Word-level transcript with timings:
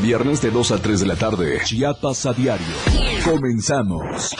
Viernes 0.00 0.40
de 0.40 0.50
2 0.50 0.70
a 0.70 0.78
3 0.78 1.00
de 1.00 1.06
la 1.06 1.16
tarde. 1.16 1.60
Chiapas 1.66 2.24
a 2.24 2.32
diario. 2.32 2.66
Comenzamos. 3.26 4.34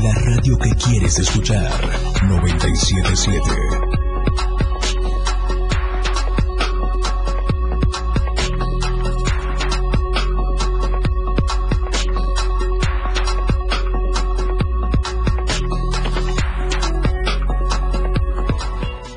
La 0.00 0.14
radio 0.14 0.56
que 0.58 0.70
quieres 0.76 1.18
escuchar. 1.18 1.68
977. 2.28 3.83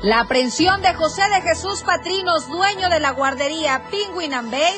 La 0.08 0.20
aprehensión 0.20 0.80
de 0.80 0.94
José 0.94 1.20
de 1.28 1.42
Jesús 1.42 1.82
Patrinos, 1.82 2.48
dueño 2.48 2.88
de 2.88 2.98
la 2.98 3.10
guardería 3.10 3.82
Penguin 3.90 4.32
and 4.32 4.50
Bay, 4.50 4.74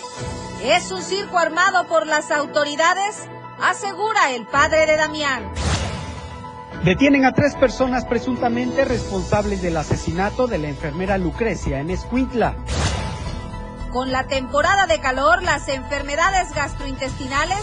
es 0.64 0.90
un 0.90 1.02
circo 1.02 1.38
armado 1.38 1.86
por 1.86 2.04
las 2.04 2.32
autoridades, 2.32 3.28
asegura 3.62 4.32
el 4.32 4.44
padre 4.46 4.86
de 4.86 4.96
Damián. 4.96 5.48
Detienen 6.82 7.24
a 7.26 7.32
tres 7.32 7.54
personas 7.54 8.06
presuntamente 8.06 8.84
responsables 8.84 9.62
del 9.62 9.76
asesinato 9.76 10.48
de 10.48 10.58
la 10.58 10.66
enfermera 10.66 11.16
Lucrecia 11.16 11.78
en 11.78 11.90
Escuintla. 11.90 12.56
Con 13.92 14.10
la 14.10 14.26
temporada 14.26 14.88
de 14.88 14.98
calor, 14.98 15.44
las 15.44 15.68
enfermedades 15.68 16.52
gastrointestinales 16.52 17.60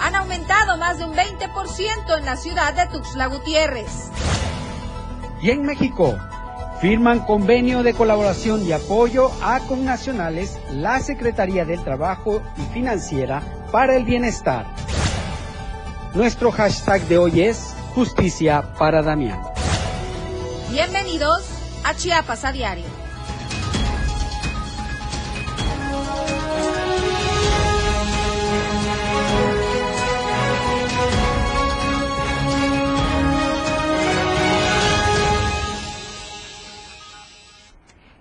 han 0.00 0.14
aumentado 0.14 0.76
más 0.76 0.98
de 0.98 1.04
un 1.06 1.16
20% 1.16 2.16
en 2.16 2.24
la 2.24 2.36
ciudad 2.36 2.74
de 2.74 2.86
Tuxtla 2.86 3.26
Gutiérrez. 3.26 4.12
Y 5.42 5.50
en 5.50 5.62
México, 5.62 6.16
Firman 6.80 7.18
convenio 7.20 7.82
de 7.82 7.92
colaboración 7.92 8.64
y 8.64 8.70
apoyo 8.70 9.32
a 9.42 9.58
connacionales 9.60 10.56
la 10.70 11.00
Secretaría 11.00 11.64
del 11.64 11.82
Trabajo 11.82 12.40
y 12.56 12.72
Financiera 12.72 13.42
para 13.72 13.96
el 13.96 14.04
Bienestar. 14.04 14.64
Nuestro 16.14 16.52
hashtag 16.52 17.02
de 17.08 17.18
hoy 17.18 17.40
es 17.42 17.74
Justicia 17.96 18.74
para 18.78 19.02
Damián. 19.02 19.42
Bienvenidos 20.70 21.48
a 21.84 21.94
Chiapas 21.94 22.44
a 22.44 22.52
Diario. 22.52 22.97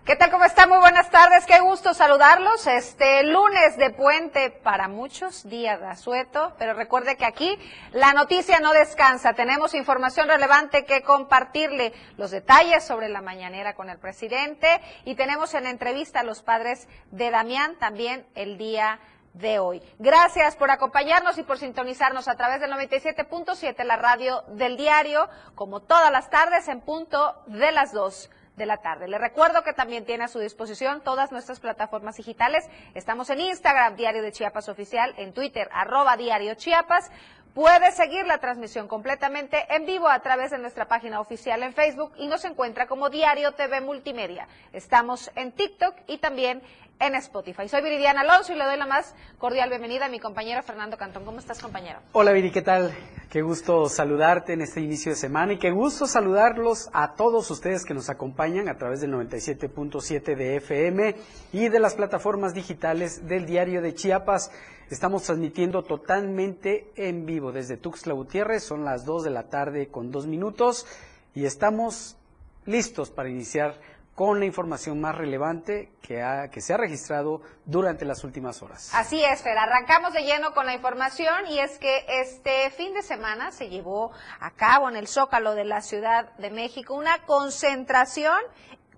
¿Qué 0.07 0.15
tal? 0.15 0.31
¿Cómo 0.31 0.45
está? 0.45 0.67
Muy 0.67 0.77
buenas 0.77 1.09
tardes. 1.09 1.45
Qué 1.45 1.59
gusto 1.59 1.93
saludarlos. 1.93 2.65
Este 2.65 3.23
lunes 3.23 3.75
de 3.75 3.89
puente 3.89 4.51
para 4.51 4.87
muchos, 4.87 5.43
día 5.49 5.77
de 5.77 5.85
asueto, 5.85 6.53
pero 6.57 6.73
recuerde 6.73 7.17
que 7.17 7.25
aquí 7.25 7.59
la 7.91 8.13
noticia 8.13 8.61
no 8.61 8.71
descansa. 8.71 9.33
Tenemos 9.33 9.73
información 9.73 10.29
relevante 10.29 10.85
que 10.85 11.01
compartirle, 11.01 11.91
los 12.15 12.31
detalles 12.31 12.85
sobre 12.85 13.09
la 13.09 13.21
mañanera 13.21 13.75
con 13.75 13.89
el 13.89 13.97
presidente 13.97 14.79
y 15.03 15.15
tenemos 15.15 15.53
en 15.55 15.67
entrevista 15.67 16.21
a 16.21 16.23
los 16.23 16.41
padres 16.41 16.87
de 17.11 17.29
Damián 17.29 17.75
también 17.77 18.25
el 18.35 18.57
día 18.57 19.01
de 19.33 19.59
hoy. 19.59 19.81
Gracias 19.99 20.55
por 20.55 20.71
acompañarnos 20.71 21.37
y 21.37 21.43
por 21.43 21.57
sintonizarnos 21.57 22.29
a 22.29 22.37
través 22.37 22.61
del 22.61 22.71
97.7, 22.71 23.83
la 23.83 23.97
radio 23.97 24.43
del 24.47 24.77
diario, 24.77 25.27
como 25.53 25.81
todas 25.81 26.13
las 26.13 26.29
tardes 26.29 26.69
en 26.69 26.79
punto 26.79 27.43
de 27.47 27.73
las 27.73 27.91
dos 27.91 28.29
de 28.57 28.65
la 28.65 28.77
tarde. 28.77 29.07
Le 29.07 29.17
recuerdo 29.17 29.63
que 29.63 29.71
también 29.71 30.03
tiene 30.03 30.25
a 30.25 30.27
su 30.27 30.39
disposición 30.39 31.01
todas 31.01 31.31
nuestras 31.31 31.59
plataformas 31.59 32.17
digitales. 32.17 32.67
Estamos 32.95 33.29
en 33.29 33.39
Instagram, 33.39 33.95
Diario 33.95 34.23
de 34.23 34.31
Chiapas 34.31 34.67
Oficial, 34.67 35.13
en 35.17 35.31
Twitter, 35.31 35.69
arroba 35.71 36.17
Diario 36.17 36.55
Chiapas. 36.55 37.11
Puede 37.53 37.91
seguir 37.91 38.27
la 38.27 38.37
transmisión 38.37 38.87
completamente 38.87 39.65
en 39.73 39.85
vivo 39.85 40.07
a 40.07 40.19
través 40.19 40.51
de 40.51 40.59
nuestra 40.59 40.87
página 40.87 41.19
oficial 41.19 41.63
en 41.63 41.73
Facebook 41.73 42.13
y 42.17 42.27
nos 42.27 42.45
encuentra 42.45 42.85
como 42.85 43.09
Diario 43.09 43.53
TV 43.53 43.81
Multimedia. 43.81 44.47
Estamos 44.73 45.31
en 45.35 45.51
TikTok 45.51 45.95
y 46.05 46.19
también 46.19 46.61
en 46.99 47.15
Spotify. 47.15 47.67
Soy 47.67 47.81
Viridiana 47.81 48.21
Alonso 48.21 48.53
y 48.53 48.55
le 48.55 48.65
doy 48.65 48.77
la 48.77 48.85
más 48.85 49.13
cordial 49.37 49.69
bienvenida 49.69 50.05
a 50.05 50.09
mi 50.09 50.19
compañero 50.19 50.63
Fernando 50.63 50.97
Cantón. 50.97 51.25
¿Cómo 51.25 51.39
estás, 51.39 51.61
compañero? 51.61 51.99
Hola, 52.13 52.31
Viri, 52.31 52.51
¿qué 52.51 52.61
tal? 52.61 52.93
Qué 53.29 53.41
gusto 53.41 53.87
saludarte 53.89 54.53
en 54.53 54.61
este 54.61 54.81
inicio 54.81 55.11
de 55.11 55.17
semana 55.17 55.53
y 55.53 55.59
qué 55.59 55.71
gusto 55.71 56.07
saludarlos 56.07 56.89
a 56.93 57.13
todos 57.13 57.51
ustedes 57.51 57.85
que 57.85 57.93
nos 57.93 58.09
acompañan 58.09 58.69
a 58.69 58.77
través 58.77 59.01
del 59.01 59.11
97.7 59.13 60.35
de 60.35 60.55
FM 60.55 61.15
y 61.51 61.69
de 61.69 61.79
las 61.79 61.95
plataformas 61.95 62.53
digitales 62.53 63.27
del 63.27 63.45
Diario 63.45 63.81
de 63.81 63.93
Chiapas. 63.93 64.51
Estamos 64.89 65.23
transmitiendo 65.23 65.83
totalmente 65.83 66.91
en 66.95 67.25
vivo 67.25 67.51
desde 67.51 67.77
Tuxtla 67.77 68.13
Gutiérrez. 68.13 68.63
Son 68.63 68.85
las 68.85 69.05
2 69.05 69.23
de 69.25 69.29
la 69.29 69.49
tarde 69.49 69.89
con 69.89 70.11
dos 70.11 70.25
minutos 70.25 70.87
y 71.35 71.45
estamos 71.45 72.17
listos 72.65 73.11
para 73.11 73.29
iniciar 73.29 73.79
con 74.17 74.39
la 74.39 74.47
información 74.47 74.99
más 74.99 75.13
relevante 75.13 75.91
que, 76.01 76.23
ha, 76.23 76.49
que 76.49 76.59
se 76.59 76.73
ha 76.73 76.77
registrado 76.77 77.43
durante 77.65 78.03
las 78.03 78.23
últimas 78.23 78.63
horas. 78.63 78.89
Así 78.95 79.23
es, 79.23 79.43
Fer. 79.43 79.55
Arrancamos 79.55 80.11
de 80.11 80.23
lleno 80.23 80.55
con 80.55 80.65
la 80.65 80.73
información 80.73 81.45
y 81.47 81.59
es 81.59 81.77
que 81.77 82.03
este 82.07 82.71
fin 82.71 82.95
de 82.95 83.03
semana 83.03 83.51
se 83.51 83.69
llevó 83.69 84.11
a 84.39 84.49
cabo 84.55 84.89
en 84.89 84.95
el 84.95 85.07
Zócalo 85.07 85.53
de 85.53 85.65
la 85.65 85.81
Ciudad 85.81 86.35
de 86.37 86.49
México 86.49 86.95
una 86.95 87.19
concentración 87.27 88.39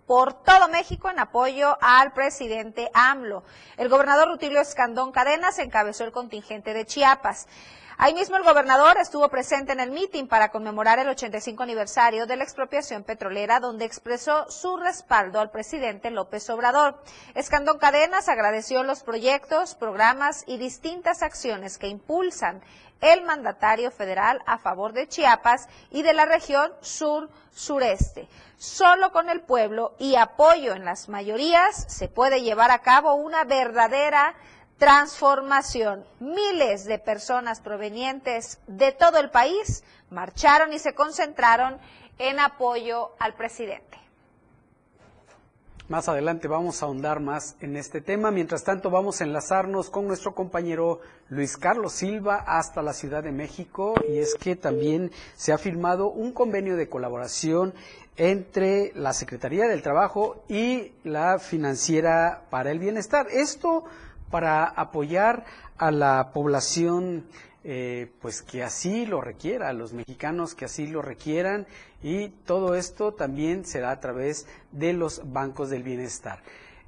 por 0.07 0.41
todo 0.41 0.69
México 0.69 1.09
en 1.09 1.19
apoyo 1.19 1.77
al 1.81 2.13
presidente 2.13 2.89
AMLO. 2.93 3.43
El 3.75 3.89
gobernador 3.89 4.29
Rutilio 4.29 4.61
Escandón 4.61 5.11
Cadenas 5.11 5.59
encabezó 5.59 6.05
el 6.05 6.13
contingente 6.13 6.73
de 6.73 6.85
Chiapas. 6.85 7.45
Ahí 8.01 8.13
mismo 8.13 8.37
el 8.37 8.43
gobernador 8.43 8.95
estuvo 8.97 9.27
presente 9.27 9.73
en 9.73 9.81
el 9.81 9.91
mitin 9.91 10.29
para 10.29 10.51
conmemorar 10.51 10.99
el 10.99 11.09
85 11.09 11.63
aniversario 11.63 12.25
de 12.27 12.37
la 12.37 12.45
expropiación 12.45 13.03
petrolera, 13.03 13.59
donde 13.59 13.83
expresó 13.83 14.49
su 14.49 14.77
respaldo 14.77 15.41
al 15.41 15.51
presidente 15.51 16.09
López 16.09 16.49
Obrador. 16.49 17.03
Escandón 17.35 17.77
Cadenas 17.77 18.29
agradeció 18.29 18.83
los 18.83 19.03
proyectos, 19.03 19.75
programas 19.75 20.45
y 20.47 20.57
distintas 20.57 21.23
acciones 21.23 21.77
que 21.77 21.89
impulsan 21.89 22.61
el 23.01 23.25
mandatario 23.25 23.91
federal 23.91 24.41
a 24.45 24.59
favor 24.59 24.93
de 24.93 25.09
Chiapas 25.09 25.67
y 25.91 26.01
de 26.01 26.13
la 26.13 26.25
región 26.25 26.71
sur-sureste. 26.79 28.29
Solo 28.57 29.11
con 29.11 29.29
el 29.29 29.41
pueblo 29.41 29.95
y 29.99 30.15
apoyo 30.15 30.73
en 30.73 30.85
las 30.85 31.09
mayorías 31.09 31.85
se 31.89 32.07
puede 32.07 32.43
llevar 32.43 32.71
a 32.71 32.79
cabo 32.79 33.15
una 33.15 33.43
verdadera 33.43 34.35
transformación. 34.79 36.03
Miles 36.19 36.85
de 36.85 36.97
personas 36.97 37.61
provenientes 37.61 38.59
de 38.65 38.91
todo 38.91 39.19
el 39.19 39.29
país 39.29 39.83
marcharon 40.09 40.73
y 40.73 40.79
se 40.79 40.95
concentraron 40.95 41.77
en 42.17 42.39
apoyo 42.39 43.11
al 43.19 43.35
presidente. 43.35 43.99
Más 45.89 46.07
adelante 46.07 46.47
vamos 46.47 46.81
a 46.81 46.85
ahondar 46.85 47.19
más 47.19 47.55
en 47.61 47.75
este 47.75 47.99
tema. 47.99 48.29
Mientras 48.29 48.63
tanto, 48.63 48.91
vamos 48.91 49.19
a 49.19 49.23
enlazarnos 49.23 49.89
con 49.89 50.07
nuestro 50.07 50.35
compañero 50.35 51.01
Luis 51.29 51.57
Carlos 51.57 51.93
Silva 51.93 52.43
hasta 52.45 52.83
la 52.83 52.93
Ciudad 52.93 53.23
de 53.23 53.31
México. 53.31 53.95
Y 54.07 54.19
es 54.19 54.35
que 54.35 54.55
también 54.55 55.11
se 55.35 55.51
ha 55.51 55.57
firmado 55.57 56.11
un 56.11 56.31
convenio 56.31 56.77
de 56.77 56.89
colaboración 56.89 57.73
entre 58.17 58.91
la 58.93 59.13
Secretaría 59.13 59.67
del 59.67 59.81
Trabajo 59.81 60.43
y 60.47 60.91
la 61.03 61.39
Financiera 61.39 62.43
para 62.51 62.69
el 62.69 62.77
Bienestar. 62.77 63.25
Esto 63.31 63.85
para 64.29 64.65
apoyar 64.65 65.45
a 65.77 65.91
la 65.91 66.31
población 66.33 67.25
eh, 67.63 68.07
pues 68.21 68.41
que 68.41 68.63
así 68.63 69.05
lo 69.05 69.19
requiera, 69.19 69.69
a 69.69 69.73
los 69.73 69.93
mexicanos 69.93 70.55
que 70.55 70.65
así 70.65 70.87
lo 70.87 71.01
requieran 71.01 71.67
y 72.01 72.29
todo 72.29 72.75
esto 72.75 73.13
también 73.13 73.65
será 73.65 73.91
a 73.91 73.99
través 73.99 74.47
de 74.71 74.93
los 74.93 75.21
bancos 75.33 75.69
del 75.69 75.83
bienestar. 75.83 76.39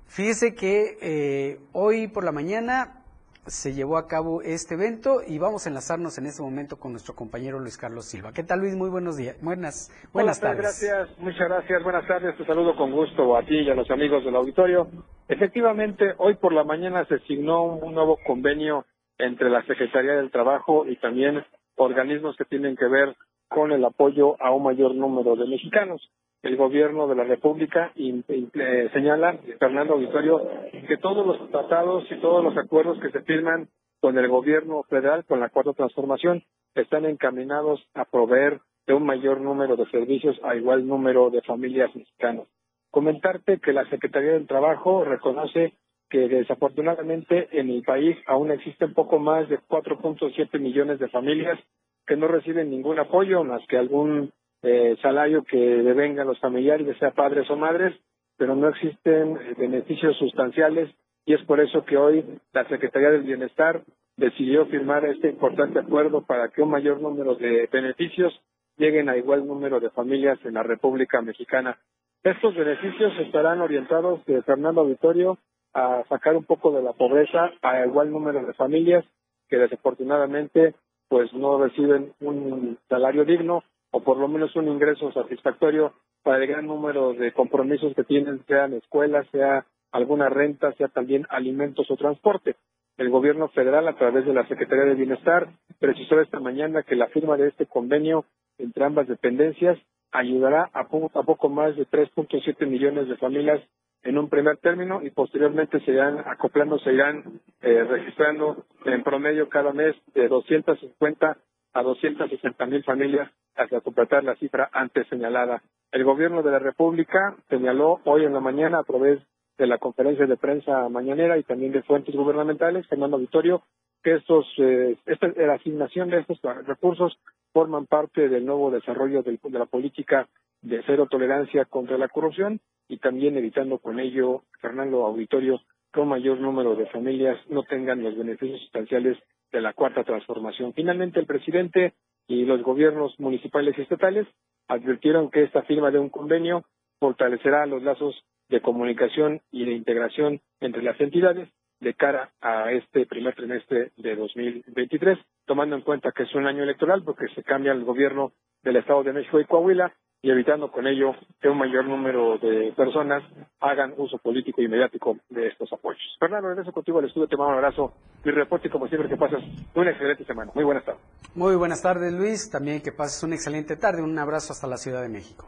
Fíjese 0.07 0.56
que 0.56 0.98
eh, 1.01 1.60
hoy 1.74 2.07
por 2.07 2.24
la 2.24 2.31
mañana 2.31 3.01
se 3.45 3.74
llevó 3.74 3.98
a 3.98 4.07
cabo 4.07 4.42
este 4.42 4.75
evento 4.75 5.21
y 5.27 5.39
vamos 5.39 5.65
a 5.65 5.69
enlazarnos 5.69 6.18
en 6.18 6.27
este 6.27 6.42
momento 6.42 6.77
con 6.77 6.92
nuestro 6.92 7.15
compañero 7.15 7.60
Luis 7.60 7.77
Carlos 7.77 8.06
Silva. 8.06 8.31
¿Qué 8.31 8.44
tal 8.44 8.60
Luis? 8.60 8.75
Muy 8.75 8.89
buenos 8.89 9.18
días. 9.18 9.36
Buenas, 9.42 9.92
buenas 10.13 10.39
tardes. 10.39 10.62
Gracias, 10.62 11.18
muchas 11.19 11.50
gracias. 11.50 11.83
Buenas 11.83 12.07
tardes. 12.07 12.38
Te 12.38 12.45
saludo 12.45 12.75
con 12.75 12.92
gusto 12.92 13.36
a 13.36 13.44
ti 13.44 13.56
y 13.62 13.69
a 13.69 13.74
los 13.75 13.89
amigos 13.89 14.24
del 14.24 14.36
auditorio. 14.36 14.88
Efectivamente, 15.31 16.13
hoy 16.18 16.36
por 16.36 16.54
la 16.54 16.63
mañana 16.63 17.06
se 17.06 17.19
signó 17.19 17.63
un 17.63 17.95
nuevo 17.95 18.19
convenio 18.28 18.86
entre 19.18 19.50
la 19.50 19.63
Secretaría 19.66 20.13
del 20.13 20.30
Trabajo 20.30 20.86
y 20.86 20.98
también 20.98 21.44
organismos 21.75 22.36
que 22.36 22.45
tienen 22.45 22.75
que 22.75 22.88
ver 22.88 23.16
con 23.48 23.72
el 23.72 23.83
apoyo 23.83 24.36
a 24.42 24.51
un 24.51 24.63
mayor 24.63 24.94
número 24.94 25.36
de 25.36 25.48
mexicanos 25.48 26.12
el 26.44 26.57
gobierno 26.57 27.07
de 27.07 27.16
la 27.16 27.24
República 27.24 27.92
eh, 27.95 28.89
señala, 28.94 29.38
Fernando 29.60 29.94
Auditorio, 29.94 30.42
que 30.88 30.98
todos 30.98 31.25
los 31.25 31.50
tratados 31.51 32.04
y 32.12 32.19
todos 32.19 32.44
los 32.44 32.57
acuerdos 32.57 33.00
que 33.00 33.12
se 33.12 33.22
firman 33.22 33.69
con 34.00 34.18
el 34.18 34.27
gobierno 34.27 34.84
federal, 34.84 35.24
con 35.25 35.39
la 35.39 35.50
cuarta 35.50 35.74
transformación, 35.74 36.44
están 36.74 37.06
encaminados 37.06 37.81
a 37.94 38.06
proveer 38.06 38.60
de 38.88 38.95
un 38.95 39.06
mayor 39.06 39.39
número 39.39 39.75
de 39.75 39.86
servicios 39.92 40.39
a 40.44 40.56
igual 40.56 40.88
número 40.88 41.30
de 41.30 41.42
familias 41.44 41.95
mexicanas. 41.95 42.48
Comentarte 42.91 43.59
que 43.59 43.73
la 43.73 43.89
Secretaría 43.89 44.33
del 44.33 44.47
Trabajo 44.47 45.03
reconoce 45.03 45.73
que 46.09 46.27
desafortunadamente 46.27 47.47
en 47.57 47.69
el 47.69 47.83
país 47.83 48.17
aún 48.27 48.51
existen 48.51 48.93
poco 48.93 49.17
más 49.17 49.47
de 49.47 49.59
4.7 49.59 50.59
millones 50.59 50.99
de 50.99 51.07
familias 51.07 51.57
que 52.05 52.17
no 52.17 52.27
reciben 52.27 52.69
ningún 52.69 52.99
apoyo 52.99 53.43
más 53.45 53.61
que 53.67 53.77
algún 53.77 54.31
eh, 54.61 54.97
salario 55.01 55.43
que 55.43 55.57
devengan 55.57 56.27
los 56.27 56.39
familiares, 56.39 56.97
sea 56.99 57.11
padres 57.11 57.49
o 57.49 57.55
madres, 57.55 57.95
pero 58.38 58.55
no 58.55 58.67
existen 58.67 59.38
eh, 59.38 59.55
beneficios 59.57 60.17
sustanciales 60.17 60.93
y 61.25 61.33
es 61.33 61.41
por 61.45 61.61
eso 61.61 61.85
que 61.85 61.95
hoy 61.95 62.25
la 62.51 62.67
Secretaría 62.67 63.11
del 63.11 63.23
Bienestar 63.23 63.81
decidió 64.17 64.65
firmar 64.65 65.05
este 65.05 65.29
importante 65.29 65.79
acuerdo 65.79 66.25
para 66.25 66.49
que 66.49 66.61
un 66.61 66.69
mayor 66.69 67.01
número 67.01 67.35
de 67.35 67.69
beneficios 67.71 68.33
lleguen 68.77 69.07
a 69.09 69.17
igual 69.17 69.47
número 69.47 69.79
de 69.79 69.89
familias 69.91 70.39
en 70.43 70.55
la 70.55 70.63
República 70.63 71.21
Mexicana. 71.21 71.77
Estos 72.23 72.53
beneficios 72.56 73.13
estarán 73.19 73.62
orientados 73.62 74.23
de 74.25 74.44
Fernando 74.44 74.81
Auditorio 74.81 75.39
a 75.73 76.03
sacar 76.07 76.35
un 76.35 76.44
poco 76.44 76.71
de 76.71 76.83
la 76.83 76.94
pobreza 76.94 77.51
a 77.63 77.83
igual 77.83 78.12
número 78.12 78.45
de 78.45 78.53
familias 78.53 79.03
que 79.50 79.57
desafortunadamente 79.57 80.75
pues 81.09 81.33
no 81.33 81.62
reciben 81.62 82.13
un 82.21 82.77
salario 82.88 83.25
digno 83.25 83.63
o 83.89 84.03
por 84.03 84.18
lo 84.18 84.27
menos 84.27 84.56
un 84.56 84.68
ingreso 84.68 85.12
satisfactorio 85.12 85.94
para 86.21 86.38
el 86.38 86.47
gran 86.47 86.68
número 86.68 87.13
de 87.13 87.33
compromisos 87.33 87.95
que 87.95 88.03
tienen, 88.03 88.45
sean 88.45 88.74
escuelas, 88.74 89.25
sea 89.31 89.65
alguna 89.91 90.29
renta, 90.29 90.71
sea 90.74 90.89
también 90.89 91.25
alimentos 91.29 91.89
o 91.89 91.97
transporte. 91.97 92.56
El 92.97 93.09
gobierno 93.09 93.47
federal, 93.50 93.88
a 93.88 93.97
través 93.97 94.27
de 94.27 94.33
la 94.33 94.47
Secretaría 94.47 94.85
de 94.85 94.94
Bienestar, 94.94 95.50
precisó 95.79 96.21
esta 96.21 96.39
mañana 96.39 96.83
que 96.83 96.95
la 96.95 97.07
firma 97.07 97.35
de 97.35 97.47
este 97.47 97.65
convenio 97.65 98.25
entre 98.59 98.85
ambas 98.85 99.07
dependencias 99.07 99.79
ayudará 100.12 100.69
a, 100.74 100.88
poco 100.88 101.50
más 101.50 101.75
de 101.75 101.88
3.7 101.88 102.68
millones 102.68 103.08
de 103.08 103.18
familias 103.18 103.62
en 104.04 104.18
un 104.18 104.30
primer 104.30 104.58
término 104.58 105.02
y 105.04 105.12
posteriormente 105.12 105.80
se 105.81 105.92
irán 105.92 106.19
acoplando, 106.25 106.80
se 106.80 106.94
irán 106.94 107.40
eh, 107.62 107.84
registrando 107.84 108.66
en 108.86 109.04
promedio 109.04 109.48
cada 109.48 109.74
mes 109.74 109.96
de 110.13 110.28
250 110.28 111.38
a 111.74 111.84
260 111.84 112.66
mil 112.66 112.84
familias 112.84 113.30
hasta 113.56 113.81
completar 113.81 114.24
la 114.24 114.36
cifra 114.36 114.69
antes 114.74 115.08
señalada. 115.08 115.62
El 115.92 116.04
gobierno 116.04 116.42
de 116.42 116.52
la 116.52 116.60
República 116.60 117.36
señaló 117.50 118.00
hoy 118.06 118.25
en 118.25 118.34
la 118.34 118.40
mañana 118.40 118.80
a 118.80 118.84
través 118.84 119.19
de 119.58 119.68
la 119.68 119.78
conferencia 119.78 120.25
de 120.25 120.38
prensa 120.38 120.90
mañanera 120.90 121.38
y 121.38 121.44
también 121.44 121.72
de 121.72 121.84
fuentes 121.84 122.16
gubernamentales, 122.16 122.88
Fernando 122.88 123.18
Vitorio, 123.18 123.62
que 124.03 124.15
estos, 124.15 124.45
eh, 124.57 124.95
esta, 125.06 125.27
la 125.27 125.53
asignación 125.53 126.09
de 126.09 126.19
estos 126.19 126.39
recursos 126.65 127.18
forman 127.53 127.86
parte 127.86 128.30
del 128.30 128.45
nuevo 128.45 128.71
desarrollo 128.71 129.24
de 129.24 129.39
la 129.51 129.65
política 129.65 130.27
de 130.62 130.81
cero 130.86 131.07
tolerancia 131.09 131.65
contra 131.65 131.98
la 131.98 132.07
corrupción 132.07 132.59
y 132.88 132.98
también 132.98 133.38
evitando 133.38 133.77
con 133.80 134.00
ello, 134.00 134.44
Fernando 134.59 135.06
Auditorio, 135.06 135.62
que 135.92 136.00
un 136.00 136.09
mayor 136.09 136.39
número 136.39 136.75
de 136.75 136.86
familias 136.88 137.38
no 137.50 137.63
tengan 137.63 138.03
los 138.03 138.18
beneficios 138.18 138.59
sustanciales 138.62 139.18
de 139.51 139.62
la 139.62 139.74
cuarta 139.74 140.03
transformación. 140.03 140.74
Finalmente, 140.74 141.19
el 141.19 141.25
presidente 141.25 141.94
y 142.27 142.45
los 142.45 142.62
gobiernos 142.63 143.19
municipales 143.19 143.77
y 143.77 143.81
estatales 143.81 144.27
advirtieron 144.68 145.30
que 145.30 145.44
esta 145.44 145.63
firma 145.63 145.92
de 145.92 146.00
un 146.00 146.09
convenio 146.09 146.63
fortalecerá 147.00 147.65
los 147.65 147.83
lazos 147.83 148.24
de 148.50 148.62
comunicación 148.62 149.42
y 149.51 149.65
de 149.65 149.74
integración 149.74 150.39
entre 150.59 150.83
las 150.83 151.00
entidades 151.01 151.50
de 151.81 151.94
cara 151.95 152.30
a 152.42 152.72
este 152.72 153.06
primer 153.06 153.36
trimestre 153.36 153.92
de 153.98 154.16
2023, 154.16 155.18
tomando 155.45 155.75
en 155.75 155.81
cuenta 155.81 156.12
que 156.12 156.24
es 156.24 156.36
un 156.36 156.48
año 156.48 156.63
electoral 156.63 157.04
porque 157.04 157.28
se 157.36 157.44
cambia 157.44 157.74
el 157.74 157.83
gobierno 157.83 158.31
del 158.63 158.78
Estado 158.78 159.04
de 159.04 159.13
México 159.13 159.39
y 159.39 159.45
Coahuila 159.45 159.92
y 160.22 160.30
evitando 160.30 160.72
con 160.72 160.86
ello 160.86 161.16
que 161.42 161.50
un 161.50 161.57
mayor 161.57 161.86
número 161.86 162.38
de 162.38 162.72
personas 162.78 163.24
hagan 163.60 163.95
uso 163.98 164.19
político 164.19 164.62
y 164.62 164.68
mediático 164.68 165.18
de 165.30 165.48
estos 165.48 165.74
apoyos. 165.74 166.01
Fernando, 166.19 166.50
regreso 166.50 166.72
contigo 166.72 167.00
al 167.00 167.06
estudio, 167.06 167.28
te 167.28 167.36
mando 167.36 167.54
un 167.54 167.57
abrazo, 167.57 167.94
mi 168.24 168.31
reporte 168.31 168.68
y 168.68 168.72
como 168.72 168.88
siempre 168.88 169.10
que 169.10 169.18
pases 169.18 169.39
una 169.74 169.89
excelente 169.89 170.24
semana. 170.25 170.51
Muy 170.54 170.63
buenas 170.63 170.86
tardes. 170.86 171.01
Muy 171.34 171.56
buenas 171.56 171.81
tardes 171.81 172.13
Luis, 172.13 172.51
también 172.51 172.81
que 172.81 172.92
pases 172.92 173.24
una 173.24 173.34
excelente 173.34 173.75
tarde, 173.75 174.04
un 174.04 174.18
abrazo 174.19 174.54
hasta 174.54 174.68
la 174.68 174.77
Ciudad 174.77 175.01
de 175.01 175.10
México. 175.10 175.48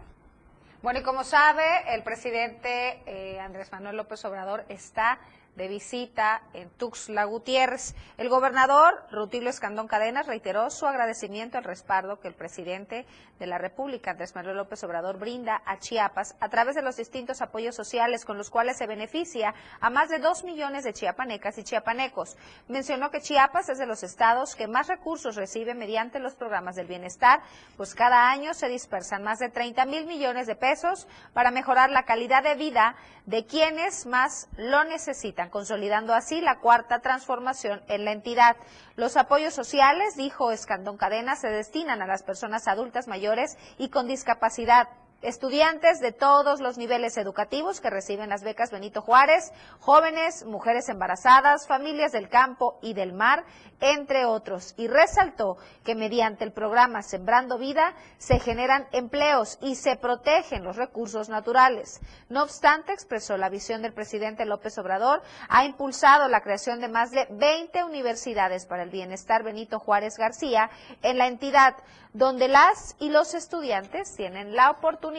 Bueno, 0.81 0.99
y 0.99 1.03
como 1.03 1.23
sabe, 1.23 1.63
el 1.93 2.03
presidente 2.03 3.03
eh, 3.05 3.39
Andrés 3.39 3.71
Manuel 3.71 3.95
López 3.95 4.25
Obrador 4.25 4.65
está 4.67 5.19
de 5.55 5.67
visita 5.67 6.41
en 6.53 6.69
Tuxtla 6.69 7.25
Gutiérrez. 7.25 7.95
El 8.17 8.29
gobernador 8.29 9.05
Rutilio 9.11 9.49
Escandón 9.49 9.87
Cadenas 9.87 10.25
reiteró 10.25 10.69
su 10.69 10.87
agradecimiento 10.87 11.57
al 11.57 11.63
respaldo 11.63 12.19
que 12.19 12.27
el 12.27 12.33
presidente 12.33 13.05
de 13.39 13.47
la 13.47 13.57
República, 13.57 14.11
Andrés 14.11 14.35
Manuel 14.35 14.57
López 14.57 14.83
Obrador, 14.83 15.19
brinda 15.19 15.61
a 15.65 15.77
Chiapas 15.77 16.35
a 16.39 16.49
través 16.49 16.75
de 16.75 16.81
los 16.81 16.95
distintos 16.95 17.41
apoyos 17.41 17.75
sociales 17.75 18.25
con 18.25 18.37
los 18.37 18.49
cuales 18.49 18.77
se 18.77 18.87
beneficia 18.87 19.53
a 19.79 19.89
más 19.89 20.09
de 20.09 20.19
dos 20.19 20.43
millones 20.43 20.83
de 20.83 20.93
chiapanecas 20.93 21.57
y 21.57 21.63
chiapanecos. 21.63 22.35
Mencionó 22.67 23.11
que 23.11 23.21
Chiapas 23.21 23.69
es 23.69 23.77
de 23.77 23.85
los 23.85 24.03
estados 24.03 24.55
que 24.55 24.67
más 24.67 24.87
recursos 24.87 25.35
recibe 25.35 25.75
mediante 25.75 26.19
los 26.19 26.35
programas 26.35 26.75
del 26.75 26.87
bienestar, 26.87 27.41
pues 27.77 27.93
cada 27.93 28.29
año 28.29 28.53
se 28.53 28.69
dispersan 28.69 29.23
más 29.23 29.39
de 29.39 29.49
30 29.49 29.85
mil 29.85 30.05
millones 30.05 30.47
de 30.47 30.55
pesos 30.55 31.07
para 31.33 31.51
mejorar 31.51 31.91
la 31.91 32.03
calidad 32.03 32.43
de 32.43 32.55
vida 32.55 32.95
de 33.25 33.45
quienes 33.45 34.05
más 34.05 34.47
lo 34.57 34.83
necesitan 34.83 35.42
consolidando 35.49 36.13
así 36.13 36.41
la 36.41 36.59
cuarta 36.59 36.99
transformación 36.99 37.81
en 37.87 38.05
la 38.05 38.11
entidad. 38.11 38.55
Los 38.95 39.17
apoyos 39.17 39.53
sociales, 39.53 40.15
dijo 40.15 40.51
Escandón 40.51 40.97
Cadena, 40.97 41.35
se 41.35 41.49
destinan 41.49 42.01
a 42.01 42.07
las 42.07 42.23
personas 42.23 42.67
adultas 42.67 43.07
mayores 43.07 43.57
y 43.77 43.89
con 43.89 44.07
discapacidad 44.07 44.87
estudiantes 45.23 45.99
de 45.99 46.11
todos 46.11 46.59
los 46.59 46.77
niveles 46.77 47.17
educativos 47.17 47.79
que 47.79 47.89
reciben 47.89 48.29
las 48.29 48.43
becas 48.43 48.71
Benito 48.71 49.01
Juárez, 49.01 49.53
jóvenes, 49.79 50.45
mujeres 50.45 50.89
embarazadas, 50.89 51.65
familias 51.65 52.11
del 52.11 52.27
campo 52.27 52.77
y 52.81 52.93
del 52.93 53.13
mar, 53.13 53.45
entre 53.79 54.25
otros. 54.25 54.73
Y 54.77 54.87
resaltó 54.87 55.57
que 55.85 55.95
mediante 55.95 56.43
el 56.43 56.51
programa 56.51 57.01
Sembrando 57.01 57.57
Vida 57.57 57.93
se 58.17 58.39
generan 58.39 58.87
empleos 58.91 59.57
y 59.61 59.75
se 59.75 59.95
protegen 59.95 60.63
los 60.63 60.75
recursos 60.75 61.29
naturales. 61.29 62.01
No 62.29 62.43
obstante, 62.43 62.91
expresó 62.91 63.37
la 63.37 63.49
visión 63.49 63.81
del 63.81 63.93
presidente 63.93 64.45
López 64.45 64.77
Obrador, 64.77 65.21
ha 65.47 65.65
impulsado 65.65 66.27
la 66.27 66.41
creación 66.41 66.81
de 66.81 66.89
más 66.89 67.11
de 67.11 67.27
20 67.29 67.83
universidades 67.85 68.65
para 68.65 68.83
el 68.83 68.89
bienestar 68.89 69.43
Benito 69.43 69.79
Juárez 69.79 70.17
García 70.17 70.69
en 71.01 71.17
la 71.17 71.27
entidad, 71.27 71.75
donde 72.11 72.47
las 72.47 72.95
y 72.99 73.09
los 73.09 73.33
estudiantes 73.33 74.15
tienen 74.15 74.55
la 74.55 74.69
oportunidad 74.69 75.12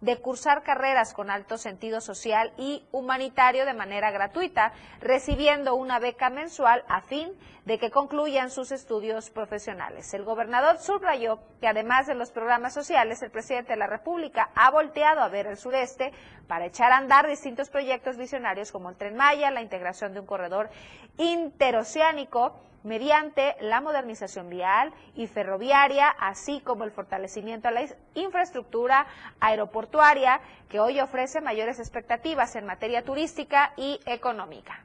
de 0.00 0.16
cursar 0.20 0.62
carreras 0.64 1.14
con 1.14 1.30
alto 1.30 1.58
sentido 1.58 2.00
social 2.00 2.52
y 2.56 2.84
humanitario 2.90 3.64
de 3.64 3.72
manera 3.72 4.10
gratuita, 4.10 4.72
recibiendo 5.00 5.76
una 5.76 6.00
beca 6.00 6.28
mensual 6.28 6.84
a 6.88 7.00
fin 7.02 7.32
de 7.64 7.78
que 7.78 7.90
concluyan 7.90 8.50
sus 8.50 8.72
estudios 8.72 9.30
profesionales. 9.30 10.12
El 10.12 10.24
gobernador 10.24 10.78
subrayó 10.78 11.38
que 11.60 11.68
además 11.68 12.06
de 12.06 12.14
los 12.14 12.32
programas 12.32 12.74
sociales, 12.74 13.22
el 13.22 13.30
presidente 13.30 13.72
de 13.72 13.78
la 13.78 13.86
República 13.86 14.50
ha 14.56 14.70
volteado 14.70 15.20
a 15.20 15.28
ver 15.28 15.46
el 15.46 15.56
sureste 15.56 16.12
para 16.48 16.66
echar 16.66 16.90
a 16.92 16.96
andar 16.96 17.28
distintos 17.28 17.70
proyectos 17.70 18.16
visionarios 18.16 18.72
como 18.72 18.90
el 18.90 18.96
Tren 18.96 19.16
Maya, 19.16 19.50
la 19.50 19.62
integración 19.62 20.14
de 20.14 20.20
un 20.20 20.26
corredor 20.26 20.70
interoceánico, 21.16 22.58
mediante 22.84 23.56
la 23.60 23.80
modernización 23.80 24.48
vial 24.48 24.92
y 25.14 25.26
ferroviaria, 25.26 26.08
así 26.08 26.60
como 26.60 26.84
el 26.84 26.90
fortalecimiento 26.90 27.68
de 27.68 27.74
la 27.74 27.86
infraestructura 28.14 29.06
aeroportuaria, 29.40 30.40
que 30.68 30.80
hoy 30.80 31.00
ofrece 31.00 31.40
mayores 31.40 31.78
expectativas 31.78 32.56
en 32.56 32.66
materia 32.66 33.04
turística 33.04 33.72
y 33.76 34.00
económica. 34.06 34.84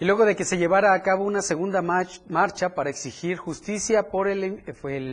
Y 0.00 0.04
luego 0.04 0.24
de 0.24 0.36
que 0.36 0.44
se 0.44 0.58
llevara 0.58 0.94
a 0.94 1.02
cabo 1.02 1.24
una 1.24 1.42
segunda 1.42 1.82
marcha 1.82 2.72
para 2.76 2.88
exigir 2.88 3.36
justicia 3.36 4.10
por 4.10 4.28
el, 4.28 4.62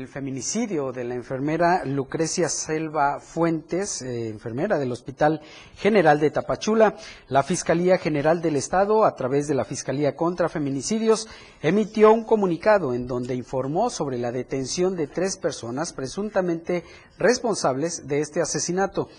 feminicidio 0.07 0.91
de 0.91 1.03
la 1.03 1.15
enfermera 1.15 1.83
Lucrecia 1.85 2.49
Selva 2.49 3.19
Fuentes, 3.19 4.03
eh, 4.03 4.29
enfermera 4.29 4.77
del 4.77 4.91
Hospital 4.91 5.41
General 5.75 6.19
de 6.19 6.29
Tapachula, 6.29 6.93
la 7.29 7.41
Fiscalía 7.41 7.97
General 7.97 8.43
del 8.43 8.57
Estado, 8.57 9.05
a 9.05 9.15
través 9.15 9.47
de 9.47 9.55
la 9.55 9.65
Fiscalía 9.65 10.15
contra 10.15 10.49
Feminicidios, 10.49 11.27
emitió 11.63 12.13
un 12.13 12.23
comunicado 12.23 12.93
en 12.93 13.07
donde 13.07 13.33
informó 13.33 13.89
sobre 13.89 14.19
la 14.19 14.31
detención 14.31 14.95
de 14.95 15.07
tres 15.07 15.37
personas 15.37 15.93
presuntamente 15.93 16.83
responsables 17.17 18.07
de 18.07 18.19
este 18.19 18.39
asesinato. 18.39 19.09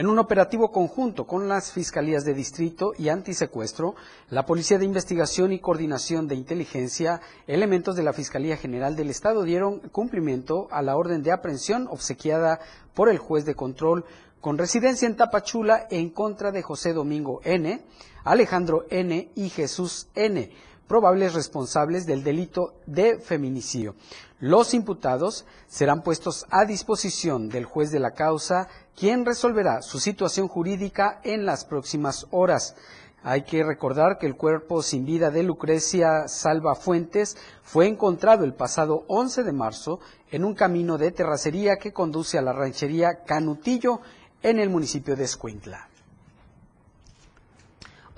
En 0.00 0.06
un 0.06 0.18
operativo 0.18 0.72
conjunto 0.72 1.26
con 1.26 1.46
las 1.46 1.72
Fiscalías 1.72 2.24
de 2.24 2.32
Distrito 2.32 2.94
y 2.96 3.10
Antisecuestro, 3.10 3.96
la 4.30 4.46
Policía 4.46 4.78
de 4.78 4.86
Investigación 4.86 5.52
y 5.52 5.58
Coordinación 5.58 6.26
de 6.26 6.36
Inteligencia, 6.36 7.20
elementos 7.46 7.96
de 7.96 8.02
la 8.02 8.14
Fiscalía 8.14 8.56
General 8.56 8.96
del 8.96 9.10
Estado 9.10 9.42
dieron 9.42 9.80
cumplimiento 9.90 10.68
a 10.70 10.80
la 10.80 10.96
orden 10.96 11.22
de 11.22 11.32
aprehensión 11.32 11.86
obsequiada 11.90 12.60
por 12.94 13.10
el 13.10 13.18
juez 13.18 13.44
de 13.44 13.54
control 13.54 14.06
con 14.40 14.56
residencia 14.56 15.06
en 15.06 15.16
Tapachula 15.16 15.86
en 15.90 16.08
contra 16.08 16.50
de 16.50 16.62
José 16.62 16.94
Domingo 16.94 17.42
N., 17.44 17.84
Alejandro 18.24 18.86
N. 18.88 19.30
y 19.34 19.50
Jesús 19.50 20.08
N., 20.14 20.50
probables 20.90 21.34
responsables 21.34 22.04
del 22.04 22.24
delito 22.24 22.74
de 22.84 23.20
feminicidio. 23.20 23.94
Los 24.40 24.74
imputados 24.74 25.46
serán 25.68 26.02
puestos 26.02 26.46
a 26.50 26.64
disposición 26.64 27.48
del 27.48 27.64
juez 27.64 27.92
de 27.92 28.00
la 28.00 28.10
causa, 28.10 28.66
quien 28.96 29.24
resolverá 29.24 29.82
su 29.82 30.00
situación 30.00 30.48
jurídica 30.48 31.20
en 31.22 31.46
las 31.46 31.64
próximas 31.64 32.26
horas. 32.32 32.74
Hay 33.22 33.42
que 33.42 33.62
recordar 33.62 34.18
que 34.18 34.26
el 34.26 34.34
cuerpo 34.34 34.82
sin 34.82 35.04
vida 35.04 35.30
de 35.30 35.44
Lucrecia 35.44 36.26
Salva 36.26 36.74
Fuentes 36.74 37.36
fue 37.62 37.86
encontrado 37.86 38.42
el 38.42 38.54
pasado 38.54 39.04
11 39.06 39.44
de 39.44 39.52
marzo 39.52 40.00
en 40.32 40.44
un 40.44 40.54
camino 40.54 40.98
de 40.98 41.12
terracería 41.12 41.76
que 41.76 41.92
conduce 41.92 42.36
a 42.36 42.42
la 42.42 42.52
ranchería 42.52 43.22
Canutillo 43.24 44.00
en 44.42 44.58
el 44.58 44.70
municipio 44.70 45.14
de 45.14 45.22
Escuintla. 45.22 45.89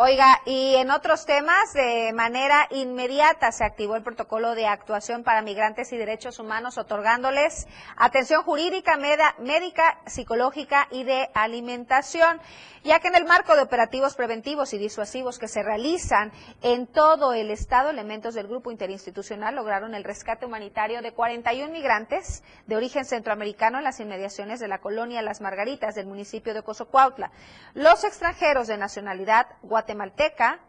Oiga, 0.04 0.40
y 0.46 0.74
en 0.74 0.90
otros 0.90 1.26
temas, 1.26 1.74
de 1.74 2.12
manera 2.12 2.66
inmediata 2.72 3.52
se 3.52 3.62
activó 3.62 3.94
el 3.94 4.02
protocolo 4.02 4.56
de 4.56 4.66
actuación 4.66 5.22
para 5.22 5.42
migrantes 5.42 5.92
y 5.92 5.96
derechos 5.96 6.40
humanos, 6.40 6.76
otorgándoles 6.76 7.68
atención 7.96 8.42
jurídica, 8.42 8.96
médica, 8.96 10.00
psicológica 10.06 10.88
y 10.90 11.04
de 11.04 11.30
alimentación 11.34 12.40
ya 12.84 13.00
que 13.00 13.08
en 13.08 13.14
el 13.14 13.24
marco 13.24 13.54
de 13.54 13.62
operativos 13.62 14.14
preventivos 14.14 14.72
y 14.72 14.78
disuasivos 14.78 15.38
que 15.38 15.48
se 15.48 15.62
realizan 15.62 16.32
en 16.62 16.86
todo 16.86 17.32
el 17.32 17.50
estado, 17.50 17.90
elementos 17.90 18.34
del 18.34 18.48
grupo 18.48 18.70
interinstitucional 18.70 19.54
lograron 19.54 19.94
el 19.94 20.04
rescate 20.04 20.46
humanitario 20.46 21.02
de 21.02 21.12
41 21.12 21.72
migrantes 21.72 22.42
de 22.66 22.76
origen 22.76 23.04
centroamericano 23.04 23.78
en 23.78 23.84
las 23.84 24.00
inmediaciones 24.00 24.60
de 24.60 24.68
la 24.68 24.80
colonia 24.80 25.22
Las 25.22 25.40
Margaritas 25.40 25.94
del 25.94 26.06
municipio 26.06 26.54
de 26.54 26.62
Cozocuautla. 26.62 27.30
Los 27.74 28.04
extranjeros 28.04 28.66
de 28.66 28.78
nacionalidad 28.78 29.46
guatemalteca, 29.62 30.60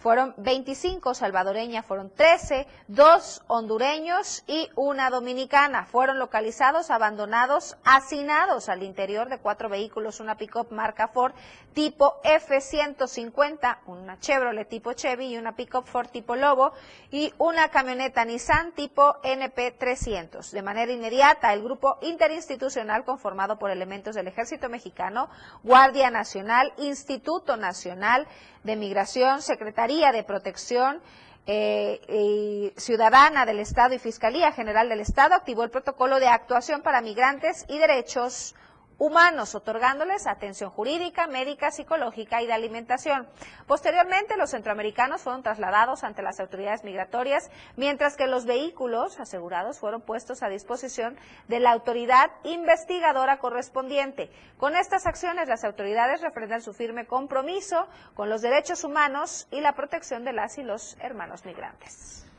fueron 0.00 0.34
25 0.38 1.14
salvadoreñas, 1.14 1.84
fueron 1.84 2.10
13, 2.10 2.66
dos 2.88 3.42
hondureños 3.48 4.42
y 4.46 4.70
una 4.74 5.10
dominicana. 5.10 5.84
Fueron 5.84 6.18
localizados, 6.18 6.90
abandonados, 6.90 7.76
hacinados 7.84 8.70
al 8.70 8.82
interior 8.82 9.28
de 9.28 9.38
cuatro 9.38 9.68
vehículos, 9.68 10.18
una 10.18 10.36
pick-up 10.36 10.72
marca 10.72 11.08
Ford 11.08 11.34
tipo 11.74 12.16
F-150, 12.24 13.78
una 13.86 14.18
Chevrolet 14.18 14.68
tipo 14.68 14.94
Chevy 14.94 15.34
y 15.34 15.38
una 15.38 15.54
pick-up 15.54 15.84
Ford 15.86 16.08
tipo 16.08 16.34
Lobo 16.34 16.72
y 17.10 17.32
una 17.36 17.68
camioneta 17.68 18.24
Nissan 18.24 18.72
tipo 18.72 19.16
NP300. 19.22 20.50
De 20.50 20.62
manera 20.62 20.92
inmediata, 20.92 21.52
el 21.52 21.62
grupo 21.62 21.98
interinstitucional 22.00 23.04
conformado 23.04 23.58
por 23.58 23.70
elementos 23.70 24.14
del 24.14 24.28
Ejército 24.28 24.70
Mexicano, 24.70 25.28
Guardia 25.62 26.10
Nacional, 26.10 26.72
Instituto 26.78 27.58
Nacional, 27.58 28.26
de 28.64 28.76
Migración, 28.76 29.42
Secretaría 29.42 30.12
de 30.12 30.24
Protección 30.24 31.00
eh, 31.46 32.72
Ciudadana 32.76 33.46
del 33.46 33.58
Estado 33.60 33.94
y 33.94 33.98
Fiscalía 33.98 34.52
General 34.52 34.88
del 34.88 35.00
Estado 35.00 35.34
activó 35.34 35.64
el 35.64 35.70
protocolo 35.70 36.20
de 36.20 36.28
actuación 36.28 36.82
para 36.82 37.00
migrantes 37.00 37.64
y 37.68 37.78
derechos 37.78 38.54
humanos, 39.00 39.54
otorgándoles 39.54 40.26
atención 40.26 40.70
jurídica, 40.70 41.26
médica, 41.26 41.70
psicológica 41.70 42.42
y 42.42 42.46
de 42.46 42.52
alimentación. 42.52 43.26
Posteriormente, 43.66 44.36
los 44.36 44.50
centroamericanos 44.50 45.22
fueron 45.22 45.42
trasladados 45.42 46.04
ante 46.04 46.22
las 46.22 46.38
autoridades 46.38 46.84
migratorias, 46.84 47.50
mientras 47.76 48.16
que 48.16 48.26
los 48.26 48.44
vehículos 48.44 49.18
asegurados 49.18 49.78
fueron 49.78 50.02
puestos 50.02 50.42
a 50.42 50.50
disposición 50.50 51.16
de 51.48 51.60
la 51.60 51.72
autoridad 51.72 52.30
investigadora 52.44 53.38
correspondiente. 53.38 54.30
Con 54.58 54.76
estas 54.76 55.06
acciones, 55.06 55.48
las 55.48 55.64
autoridades 55.64 56.20
refrendan 56.20 56.60
su 56.60 56.74
firme 56.74 57.06
compromiso 57.06 57.88
con 58.14 58.28
los 58.28 58.42
derechos 58.42 58.84
humanos 58.84 59.48
y 59.50 59.62
la 59.62 59.72
protección 59.72 60.24
de 60.24 60.34
las 60.34 60.58
y 60.58 60.62
los 60.62 60.98
hermanos 61.00 61.46
migrantes. 61.46 62.29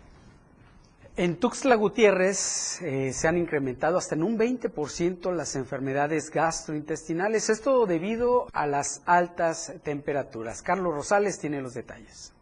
En 1.17 1.35
Tuxtla 1.35 1.75
Gutiérrez 1.75 2.81
eh, 2.81 3.11
se 3.11 3.27
han 3.27 3.37
incrementado 3.37 3.97
hasta 3.97 4.15
en 4.15 4.23
un 4.23 4.39
20% 4.39 5.35
las 5.35 5.57
enfermedades 5.57 6.31
gastrointestinales, 6.31 7.49
esto 7.49 7.85
debido 7.85 8.47
a 8.53 8.65
las 8.65 9.01
altas 9.05 9.73
temperaturas. 9.83 10.61
Carlos 10.61 10.93
Rosales 10.93 11.37
tiene 11.37 11.61
los 11.61 11.73
detalles. 11.73 12.33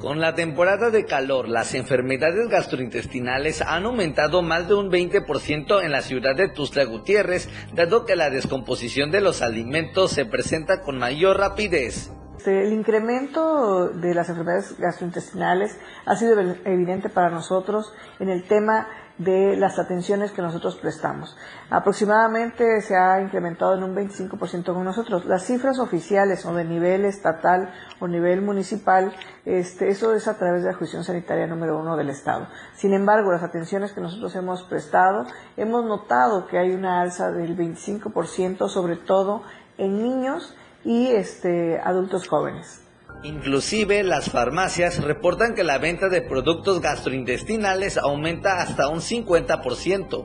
Con 0.00 0.20
la 0.20 0.34
temporada 0.34 0.90
de 0.90 1.04
calor, 1.04 1.48
las 1.48 1.74
enfermedades 1.74 2.48
gastrointestinales 2.48 3.62
han 3.62 3.84
aumentado 3.84 4.42
más 4.42 4.66
de 4.66 4.74
un 4.74 4.90
20% 4.90 5.84
en 5.84 5.92
la 5.92 6.02
ciudad 6.02 6.34
de 6.34 6.48
Tuxtla 6.48 6.84
Gutiérrez, 6.84 7.48
dado 7.74 8.06
que 8.06 8.16
la 8.16 8.28
descomposición 8.28 9.12
de 9.12 9.20
los 9.20 9.40
alimentos 9.40 10.10
se 10.10 10.24
presenta 10.24 10.80
con 10.80 10.98
mayor 10.98 11.38
rapidez. 11.38 12.10
Este, 12.46 12.64
el 12.64 12.72
incremento 12.74 13.88
de 13.88 14.14
las 14.14 14.28
enfermedades 14.28 14.78
gastrointestinales 14.78 15.76
ha 16.04 16.14
sido 16.14 16.38
evidente 16.64 17.08
para 17.08 17.28
nosotros 17.28 17.92
en 18.20 18.28
el 18.28 18.44
tema 18.44 18.86
de 19.18 19.56
las 19.56 19.80
atenciones 19.80 20.30
que 20.30 20.42
nosotros 20.42 20.76
prestamos. 20.76 21.36
Aproximadamente 21.70 22.82
se 22.82 22.96
ha 22.96 23.20
incrementado 23.20 23.74
en 23.74 23.82
un 23.82 23.96
25% 23.96 24.64
con 24.64 24.84
nosotros. 24.84 25.24
Las 25.24 25.44
cifras 25.44 25.80
oficiales 25.80 26.46
o 26.46 26.54
de 26.54 26.64
nivel 26.64 27.04
estatal 27.04 27.72
o 27.98 28.06
nivel 28.06 28.42
municipal, 28.42 29.12
este, 29.44 29.88
eso 29.88 30.14
es 30.14 30.28
a 30.28 30.38
través 30.38 30.62
de 30.62 30.68
la 30.68 30.74
jurisdicción 30.74 31.02
sanitaria 31.02 31.48
número 31.48 31.76
uno 31.76 31.96
del 31.96 32.10
Estado. 32.10 32.46
Sin 32.74 32.94
embargo, 32.94 33.32
las 33.32 33.42
atenciones 33.42 33.92
que 33.92 34.00
nosotros 34.00 34.36
hemos 34.36 34.62
prestado, 34.62 35.24
hemos 35.56 35.84
notado 35.84 36.46
que 36.46 36.58
hay 36.58 36.70
una 36.70 37.00
alza 37.00 37.32
del 37.32 37.56
25%, 37.56 38.68
sobre 38.68 38.94
todo 38.94 39.42
en 39.78 40.00
niños 40.00 40.54
y 40.86 41.08
este, 41.08 41.80
adultos 41.80 42.28
jóvenes. 42.28 42.80
Inclusive 43.24 44.04
las 44.04 44.30
farmacias 44.30 45.02
reportan 45.02 45.54
que 45.54 45.64
la 45.64 45.78
venta 45.78 46.08
de 46.08 46.22
productos 46.22 46.80
gastrointestinales 46.80 47.98
aumenta 47.98 48.60
hasta 48.60 48.88
un 48.88 49.00
50%. 49.00 50.24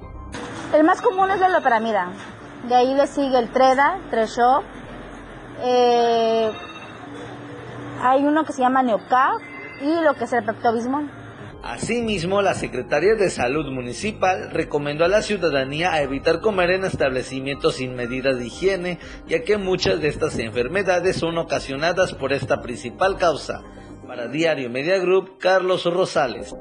El 0.73 0.83
más 0.83 1.01
común 1.01 1.31
es 1.31 1.39
la 1.39 1.49
loperamida. 1.49 2.11
De 2.67 2.75
ahí 2.75 2.93
le 2.93 3.07
sigue 3.07 3.39
el 3.39 3.49
Treda, 3.51 3.97
Treshow. 4.11 4.61
Eh, 5.63 6.51
hay 8.03 8.23
uno 8.23 8.45
que 8.45 8.53
se 8.53 8.61
llama 8.61 8.83
Neocaf 8.83 9.41
y 9.81 10.01
lo 10.01 10.13
que 10.13 10.25
es 10.25 10.33
el 10.33 10.45
Peptobismol. 10.45 11.09
Asimismo, 11.63 12.41
la 12.41 12.55
Secretaría 12.55 13.13
de 13.13 13.29
Salud 13.29 13.71
Municipal 13.71 14.49
recomendó 14.51 15.05
a 15.05 15.07
la 15.07 15.21
ciudadanía 15.21 15.93
a 15.93 16.01
evitar 16.01 16.41
comer 16.41 16.71
en 16.71 16.85
establecimientos 16.85 17.75
sin 17.75 17.95
medidas 17.95 18.39
de 18.39 18.47
higiene, 18.47 18.99
ya 19.27 19.43
que 19.43 19.57
muchas 19.57 20.01
de 20.01 20.07
estas 20.07 20.39
enfermedades 20.39 21.17
son 21.17 21.37
ocasionadas 21.37 22.13
por 22.13 22.33
esta 22.33 22.61
principal 22.61 23.17
causa. 23.17 23.61
Para 24.07 24.27
Diario 24.27 24.71
Media 24.71 24.97
Group, 24.97 25.37
Carlos 25.37 25.85
Rosales. 25.85 26.55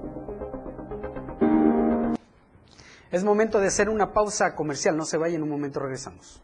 Es 3.11 3.25
momento 3.25 3.59
de 3.59 3.69
hacer 3.69 3.89
una 3.89 4.13
pausa 4.13 4.55
comercial, 4.55 4.97
no 4.97 5.07
se 5.07 5.17
vaya, 5.17 5.37
en 5.37 5.43
un 5.43 5.49
momento 5.49 5.81
regresamos. 5.81 6.43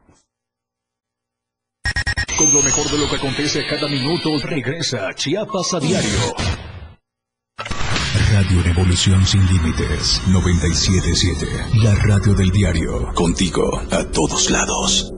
Con 2.39 2.53
lo 2.53 2.63
mejor 2.63 2.91
de 2.91 2.99
lo 2.99 3.09
que 3.09 3.17
acontece 3.17 3.67
cada 3.67 3.87
minuto, 3.87 4.31
regresa 4.43 5.15
Chiapas 5.15 5.75
a 5.75 5.81
diario. 5.81 6.56
Radio 8.37 8.63
Revolución 8.63 9.25
Sin 9.25 9.47
Límites 9.47 10.21
977. 10.29 11.47
La 11.83 11.95
radio 11.95 12.35
del 12.35 12.51
diario. 12.51 13.11
Contigo 13.15 13.81
a 13.91 14.05
todos 14.11 14.51
lados. 14.51 15.11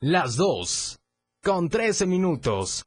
Las 0.00 0.36
dos. 0.36 0.98
Con 1.44 1.68
13 1.68 2.06
minutos. 2.06 2.86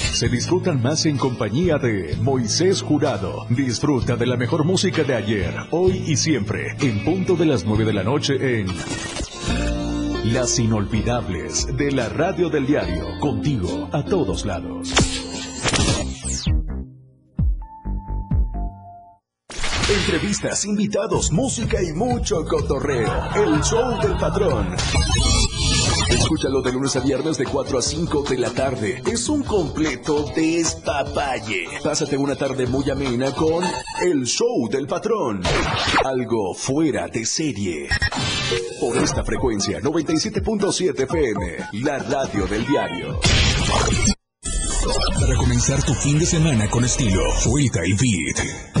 se 0.21 0.29
disfrutan 0.29 0.83
más 0.83 1.07
en 1.07 1.17
compañía 1.17 1.79
de 1.79 2.15
Moisés 2.21 2.83
Jurado. 2.83 3.47
Disfruta 3.49 4.15
de 4.15 4.27
la 4.27 4.37
mejor 4.37 4.65
música 4.65 5.03
de 5.03 5.15
ayer, 5.15 5.51
hoy 5.71 6.03
y 6.05 6.15
siempre, 6.15 6.75
en 6.79 7.03
punto 7.03 7.35
de 7.35 7.47
las 7.47 7.65
9 7.65 7.85
de 7.85 7.93
la 7.93 8.03
noche 8.03 8.59
en 8.59 8.67
Las 10.31 10.59
Inolvidables 10.59 11.75
de 11.75 11.91
la 11.91 12.07
Radio 12.09 12.51
del 12.51 12.67
Diario, 12.67 13.17
contigo 13.19 13.89
a 13.91 14.05
todos 14.05 14.45
lados. 14.45 14.93
Entrevistas, 19.89 20.65
invitados, 20.65 21.31
música 21.31 21.81
y 21.81 21.93
mucho 21.93 22.45
cotorreo. 22.45 23.11
El 23.43 23.59
show 23.63 23.99
del 24.03 24.15
patrón. 24.17 24.67
Escúchalo 26.11 26.61
de 26.61 26.71
lunes 26.71 26.95
a 26.95 26.99
viernes 26.99 27.37
de 27.37 27.45
4 27.45 27.77
a 27.77 27.81
5 27.81 28.23
de 28.29 28.37
la 28.37 28.49
tarde. 28.51 29.01
Es 29.05 29.29
un 29.29 29.43
completo 29.43 30.25
despapalle. 30.35 31.67
Pásate 31.83 32.17
una 32.17 32.35
tarde 32.35 32.67
muy 32.67 32.89
amena 32.89 33.33
con 33.33 33.63
El 34.01 34.25
Show 34.25 34.69
del 34.69 34.87
Patrón. 34.87 35.41
Algo 36.03 36.53
fuera 36.53 37.07
de 37.07 37.25
serie. 37.25 37.87
Por 38.79 38.97
esta 38.97 39.23
frecuencia, 39.23 39.79
97.7 39.79 41.03
FM, 41.03 41.57
la 41.83 41.99
radio 41.99 42.45
del 42.47 42.65
diario. 42.65 43.19
Para 45.19 45.35
comenzar 45.35 45.83
tu 45.83 45.93
fin 45.93 46.17
de 46.19 46.25
semana 46.25 46.67
con 46.69 46.83
estilo, 46.83 47.21
Fuita 47.35 47.79
y 47.85 47.93
Beat. 47.93 48.80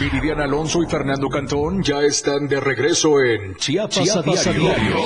Viridiana 0.00 0.44
Alonso 0.44 0.82
y 0.82 0.86
Fernando 0.86 1.28
Cantón 1.28 1.82
ya 1.82 2.00
están 2.00 2.48
de 2.48 2.58
regreso 2.58 3.20
en 3.22 3.54
Chiapas, 3.56 4.02
Chiapas 4.02 4.46
a 4.46 4.50
a 4.50 4.52
diario. 4.54 4.62
diario. 4.62 4.96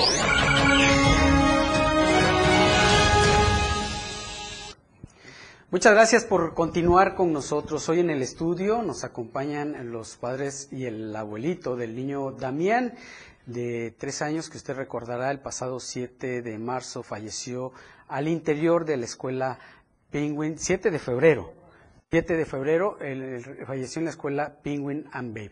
Muchas 5.72 5.94
gracias 5.94 6.24
por 6.24 6.54
continuar 6.54 7.16
con 7.16 7.32
nosotros. 7.32 7.88
Hoy 7.88 7.98
en 7.98 8.10
el 8.10 8.22
estudio 8.22 8.82
nos 8.82 9.02
acompañan 9.02 9.90
los 9.90 10.14
padres 10.14 10.68
y 10.70 10.84
el 10.84 11.16
abuelito 11.16 11.74
del 11.74 11.96
niño 11.96 12.30
Damián, 12.30 12.94
de 13.46 13.92
tres 13.98 14.22
años, 14.22 14.48
que 14.48 14.58
usted 14.58 14.76
recordará, 14.76 15.32
el 15.32 15.40
pasado 15.40 15.80
7 15.80 16.40
de 16.40 16.56
marzo 16.56 17.02
falleció 17.02 17.72
al 18.06 18.28
interior 18.28 18.84
de 18.84 18.98
la 18.98 19.06
escuela 19.06 19.58
Penguin, 20.12 20.56
7 20.56 20.92
de 20.92 21.00
febrero. 21.00 21.63
7 22.14 22.36
de 22.36 22.46
febrero 22.46 22.96
falleció 23.66 23.98
en 23.98 24.04
la 24.04 24.12
escuela 24.12 24.58
Penguin 24.62 25.08
and 25.10 25.34
Babe. 25.34 25.50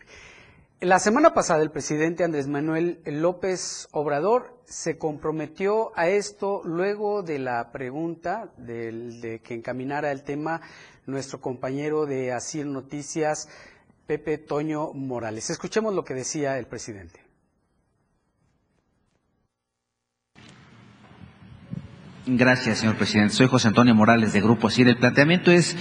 La 0.81 1.01
semana 1.01 1.35
pasada 1.35 1.61
el 1.61 1.73
presidente 1.73 2.23
Andrés 2.23 2.47
Manuel 2.47 3.01
López 3.05 3.89
Obrador 3.91 4.63
se 4.65 4.97
comprometió 4.97 5.91
a 5.97 6.07
esto 6.07 6.63
luego 6.65 7.25
de 7.25 7.41
la 7.41 7.73
pregunta 7.73 8.53
de 8.59 9.41
que 9.43 9.55
encaminara 9.55 10.13
el 10.13 10.23
tema 10.23 10.61
nuestro 11.05 11.41
compañero 11.41 12.07
de 12.07 12.31
Asir 12.31 12.65
Noticias, 12.67 13.49
Pepe 14.07 14.39
Toño 14.39 14.93
Morales. 14.93 15.51
Escuchemos 15.51 15.93
lo 15.93 16.05
que 16.05 16.15
decía 16.15 16.61
el 16.61 16.69
presidente. 16.69 17.32
Gracias, 22.25 22.79
señor 22.79 22.95
presidente. 22.95 23.35
Soy 23.35 23.49
José 23.49 23.67
Antonio 23.67 23.97
Morales 23.97 24.33
de 24.33 24.41
Grupo 24.41 24.69
ASIR. 24.69 24.87
El 24.87 24.97
planteamiento 24.97 25.51
es 25.51 25.77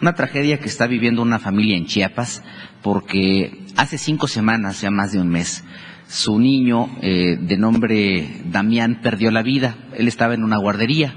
una 0.00 0.14
tragedia 0.14 0.58
que 0.58 0.64
está 0.64 0.86
viviendo 0.86 1.20
una 1.20 1.38
familia 1.38 1.76
en 1.76 1.84
Chiapas 1.84 2.42
porque 2.80 3.66
hace 3.76 3.98
cinco 3.98 4.26
semanas, 4.26 4.80
ya 4.80 4.90
más 4.90 5.12
de 5.12 5.20
un 5.20 5.28
mes, 5.28 5.64
su 6.08 6.38
niño 6.38 6.88
eh, 7.02 7.36
de 7.38 7.58
nombre 7.58 8.40
Damián 8.46 9.00
perdió 9.02 9.30
la 9.30 9.42
vida. 9.42 9.76
Él 9.94 10.08
estaba 10.08 10.32
en 10.32 10.44
una 10.44 10.56
guardería. 10.56 11.14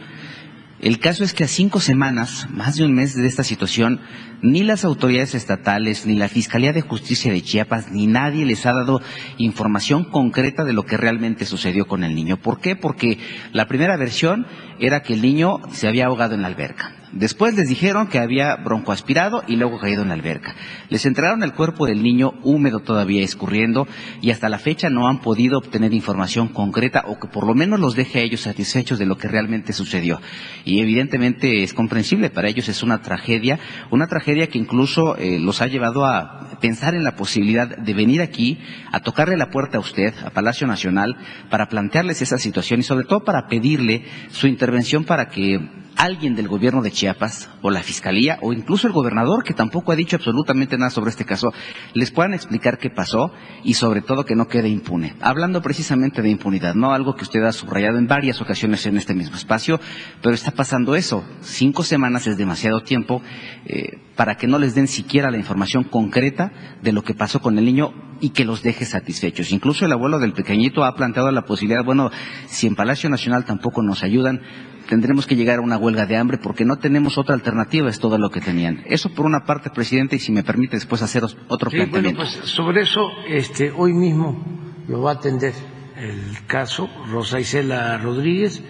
El 0.81 0.99
caso 0.99 1.23
es 1.23 1.33
que 1.33 1.45
a 1.45 1.47
cinco 1.47 1.79
semanas, 1.79 2.47
más 2.51 2.75
de 2.75 2.83
un 2.83 2.93
mes 2.93 3.15
de 3.15 3.25
esta 3.25 3.45
situación, 3.45 4.01
ni 4.41 4.61
las 4.63 4.83
autoridades 4.83 5.33
estatales, 5.33 6.05
ni 6.05 6.15
la 6.15 6.27
Fiscalía 6.27 6.73
de 6.73 6.81
Justicia 6.81 7.31
de 7.31 7.41
Chiapas, 7.41 7.91
ni 7.91 8.07
nadie 8.07 8.45
les 8.45 8.65
ha 8.65 8.73
dado 8.73 9.01
información 9.37 10.03
concreta 10.03 10.65
de 10.65 10.73
lo 10.73 10.83
que 10.83 10.97
realmente 10.97 11.45
sucedió 11.45 11.87
con 11.87 12.03
el 12.03 12.13
niño. 12.13 12.37
¿Por 12.37 12.59
qué? 12.59 12.75
Porque 12.75 13.19
la 13.53 13.67
primera 13.67 13.95
versión 13.95 14.45
era 14.79 15.01
que 15.01 15.13
el 15.13 15.21
niño 15.21 15.61
se 15.71 15.87
había 15.87 16.07
ahogado 16.07 16.35
en 16.35 16.41
la 16.41 16.49
alberca. 16.49 17.04
Después 17.15 17.55
les 17.55 17.69
dijeron 17.69 18.07
que 18.07 18.19
había 18.19 18.57
broncoaspirado 18.57 19.41
y 19.47 19.55
luego 19.55 19.79
caído 19.79 20.01
en 20.01 20.09
la 20.09 20.15
alberca. 20.15 20.53
Les 20.89 21.05
entregaron 21.05 21.43
el 21.43 21.53
cuerpo 21.53 21.85
del 21.85 22.03
niño 22.03 22.33
húmedo 22.43 22.81
todavía 22.81 23.23
escurriendo 23.23 23.87
y 24.21 24.31
hasta 24.31 24.49
la 24.49 24.59
fecha 24.59 24.89
no 24.89 25.07
han 25.07 25.21
podido 25.21 25.57
obtener 25.57 25.93
información 25.93 26.49
concreta 26.49 27.05
o 27.07 27.17
que 27.17 27.29
por 27.29 27.47
lo 27.47 27.55
menos 27.55 27.79
los 27.79 27.95
deje 27.95 28.19
a 28.19 28.21
ellos 28.21 28.41
satisfechos 28.41 28.99
de 28.99 29.05
lo 29.05 29.17
que 29.17 29.29
realmente 29.29 29.71
sucedió. 29.71 30.19
Y 30.65 30.81
evidentemente 30.81 31.63
es 31.63 31.73
comprensible, 31.73 32.29
para 32.29 32.49
ellos 32.49 32.67
es 32.67 32.83
una 32.83 33.01
tragedia, 33.01 33.59
una 33.91 34.07
tragedia 34.07 34.47
que 34.47 34.57
incluso 34.57 35.15
eh, 35.15 35.39
los 35.39 35.61
ha 35.61 35.67
llevado 35.67 36.03
a 36.03 36.59
pensar 36.59 36.95
en 36.95 37.05
la 37.05 37.15
posibilidad 37.15 37.77
de 37.77 37.93
venir 37.93 38.21
aquí 38.21 38.59
a 38.91 38.99
tocarle 38.99 39.37
la 39.37 39.51
puerta 39.51 39.77
a 39.77 39.79
usted, 39.81 40.13
a 40.25 40.31
Palacio 40.31 40.67
Nacional, 40.67 41.15
para 41.49 41.69
plantearles 41.69 42.21
esa 42.21 42.37
situación 42.37 42.81
y 42.81 42.83
sobre 42.83 43.05
todo 43.05 43.23
para 43.23 43.47
pedirle 43.47 44.03
su 44.31 44.47
intervención 44.47 45.05
para 45.05 45.29
que 45.29 45.85
alguien 45.95 46.35
del 46.35 46.47
gobierno 46.47 46.81
de 46.81 46.91
Chiapas 46.91 47.49
o 47.61 47.71
la 47.71 47.83
fiscalía 47.83 48.37
o 48.41 48.53
incluso 48.53 48.87
el 48.87 48.93
gobernador 48.93 49.43
que 49.43 49.53
tampoco 49.53 49.91
ha 49.91 49.95
dicho 49.95 50.15
absolutamente 50.15 50.77
nada 50.77 50.89
sobre 50.89 51.09
este 51.09 51.25
caso 51.25 51.53
les 51.93 52.11
puedan 52.11 52.33
explicar 52.33 52.77
qué 52.77 52.89
pasó 52.89 53.31
y 53.63 53.75
sobre 53.75 54.01
todo 54.01 54.25
que 54.25 54.35
no 54.35 54.47
quede 54.47 54.69
impune. 54.69 55.15
Hablando 55.21 55.61
precisamente 55.61 56.21
de 56.21 56.29
impunidad, 56.29 56.75
no 56.75 56.93
algo 56.93 57.15
que 57.15 57.23
usted 57.23 57.43
ha 57.43 57.51
subrayado 57.51 57.97
en 57.97 58.07
varias 58.07 58.41
ocasiones 58.41 58.85
en 58.85 58.97
este 58.97 59.13
mismo 59.13 59.35
espacio, 59.35 59.79
pero 60.21 60.35
está 60.35 60.51
pasando 60.51 60.95
eso. 60.95 61.23
Cinco 61.41 61.83
semanas 61.83 62.27
es 62.27 62.37
demasiado 62.37 62.81
tiempo 62.81 63.21
eh, 63.65 63.99
para 64.15 64.35
que 64.35 64.47
no 64.47 64.59
les 64.59 64.75
den 64.75 64.87
siquiera 64.87 65.31
la 65.31 65.37
información 65.37 65.83
concreta 65.83 66.51
de 66.81 66.91
lo 66.91 67.03
que 67.03 67.13
pasó 67.13 67.41
con 67.41 67.57
el 67.57 67.65
niño 67.65 67.93
y 68.21 68.29
que 68.29 68.45
los 68.45 68.63
deje 68.63 68.85
satisfechos. 68.85 69.51
Incluso 69.51 69.85
el 69.85 69.91
abuelo 69.91 70.19
del 70.19 70.33
pequeñito 70.33 70.85
ha 70.85 70.95
planteado 70.95 71.31
la 71.31 71.45
posibilidad, 71.45 71.83
bueno, 71.83 72.11
si 72.47 72.67
en 72.67 72.75
Palacio 72.75 73.09
Nacional 73.09 73.45
tampoco 73.45 73.81
nos 73.81 74.03
ayudan, 74.03 74.41
tendremos 74.87 75.25
que 75.27 75.35
llegar 75.35 75.59
a 75.59 75.61
una 75.61 75.77
huelga 75.77 76.05
de 76.05 76.17
hambre 76.17 76.37
porque 76.37 76.65
no 76.65 76.77
tenemos 76.77 77.17
otra 77.17 77.35
alternativa, 77.35 77.89
es 77.89 77.99
todo 77.99 78.17
lo 78.17 78.29
que 78.29 78.41
tenían. 78.41 78.83
Eso 78.85 79.09
por 79.13 79.25
una 79.25 79.45
parte, 79.45 79.69
presidente, 79.69 80.15
y 80.15 80.19
si 80.19 80.31
me 80.31 80.43
permite 80.43 80.75
después 80.77 81.01
hacer 81.01 81.23
otro 81.23 81.69
Sí, 81.71 81.77
bueno, 81.77 81.91
planteamiento. 81.91 82.21
pues 82.21 82.31
sobre 82.49 82.81
eso, 82.81 83.09
este, 83.27 83.71
hoy 83.71 83.93
mismo 83.93 84.43
lo 84.87 85.01
va 85.01 85.11
a 85.11 85.13
atender 85.15 85.53
el 85.97 86.45
caso 86.47 86.89
Rosa 87.09 87.39
Isela 87.39 87.97
Rodríguez 87.97 88.61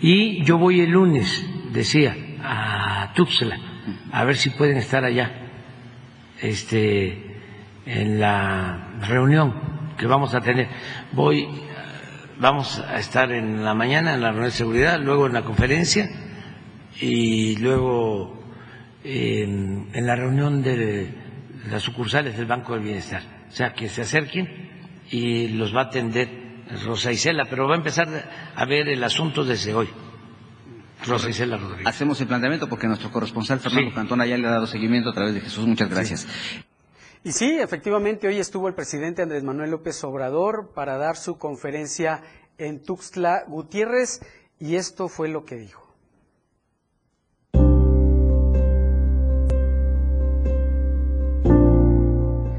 y 0.00 0.44
yo 0.44 0.58
voy 0.58 0.80
el 0.80 0.90
lunes, 0.90 1.44
decía, 1.72 2.14
a 2.42 3.12
Tuxtla, 3.14 3.58
a 4.12 4.24
ver 4.24 4.36
si 4.36 4.50
pueden 4.50 4.76
estar 4.76 5.04
allá, 5.04 5.32
este, 6.40 7.40
en 7.86 8.20
la 8.20 8.98
reunión 9.08 9.54
que 9.96 10.06
vamos 10.06 10.34
a 10.34 10.40
tener. 10.40 10.68
Voy, 11.12 11.48
vamos 12.38 12.78
a 12.78 12.98
estar 12.98 13.32
en 13.32 13.64
la 13.64 13.74
mañana 13.74 14.14
en 14.14 14.20
la 14.20 14.28
reunión 14.28 14.50
de 14.50 14.56
seguridad, 14.56 15.00
luego 15.00 15.26
en 15.26 15.32
la 15.32 15.42
conferencia 15.42 16.08
y 17.00 17.56
luego 17.56 18.42
en, 19.04 19.88
en 19.92 20.06
la 20.06 20.16
reunión 20.16 20.62
de 20.62 21.14
las 21.70 21.82
sucursales 21.82 22.36
del 22.36 22.46
Banco 22.46 22.74
del 22.74 22.82
Bienestar. 22.82 23.22
O 23.48 23.52
sea, 23.52 23.72
que 23.74 23.88
se 23.88 24.02
acerquen 24.02 24.70
y 25.10 25.48
los 25.48 25.74
va 25.74 25.82
a 25.82 25.84
atender 25.84 26.28
Rosa 26.84 27.12
Isela, 27.12 27.44
pero 27.48 27.68
va 27.68 27.74
a 27.74 27.78
empezar 27.78 28.08
a 28.54 28.64
ver 28.64 28.88
el 28.88 29.02
asunto 29.04 29.44
desde 29.44 29.74
hoy. 29.74 29.88
Rosa 31.06 31.28
Isela 31.28 31.56
Rodríguez. 31.56 31.86
Hacemos 31.86 32.20
el 32.20 32.26
planteamiento 32.26 32.68
porque 32.68 32.86
nuestro 32.88 33.10
corresponsal 33.10 33.60
Fernando 33.60 33.90
Sí. 33.90 33.94
Cantona 33.94 34.26
ya 34.26 34.36
le 34.36 34.46
ha 34.48 34.50
dado 34.50 34.66
seguimiento 34.66 35.10
a 35.10 35.12
través 35.12 35.34
de 35.34 35.40
Jesús. 35.40 35.66
Muchas 35.66 35.88
gracias. 35.88 36.26
Y 37.24 37.32
sí, 37.32 37.58
efectivamente, 37.58 38.28
hoy 38.28 38.38
estuvo 38.38 38.68
el 38.68 38.74
presidente 38.74 39.22
Andrés 39.22 39.42
Manuel 39.42 39.70
López 39.70 40.02
Obrador 40.04 40.70
para 40.74 40.96
dar 40.96 41.16
su 41.16 41.38
conferencia 41.38 42.22
en 42.58 42.82
Tuxtla 42.82 43.44
Gutiérrez 43.48 44.20
y 44.58 44.76
esto 44.76 45.08
fue 45.08 45.28
lo 45.28 45.44
que 45.44 45.56
dijo. 45.56 45.85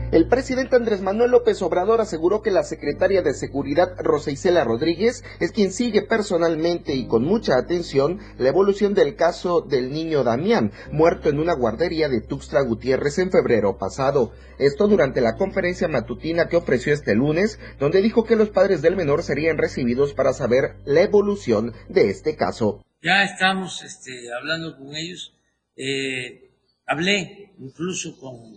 El 0.09 0.29
presidente 0.29 0.77
Andrés 0.77 1.01
Manuel 1.01 1.31
López 1.31 1.61
Obrador 1.61 1.99
aseguró 1.99 2.41
que 2.41 2.49
la 2.49 2.63
secretaria 2.63 3.21
de 3.21 3.33
Seguridad 3.33 3.93
Rosa 3.97 4.31
Isela 4.31 4.63
Rodríguez 4.63 5.25
es 5.41 5.51
quien 5.51 5.73
sigue 5.73 6.01
personalmente 6.01 6.95
y 6.95 7.07
con 7.07 7.25
mucha 7.25 7.57
atención 7.57 8.21
la 8.37 8.47
evolución 8.47 8.93
del 8.93 9.17
caso 9.17 9.59
del 9.59 9.91
niño 9.91 10.23
Damián, 10.23 10.71
muerto 10.93 11.27
en 11.27 11.41
una 11.41 11.53
guardería 11.55 12.07
de 12.07 12.21
Tuxtla 12.21 12.61
Gutiérrez 12.61 13.19
en 13.19 13.31
febrero 13.31 13.77
pasado. 13.77 14.31
Esto 14.59 14.87
durante 14.87 15.19
la 15.19 15.35
conferencia 15.35 15.89
matutina 15.89 16.47
que 16.47 16.55
ofreció 16.55 16.93
este 16.93 17.13
lunes, 17.13 17.59
donde 17.77 18.01
dijo 18.01 18.23
que 18.23 18.37
los 18.37 18.49
padres 18.49 18.81
del 18.81 18.95
menor 18.95 19.23
serían 19.23 19.57
recibidos 19.57 20.13
para 20.13 20.31
saber 20.31 20.77
la 20.85 21.01
evolución 21.01 21.73
de 21.89 22.09
este 22.09 22.37
caso. 22.37 22.81
Ya 23.01 23.23
estamos 23.23 23.83
este, 23.83 24.11
hablando 24.39 24.77
con 24.77 24.95
ellos. 24.95 25.33
Eh, 25.75 26.49
hablé 26.85 27.53
incluso 27.59 28.17
con 28.17 28.56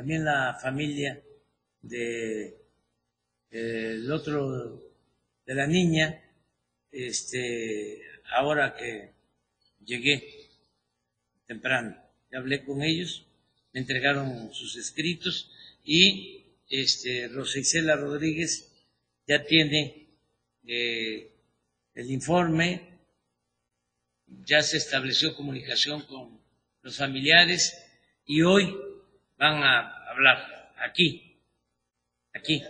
también 0.00 0.24
la 0.24 0.54
familia 0.54 1.22
de 1.82 2.56
el 3.50 4.10
otro 4.10 4.82
de 5.44 5.54
la 5.54 5.66
niña 5.66 6.24
este 6.90 8.00
ahora 8.32 8.74
que 8.78 9.10
llegué 9.84 10.48
temprano. 11.46 12.02
Ya 12.32 12.38
hablé 12.38 12.64
con 12.64 12.82
ellos 12.82 13.26
me 13.74 13.80
entregaron 13.80 14.54
sus 14.54 14.74
escritos 14.76 15.50
y 15.84 16.46
este 16.70 17.28
Rosa 17.28 17.60
Rodríguez 17.96 18.72
ya 19.26 19.44
tiene 19.44 20.16
eh, 20.66 21.30
el 21.94 22.10
informe. 22.10 22.88
Ya 24.46 24.62
se 24.62 24.78
estableció 24.78 25.36
comunicación 25.36 26.00
con 26.06 26.40
los 26.80 26.96
familiares 26.96 27.76
y 28.24 28.40
hoy 28.40 28.74
van 29.40 29.62
a 29.64 30.10
hablar 30.10 30.70
aquí, 30.76 31.34
aquí, 32.34 32.62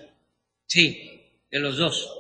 sí, 0.68 1.20
de 1.50 1.58
los 1.58 1.76
dos. 1.76 2.19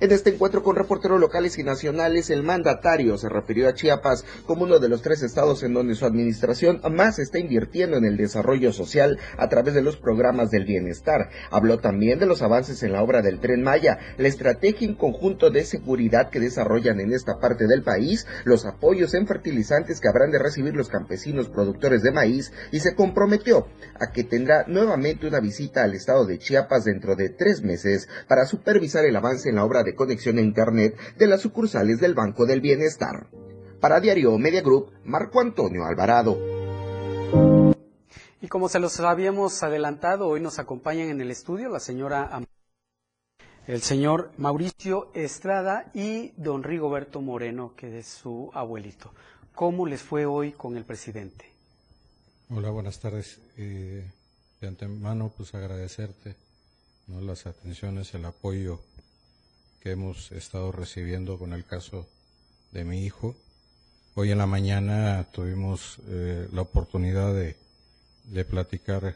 En 0.00 0.10
este 0.10 0.30
encuentro 0.30 0.64
con 0.64 0.74
reporteros 0.74 1.20
locales 1.20 1.56
y 1.56 1.62
nacionales, 1.62 2.28
el 2.28 2.42
mandatario 2.42 3.16
se 3.16 3.28
refirió 3.28 3.68
a 3.68 3.74
Chiapas 3.74 4.24
como 4.44 4.64
uno 4.64 4.80
de 4.80 4.88
los 4.88 5.02
tres 5.02 5.22
estados 5.22 5.62
en 5.62 5.72
donde 5.72 5.94
su 5.94 6.04
administración 6.04 6.80
más 6.90 7.20
está 7.20 7.38
invirtiendo 7.38 7.96
en 7.96 8.04
el 8.04 8.16
desarrollo 8.16 8.72
social 8.72 9.20
a 9.38 9.48
través 9.48 9.72
de 9.72 9.82
los 9.82 9.96
programas 9.96 10.50
del 10.50 10.64
bienestar. 10.64 11.30
Habló 11.52 11.78
también 11.78 12.18
de 12.18 12.26
los 12.26 12.42
avances 12.42 12.82
en 12.82 12.90
la 12.90 13.04
obra 13.04 13.22
del 13.22 13.38
tren 13.38 13.62
Maya, 13.62 14.00
la 14.16 14.26
estrategia 14.26 14.88
en 14.88 14.96
conjunto 14.96 15.50
de 15.50 15.64
seguridad 15.64 16.28
que 16.28 16.40
desarrollan 16.40 16.98
en 16.98 17.12
esta 17.12 17.38
parte 17.38 17.68
del 17.68 17.84
país, 17.84 18.26
los 18.44 18.66
apoyos 18.66 19.14
en 19.14 19.28
fertilizantes 19.28 20.00
que 20.00 20.08
habrán 20.08 20.32
de 20.32 20.40
recibir 20.40 20.74
los 20.74 20.88
campesinos 20.88 21.50
productores 21.50 22.02
de 22.02 22.10
maíz 22.10 22.52
y 22.72 22.80
se 22.80 22.96
comprometió 22.96 23.68
a 24.00 24.10
que 24.10 24.24
tendrá 24.24 24.64
nuevamente 24.66 25.28
una 25.28 25.38
visita 25.38 25.84
al 25.84 25.94
estado 25.94 26.26
de 26.26 26.40
Chiapas 26.40 26.82
dentro 26.82 27.14
de 27.14 27.28
tres 27.28 27.62
meses 27.62 28.08
para 28.26 28.44
supervisar 28.44 29.04
el 29.04 29.14
avance 29.14 29.50
en 29.50 29.54
la 29.54 29.64
obra 29.64 29.83
de 29.84 29.94
conexión 29.94 30.38
a 30.38 30.40
Internet 30.40 30.96
de 31.16 31.26
las 31.26 31.42
sucursales 31.42 32.00
del 32.00 32.14
Banco 32.14 32.46
del 32.46 32.60
Bienestar. 32.60 33.28
Para 33.80 34.00
Diario 34.00 34.36
Media 34.38 34.62
Group, 34.62 34.90
Marco 35.04 35.40
Antonio 35.40 35.84
Alvarado. 35.84 36.38
Y 38.40 38.48
como 38.48 38.68
se 38.68 38.80
los 38.80 38.98
habíamos 39.00 39.62
adelantado, 39.62 40.28
hoy 40.28 40.40
nos 40.40 40.58
acompañan 40.58 41.08
en 41.08 41.20
el 41.20 41.30
estudio 41.30 41.68
la 41.68 41.80
señora 41.80 42.30
el 43.66 43.80
señor 43.80 44.30
Mauricio 44.36 45.10
Estrada 45.14 45.90
y 45.94 46.32
don 46.36 46.62
Rigoberto 46.62 47.22
Moreno, 47.22 47.72
que 47.74 47.98
es 47.98 48.06
su 48.06 48.50
abuelito. 48.52 49.12
¿Cómo 49.54 49.86
les 49.86 50.02
fue 50.02 50.26
hoy 50.26 50.52
con 50.52 50.76
el 50.76 50.84
presidente? 50.84 51.46
Hola, 52.50 52.68
buenas 52.70 53.00
tardes. 53.00 53.40
Eh, 53.56 54.04
de 54.60 54.68
antemano, 54.68 55.32
pues 55.34 55.54
agradecerte 55.54 56.36
¿no? 57.06 57.20
las 57.22 57.46
atenciones, 57.46 58.12
el 58.14 58.26
apoyo 58.26 58.80
que 59.84 59.90
hemos 59.90 60.32
estado 60.32 60.72
recibiendo 60.72 61.38
con 61.38 61.52
el 61.52 61.66
caso 61.66 62.06
de 62.72 62.84
mi 62.84 63.04
hijo. 63.04 63.36
Hoy 64.14 64.30
en 64.30 64.38
la 64.38 64.46
mañana 64.46 65.28
tuvimos 65.30 65.98
eh, 66.08 66.48
la 66.52 66.62
oportunidad 66.62 67.34
de, 67.34 67.54
platicar 68.46 69.14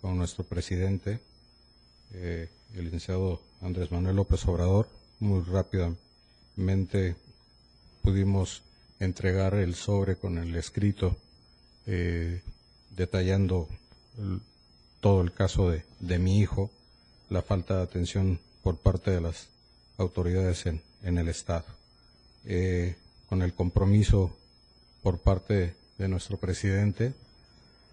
con 0.00 0.16
nuestro 0.16 0.44
presidente, 0.44 1.18
eh, 2.14 2.48
el 2.76 2.84
licenciado 2.84 3.42
Andrés 3.60 3.90
Manuel 3.90 4.14
López 4.14 4.46
Obrador. 4.46 4.88
Muy 5.18 5.42
rápidamente 5.42 7.16
pudimos 8.00 8.62
entregar 9.00 9.54
el 9.54 9.74
sobre 9.74 10.14
con 10.14 10.38
el 10.38 10.54
escrito 10.54 11.16
eh, 11.86 12.42
detallando 12.90 13.68
todo 15.00 15.22
el 15.22 15.32
caso 15.32 15.68
de, 15.68 15.82
de 15.98 16.20
mi 16.20 16.38
hijo, 16.38 16.70
la 17.28 17.42
falta 17.42 17.78
de 17.78 17.82
atención 17.82 18.38
por 18.62 18.76
parte 18.76 19.10
de 19.10 19.20
las 19.20 19.48
autoridades 19.98 20.66
en, 20.66 20.82
en 21.02 21.18
el 21.18 21.28
Estado, 21.28 21.64
eh, 22.44 22.96
con 23.28 23.42
el 23.42 23.54
compromiso 23.54 24.36
por 25.02 25.18
parte 25.18 25.74
de 25.98 26.08
nuestro 26.08 26.36
presidente 26.36 27.14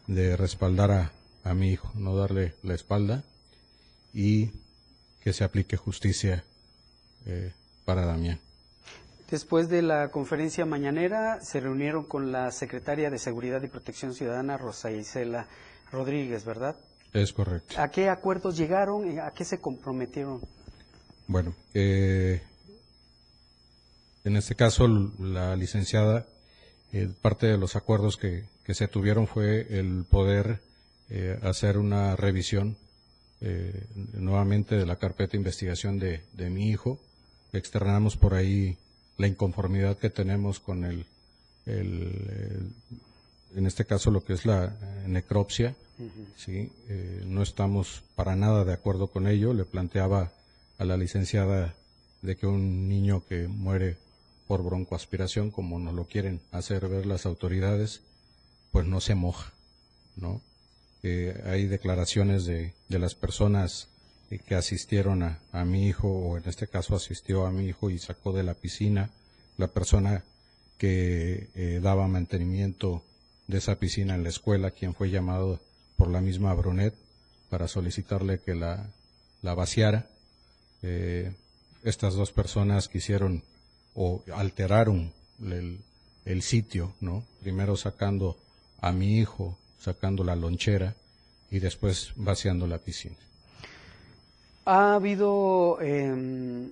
de 0.08 0.36
respaldar 0.36 0.92
a, 0.92 1.12
a 1.44 1.54
mi 1.54 1.72
hijo, 1.72 1.92
no 1.96 2.16
darle 2.16 2.56
la 2.64 2.76
espalda 2.76 3.24
y 4.14 4.52
que 5.22 5.34
se 5.34 5.44
aplique 5.44 5.78
justicia 5.78 6.44
eh, 7.26 7.54
para 7.86 8.06
Damián. 8.06 8.40
Después 9.32 9.70
de 9.70 9.82
la 9.82 10.10
conferencia 10.10 10.66
mañanera, 10.66 11.42
se 11.42 11.60
reunieron 11.60 12.04
con 12.04 12.32
la 12.32 12.52
secretaria 12.52 13.10
de 13.10 13.18
Seguridad 13.18 13.64
y 13.64 13.68
Protección 13.68 14.14
Ciudadana, 14.14 14.58
Rosa 14.58 14.92
Isela 14.92 15.48
Rodríguez, 15.92 16.46
¿verdad? 16.46 16.76
Es 17.14 17.34
correcto. 17.34 17.76
¿A 17.80 17.90
qué 17.90 18.10
acuerdos 18.10 18.58
llegaron? 18.58 19.20
¿A 19.20 19.32
qué 19.32 19.46
se 19.46 19.60
comprometieron? 19.60 20.42
Bueno, 21.28 21.56
eh, 21.74 22.42
en 24.26 24.36
este 24.36 24.56
caso 24.56 24.88
la 25.20 25.56
licenciada, 25.56 26.26
eh, 26.92 27.10
parte 27.22 27.48
de 27.48 27.58
los 27.58 27.76
acuerdos 27.76 28.18
que, 28.18 28.46
se 28.74 28.88
tuvieron 28.88 29.28
fue 29.28 29.68
el 29.78 30.06
poder 30.10 30.62
eh, 31.10 31.38
hacer 31.44 31.78
una 31.78 32.16
revisión 32.16 32.78
nuevamente 34.14 34.78
de 34.78 34.86
la 34.86 34.96
carpeta 34.96 35.34
de 35.34 35.40
investigación 35.40 36.00
de, 36.00 36.22
mi 36.50 36.70
hijo. 36.70 36.98
Externamos 37.52 38.16
por 38.16 38.36
ahí 38.36 38.78
la 39.18 39.28
inconformidad 39.28 39.98
que 39.98 40.10
tenemos 40.10 40.62
con 40.62 40.86
el, 40.86 41.06
en 41.66 43.66
este 43.66 43.84
caso 43.84 44.12
lo 44.12 44.24
que 44.24 44.32
es 44.32 44.46
la 44.46 44.74
necropsia. 45.08 45.76
¿sí? 46.38 46.72
no 47.26 47.44
estamos 47.44 48.02
para 48.16 48.38
nada 48.38 48.64
de 48.64 48.72
acuerdo 48.72 49.08
con 49.08 49.28
ello. 49.28 49.54
Le 49.54 49.66
planteaba 49.66 50.32
a 50.84 50.86
la 50.86 50.98
licenciada 50.98 51.74
de 52.22 52.36
que 52.36 52.46
un 52.46 52.90
niño 52.90 53.24
que 53.26 53.48
muere 53.48 53.96
por 54.48 54.64
broncoaspiración, 54.64 55.50
como 55.50 55.80
nos 55.80 55.94
lo 55.94 56.06
quieren 56.06 56.42
hacer 56.52 56.90
ver 56.90 57.06
las 57.06 57.26
autoridades, 57.26 58.02
pues 58.72 58.86
no 58.86 59.00
se 59.00 59.16
moja, 59.16 59.54
¿no? 60.18 60.42
hay 61.46 61.68
declaraciones 61.68 62.46
de, 62.46 62.74
de, 62.88 63.00
las 63.00 63.14
personas 63.14 63.90
que 64.46 64.56
asistieron 64.56 65.22
a, 65.24 65.40
a, 65.52 65.66
mi 65.66 65.88
hijo, 65.88 66.08
o 66.08 66.38
en 66.38 66.48
este 66.48 66.68
caso 66.68 66.96
asistió 66.96 67.46
a 67.46 67.52
mi 67.52 67.66
hijo 67.66 67.90
y 67.90 68.00
sacó 68.00 68.32
de 68.32 68.44
la 68.44 68.54
piscina, 68.54 69.10
la 69.58 69.68
persona 69.68 70.24
que 70.78 71.50
eh, 71.56 71.80
daba 71.84 72.08
mantenimiento 72.08 73.04
de 73.48 73.58
esa 73.58 73.80
piscina 73.80 74.16
en 74.16 74.24
la 74.24 74.30
escuela, 74.30 74.72
quien 74.72 74.94
fue 74.94 75.10
llamado 75.10 75.60
por 75.98 76.10
la 76.10 76.22
misma 76.22 76.54
Brunet 76.54 76.94
para 77.50 77.68
solicitarle 77.68 78.40
que 78.40 78.56
la, 78.56 78.90
la 79.42 79.54
vaciara, 79.56 80.08
eh, 80.84 81.34
estas 81.84 82.14
dos 82.14 82.32
personas 82.32 82.88
quisieron 82.88 83.44
o 83.96 84.24
alteraron 84.34 85.12
el, 86.26 86.42
sitio, 86.42 86.94
¿no? 87.02 87.24
Primero 87.42 87.76
sacando 87.76 88.38
a 88.80 88.92
mi 88.92 89.18
hijo, 89.18 89.58
sacando 89.80 90.24
la 90.24 90.36
lonchera 90.36 90.96
y 91.52 91.60
después 91.60 92.14
vaciando 92.16 92.68
la 92.68 92.78
piscina. 92.78 93.18
Ha 94.66 94.96
habido 94.96 95.80
em, 95.82 96.72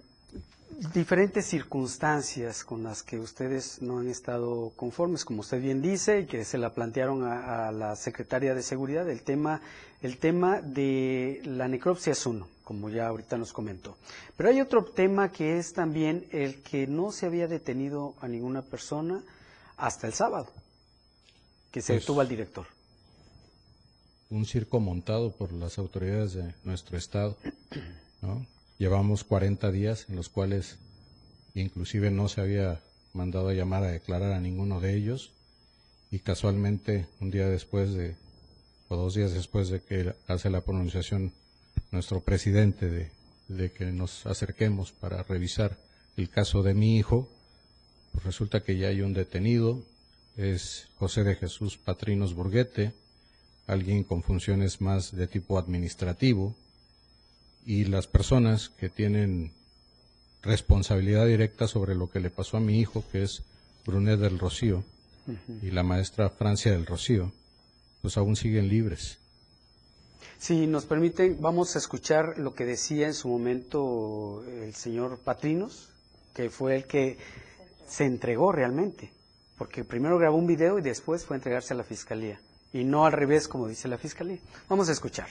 diferentes 0.93 1.45
circunstancias 1.45 2.63
con 2.63 2.83
las 2.83 3.03
que 3.03 3.19
ustedes 3.19 3.81
no 3.81 3.99
han 3.99 4.07
estado 4.07 4.71
conformes, 4.75 5.25
como 5.25 5.41
usted 5.41 5.61
bien 5.61 5.81
dice, 5.81 6.21
y 6.21 6.25
que 6.25 6.43
se 6.45 6.57
la 6.57 6.73
plantearon 6.73 7.23
a, 7.23 7.71
la 7.71 7.95
secretaria 7.95 8.53
de 8.53 8.63
Seguridad, 8.63 9.09
el 9.09 9.21
tema, 9.21 9.61
el 10.01 10.17
tema 10.17 10.61
de 10.61 11.41
la 11.45 11.67
necropsia 11.67 12.13
es 12.13 12.25
uno, 12.25 12.47
como 12.63 12.89
ya 12.89 13.07
ahorita 13.07 13.37
nos 13.37 13.53
comentó. 13.53 13.97
Pero 14.37 14.49
hay 14.49 14.61
otro 14.61 14.85
tema 14.85 15.31
que 15.31 15.57
es 15.57 15.73
también 15.73 16.25
el 16.31 16.61
que 16.63 16.87
no 16.87 17.11
se 17.11 17.25
había 17.25 17.47
detenido 17.47 18.15
a 18.21 18.27
ninguna 18.27 18.61
persona 18.61 19.23
hasta 19.77 20.07
el 20.07 20.13
sábado, 20.13 20.47
que 21.71 21.81
se 21.81 21.93
pues 21.93 22.03
detuvo 22.03 22.21
al 22.21 22.27
director. 22.27 22.65
Un 24.29 24.45
circo 24.45 24.79
montado 24.79 25.31
por 25.31 25.51
las 25.51 25.77
autoridades 25.77 26.33
de 26.33 26.53
nuestro 26.63 26.97
estado, 26.97 27.37
¿no? 28.21 28.45
Llevamos 28.81 29.23
40 29.23 29.71
días 29.71 30.07
en 30.09 30.15
los 30.15 30.29
cuales 30.29 30.79
inclusive 31.53 32.09
no 32.09 32.27
se 32.27 32.41
había 32.41 32.81
mandado 33.13 33.49
a 33.49 33.53
llamar 33.53 33.83
a 33.83 33.91
declarar 33.91 34.31
a 34.31 34.39
ninguno 34.39 34.79
de 34.79 34.95
ellos 34.95 35.33
y 36.09 36.17
casualmente 36.17 37.05
un 37.19 37.29
día 37.29 37.47
después 37.47 37.93
de 37.93 38.15
o 38.87 38.95
dos 38.95 39.13
días 39.13 39.33
después 39.33 39.69
de 39.69 39.81
que 39.81 40.15
hace 40.25 40.49
la 40.49 40.61
pronunciación 40.61 41.31
nuestro 41.91 42.21
presidente 42.21 43.11
de, 43.49 43.71
que 43.71 43.85
nos 43.91 44.25
acerquemos 44.25 44.91
para 44.91 45.21
revisar 45.21 45.77
el 46.17 46.31
caso 46.31 46.63
de 46.63 46.73
mi 46.73 46.97
hijo, 46.97 47.29
pues 48.13 48.23
resulta 48.23 48.63
que 48.63 48.79
ya 48.79 48.87
hay 48.87 49.01
un 49.01 49.13
detenido, 49.13 49.85
es 50.37 50.87
José 50.97 51.23
de 51.23 51.35
Jesús 51.35 51.77
Patrinos 51.77 52.33
Burguete, 52.33 52.93
alguien 53.67 54.03
con 54.03 54.23
funciones 54.23 54.81
más 54.81 55.15
de 55.15 55.27
tipo 55.27 55.59
administrativo, 55.59 56.55
y 57.65 57.85
las 57.85 58.07
personas 58.07 58.69
que 58.69 58.89
tienen 58.89 59.51
responsabilidad 60.41 61.27
directa 61.27 61.67
sobre 61.67 61.95
lo 61.95 62.09
que 62.09 62.19
le 62.19 62.29
pasó 62.29 62.57
a 62.57 62.61
mi 62.61 62.79
hijo, 62.79 63.03
que 63.11 63.23
es 63.23 63.43
Brunet 63.85 64.19
del 64.19 64.39
Rocío, 64.39 64.83
y 65.61 65.71
la 65.71 65.83
maestra 65.83 66.29
Francia 66.29 66.71
del 66.71 66.85
Rocío, 66.85 67.31
pues 68.01 68.17
aún 68.17 68.35
siguen 68.35 68.67
libres. 68.67 69.19
Si 70.39 70.65
nos 70.65 70.85
permiten, 70.85 71.37
vamos 71.39 71.75
a 71.75 71.79
escuchar 71.79 72.39
lo 72.39 72.55
que 72.55 72.65
decía 72.65 73.05
en 73.05 73.13
su 73.13 73.27
momento 73.27 74.43
el 74.63 74.73
señor 74.73 75.19
Patrinos, 75.19 75.89
que 76.33 76.49
fue 76.49 76.75
el 76.75 76.85
que 76.85 77.17
se 77.87 78.05
entregó 78.05 78.51
realmente, 78.51 79.11
porque 79.57 79.83
primero 79.83 80.17
grabó 80.17 80.37
un 80.37 80.47
video 80.47 80.79
y 80.79 80.81
después 80.81 81.25
fue 81.25 81.35
a 81.35 81.37
entregarse 81.37 81.73
a 81.75 81.77
la 81.77 81.83
fiscalía, 81.83 82.39
y 82.73 82.83
no 82.83 83.05
al 83.05 83.11
revés 83.11 83.47
como 83.47 83.67
dice 83.67 83.87
la 83.87 83.99
fiscalía. 83.99 84.39
Vamos 84.67 84.89
a 84.89 84.93
escuchar. 84.93 85.27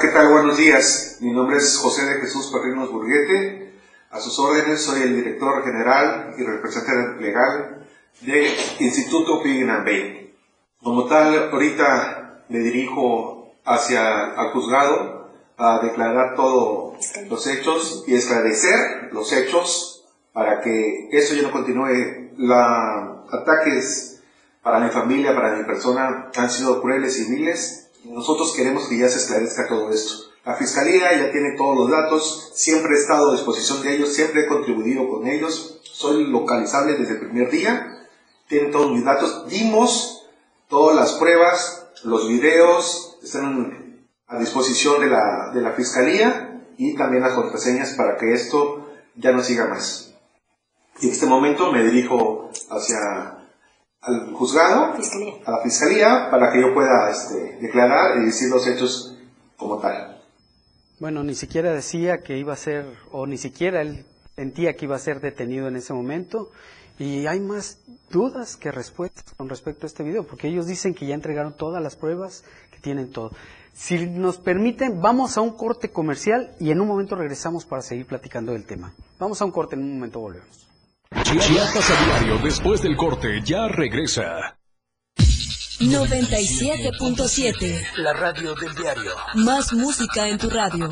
¿Qué 0.00 0.08
tal? 0.08 0.32
Buenos 0.32 0.56
días. 0.56 1.18
Mi 1.20 1.30
nombre 1.30 1.58
es 1.58 1.76
José 1.76 2.06
de 2.06 2.20
Jesús 2.20 2.50
Patrinos 2.50 2.90
Burguete. 2.90 3.74
A 4.10 4.18
sus 4.18 4.38
órdenes 4.38 4.82
soy 4.82 5.02
el 5.02 5.14
director 5.14 5.62
general 5.62 6.34
y 6.38 6.42
representante 6.42 7.20
legal 7.20 7.86
de 8.22 8.48
Instituto 8.78 9.42
Pignan 9.42 9.84
Bay. 9.84 10.34
Como 10.82 11.04
tal, 11.04 11.50
ahorita 11.52 12.44
me 12.48 12.60
dirijo 12.60 13.52
hacia 13.66 14.32
el 14.38 14.52
juzgado 14.54 15.28
a 15.58 15.80
declarar 15.82 16.34
todos 16.34 16.94
los 17.28 17.46
hechos 17.46 18.04
y 18.06 18.14
esclarecer 18.14 19.10
los 19.12 19.30
hechos 19.34 20.06
para 20.32 20.62
que 20.62 21.10
eso 21.12 21.34
ya 21.34 21.42
no 21.42 21.52
continúe. 21.52 22.30
Los 22.38 23.34
ataques 23.34 24.22
para 24.62 24.80
mi 24.80 24.88
familia, 24.88 25.34
para 25.34 25.56
mi 25.56 25.64
persona, 25.64 26.30
han 26.34 26.50
sido 26.50 26.80
crueles 26.80 27.18
y 27.18 27.30
viles. 27.30 27.89
Nosotros 28.04 28.54
queremos 28.56 28.88
que 28.88 28.98
ya 28.98 29.08
se 29.08 29.18
esclarezca 29.18 29.68
todo 29.68 29.90
esto. 29.90 30.30
La 30.44 30.54
Fiscalía 30.54 31.12
ya 31.18 31.30
tiene 31.32 31.54
todos 31.56 31.76
los 31.76 31.90
datos, 31.90 32.52
siempre 32.54 32.94
he 32.94 32.98
estado 32.98 33.30
a 33.30 33.34
disposición 33.34 33.82
de 33.82 33.96
ellos, 33.96 34.14
siempre 34.14 34.42
he 34.42 34.46
contribuido 34.46 35.06
con 35.08 35.26
ellos, 35.26 35.80
soy 35.82 36.26
localizable 36.26 36.94
desde 36.94 37.14
el 37.14 37.20
primer 37.20 37.50
día, 37.50 38.08
tienen 38.48 38.72
todos 38.72 38.90
mis 38.90 39.04
datos, 39.04 39.46
dimos 39.48 40.26
todas 40.68 40.96
las 40.96 41.12
pruebas, 41.14 41.88
los 42.04 42.26
videos, 42.26 43.18
están 43.22 44.06
a 44.26 44.38
disposición 44.38 45.00
de 45.00 45.08
la, 45.08 45.50
de 45.52 45.60
la 45.60 45.72
Fiscalía 45.72 46.64
y 46.78 46.94
también 46.96 47.22
las 47.22 47.34
contraseñas 47.34 47.92
para 47.92 48.16
que 48.16 48.32
esto 48.32 48.88
ya 49.16 49.32
no 49.32 49.42
siga 49.42 49.66
más. 49.66 50.14
Y 51.00 51.06
en 51.06 51.12
este 51.12 51.26
momento 51.26 51.70
me 51.70 51.84
dirijo 51.84 52.50
hacia 52.70 53.39
al 54.02 54.32
juzgado, 54.32 54.94
a 54.94 55.50
la 55.50 55.62
Fiscalía, 55.62 56.28
para 56.30 56.52
que 56.52 56.60
yo 56.60 56.72
pueda 56.74 57.10
este, 57.10 57.58
declarar 57.60 58.18
y 58.18 58.24
decir 58.24 58.48
los 58.48 58.66
hechos 58.66 59.16
como 59.56 59.78
tal. 59.78 60.22
Bueno, 60.98 61.22
ni 61.22 61.34
siquiera 61.34 61.72
decía 61.72 62.18
que 62.18 62.38
iba 62.38 62.52
a 62.52 62.56
ser, 62.56 62.86
o 63.12 63.26
ni 63.26 63.36
siquiera 63.36 63.82
él 63.82 64.04
sentía 64.36 64.74
que 64.74 64.86
iba 64.86 64.96
a 64.96 64.98
ser 64.98 65.20
detenido 65.20 65.68
en 65.68 65.76
ese 65.76 65.92
momento. 65.92 66.50
Y 66.98 67.26
hay 67.26 67.40
más 67.40 67.78
dudas 68.10 68.56
que 68.56 68.70
respuestas 68.70 69.24
con 69.36 69.48
respecto 69.48 69.86
a 69.86 69.88
este 69.88 70.02
video, 70.02 70.24
porque 70.24 70.48
ellos 70.48 70.66
dicen 70.66 70.92
que 70.92 71.06
ya 71.06 71.14
entregaron 71.14 71.54
todas 71.54 71.82
las 71.82 71.96
pruebas, 71.96 72.44
que 72.70 72.78
tienen 72.78 73.10
todo. 73.10 73.32
Si 73.72 74.06
nos 74.06 74.36
permiten, 74.36 75.00
vamos 75.00 75.38
a 75.38 75.40
un 75.40 75.56
corte 75.56 75.90
comercial 75.90 76.54
y 76.60 76.70
en 76.70 76.80
un 76.80 76.88
momento 76.88 77.16
regresamos 77.16 77.64
para 77.64 77.80
seguir 77.80 78.06
platicando 78.06 78.52
del 78.52 78.66
tema. 78.66 78.92
Vamos 79.18 79.40
a 79.40 79.46
un 79.46 79.52
corte, 79.52 79.76
en 79.76 79.82
un 79.82 79.94
momento 79.94 80.20
volvemos. 80.20 80.69
Chiapas 81.12 81.90
a 81.90 82.04
diario, 82.04 82.38
después 82.38 82.80
del 82.82 82.96
corte, 82.96 83.42
ya 83.44 83.66
regresa. 83.68 84.56
97.7. 85.80 87.96
La 87.96 88.12
radio 88.12 88.54
del 88.54 88.72
diario. 88.74 89.10
Más 89.34 89.72
música 89.72 90.28
en 90.28 90.38
tu 90.38 90.48
radio. 90.50 90.88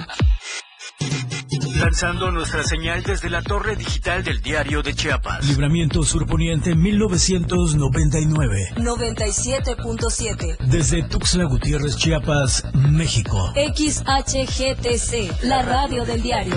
Lanzando 1.77 2.33
nuestra 2.33 2.65
señal 2.65 3.05
desde 3.05 3.31
la 3.31 3.43
torre 3.43 3.77
digital 3.77 4.25
del 4.25 4.43
diario 4.43 4.83
de 4.83 4.95
Chiapas. 4.95 5.47
Libramiento 5.47 6.03
Surponiente 6.03 6.75
1999. 6.75 8.73
97.7. 8.77 10.57
Desde 10.67 11.05
Tuxtla 11.05 11.45
Gutiérrez, 11.45 11.97
Chiapas, 11.97 12.65
México. 12.75 13.53
XHGTC, 13.55 15.45
la 15.45 15.63
radio 15.63 16.05
del 16.05 16.23
diario. 16.23 16.57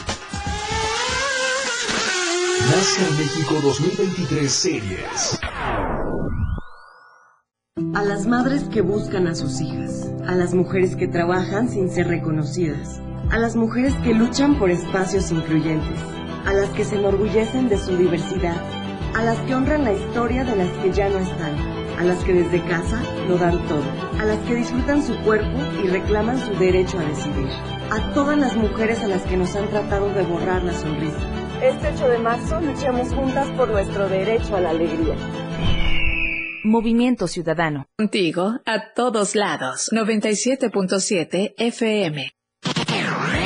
NASCAR 2.69 3.11
México 3.17 3.55
2023 3.63 4.51
Series. 4.51 5.39
A 7.95 8.03
las 8.03 8.27
madres 8.27 8.63
que 8.65 8.81
buscan 8.81 9.27
a 9.27 9.35
sus 9.35 9.59
hijas, 9.61 10.11
a 10.27 10.35
las 10.35 10.53
mujeres 10.53 10.95
que 10.95 11.07
trabajan 11.07 11.69
sin 11.69 11.89
ser 11.89 12.07
reconocidas, 12.07 13.01
a 13.31 13.39
las 13.39 13.55
mujeres 13.55 13.93
que 14.03 14.13
luchan 14.13 14.59
por 14.59 14.69
espacios 14.69 15.31
incluyentes, 15.31 15.99
a 16.45 16.53
las 16.53 16.69
que 16.69 16.85
se 16.85 16.97
enorgullecen 16.97 17.67
de 17.67 17.79
su 17.79 17.97
diversidad, 17.97 18.61
a 19.15 19.23
las 19.23 19.39
que 19.39 19.55
honran 19.55 19.83
la 19.83 19.93
historia 19.93 20.43
de 20.43 20.55
las 20.55 20.69
que 20.77 20.91
ya 20.91 21.09
no 21.09 21.17
están, 21.17 21.55
a 21.99 22.03
las 22.03 22.23
que 22.23 22.33
desde 22.33 22.63
casa 22.67 23.01
lo 23.27 23.37
dan 23.37 23.57
todo, 23.67 23.83
a 24.19 24.25
las 24.25 24.37
que 24.45 24.55
disfrutan 24.55 25.03
su 25.03 25.17
cuerpo 25.23 25.59
y 25.83 25.87
reclaman 25.87 26.39
su 26.39 26.53
derecho 26.59 26.99
a 26.99 27.03
decidir, 27.03 27.49
a 27.89 28.13
todas 28.13 28.37
las 28.37 28.55
mujeres 28.55 28.99
a 29.01 29.07
las 29.07 29.23
que 29.23 29.35
nos 29.35 29.55
han 29.55 29.67
tratado 29.69 30.13
de 30.13 30.23
borrar 30.23 30.63
la 30.63 30.73
sonrisa. 30.73 31.40
Este 31.63 31.89
8 31.95 32.09
de 32.09 32.17
marzo 32.17 32.59
luchemos 32.59 33.13
juntas 33.13 33.47
por 33.55 33.69
nuestro 33.69 34.09
derecho 34.09 34.55
a 34.55 34.61
la 34.61 34.71
alegría. 34.71 35.15
Movimiento 36.63 37.27
Ciudadano. 37.27 37.85
Contigo 37.97 38.55
a 38.65 38.93
todos 38.95 39.35
lados. 39.35 39.89
97.7 39.91 41.53
FM. 41.57 42.31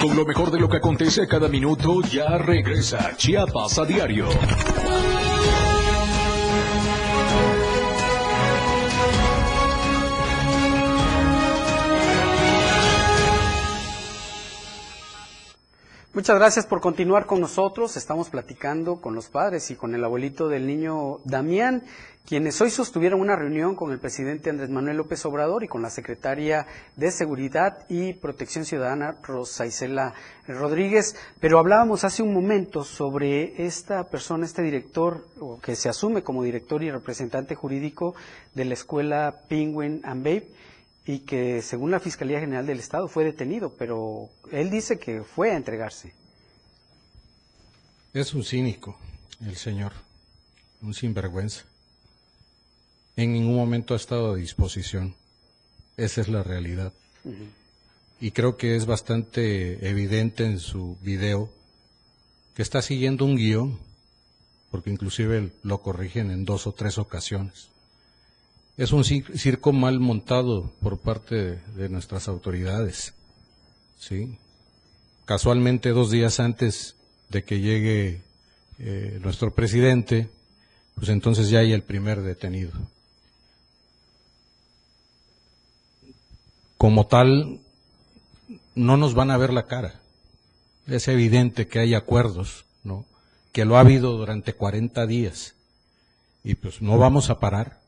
Con 0.01 0.15
lo 0.15 0.25
mejor 0.25 0.51
de 0.51 0.59
lo 0.59 0.69
que 0.69 0.77
acontece 0.77 1.27
cada 1.27 1.49
minuto, 1.49 2.01
ya 2.03 2.37
regresa 2.37 3.15
Chiapas 3.17 3.79
a 3.79 3.85
diario. 3.85 4.27
Muchas 16.15 16.39
gracias 16.39 16.65
por 16.65 16.79
continuar 16.79 17.25
con 17.25 17.41
nosotros. 17.41 17.97
Estamos 17.97 18.29
platicando 18.29 19.01
con 19.01 19.15
los 19.15 19.27
padres 19.27 19.69
y 19.69 19.75
con 19.75 19.93
el 19.95 20.03
abuelito 20.05 20.47
del 20.47 20.65
niño 20.65 21.17
Damián, 21.25 21.83
quienes 22.25 22.61
hoy 22.61 22.69
sostuvieron 22.69 23.19
una 23.19 23.35
reunión 23.35 23.75
con 23.75 23.91
el 23.91 23.99
presidente 23.99 24.49
Andrés 24.49 24.69
Manuel 24.69 24.95
López 24.95 25.25
Obrador 25.25 25.65
y 25.65 25.67
con 25.67 25.81
la 25.81 25.89
secretaria 25.89 26.67
de 26.95 27.11
Seguridad 27.11 27.79
y 27.89 28.13
Protección 28.13 28.63
Ciudadana, 28.63 29.17
Rosa 29.23 29.65
Isela 29.65 30.13
Rodríguez. 30.47 31.17
Pero 31.41 31.59
hablábamos 31.59 32.05
hace 32.05 32.23
un 32.23 32.33
momento 32.33 32.85
sobre 32.85 33.65
esta 33.65 34.05
persona, 34.05 34.45
este 34.45 34.61
director, 34.61 35.27
o 35.41 35.59
que 35.59 35.75
se 35.75 35.89
asume 35.89 36.23
como 36.23 36.43
director 36.43 36.81
y 36.81 36.91
representante 36.91 37.55
jurídico 37.55 38.15
de 38.53 38.63
la 38.63 38.75
escuela 38.75 39.35
Penguin 39.49 39.99
and 40.05 40.23
Babe 40.23 40.47
y 41.05 41.19
que 41.19 41.61
según 41.61 41.91
la 41.91 41.99
Fiscalía 41.99 42.39
General 42.39 42.65
del 42.65 42.79
Estado 42.79 43.07
fue 43.07 43.23
detenido, 43.23 43.73
pero 43.77 44.29
él 44.51 44.71
dice 44.71 44.97
que 44.97 45.23
fue 45.23 45.51
a 45.51 45.57
entregarse. 45.57 46.13
Es 48.13 48.33
un 48.33 48.43
cínico, 48.43 48.97
el 49.45 49.55
señor, 49.55 49.91
un 50.81 50.93
sinvergüenza. 50.93 51.65
En 53.15 53.33
ningún 53.33 53.55
momento 53.55 53.93
ha 53.93 53.97
estado 53.97 54.33
a 54.33 54.35
disposición. 54.35 55.15
Esa 55.95 56.21
es 56.21 56.27
la 56.27 56.43
realidad. 56.43 56.91
Y 58.19 58.31
creo 58.31 58.57
que 58.57 58.75
es 58.75 58.85
bastante 58.85 59.87
evidente 59.87 60.45
en 60.45 60.59
su 60.59 60.97
video 61.01 61.49
que 62.55 62.61
está 62.61 62.81
siguiendo 62.81 63.25
un 63.25 63.35
guion, 63.35 63.79
porque 64.71 64.89
inclusive 64.89 65.51
lo 65.63 65.81
corrigen 65.81 66.31
en 66.31 66.45
dos 66.45 66.67
o 66.67 66.73
tres 66.73 66.97
ocasiones. 66.97 67.69
Es 68.77 68.91
un 68.91 69.05
circo 69.05 69.71
mal 69.71 70.01
montado 70.01 70.73
por 70.81 70.99
parte 70.99 71.61
de, 71.75 71.87
nuestras 71.87 72.27
autoridades. 72.27 73.13
¿sí? 73.97 74.37
Casualmente, 75.23 75.89
dos 75.89 76.11
días 76.11 76.41
antes 76.41 76.97
de 77.29 77.45
que 77.45 77.61
llegue 77.61 78.21
eh, 78.79 79.19
nuestro 79.23 79.53
presidente, 79.53 80.29
pues 80.95 81.07
entonces 81.07 81.49
ya 81.49 81.59
hay 81.59 81.71
el 81.71 81.83
primer 81.83 82.21
detenido. 82.21 82.73
Como 86.77 87.07
tal, 87.07 87.61
no 88.75 88.97
nos 88.97 89.13
van 89.13 89.31
a 89.31 89.37
ver 89.37 89.53
la 89.53 89.67
cara. 89.67 90.01
Es 90.85 91.07
evidente 91.07 91.67
que 91.67 91.79
hay 91.79 91.93
acuerdos, 91.93 92.65
¿no? 92.83 93.05
Que 93.53 93.63
lo 93.63 93.77
ha 93.77 93.79
habido 93.79 94.17
durante 94.17 94.51
40 94.51 95.07
días. 95.07 95.55
Y 96.43 96.55
pues 96.55 96.81
no 96.81 96.97
vamos 96.97 97.29
a 97.29 97.39
parar 97.39 97.84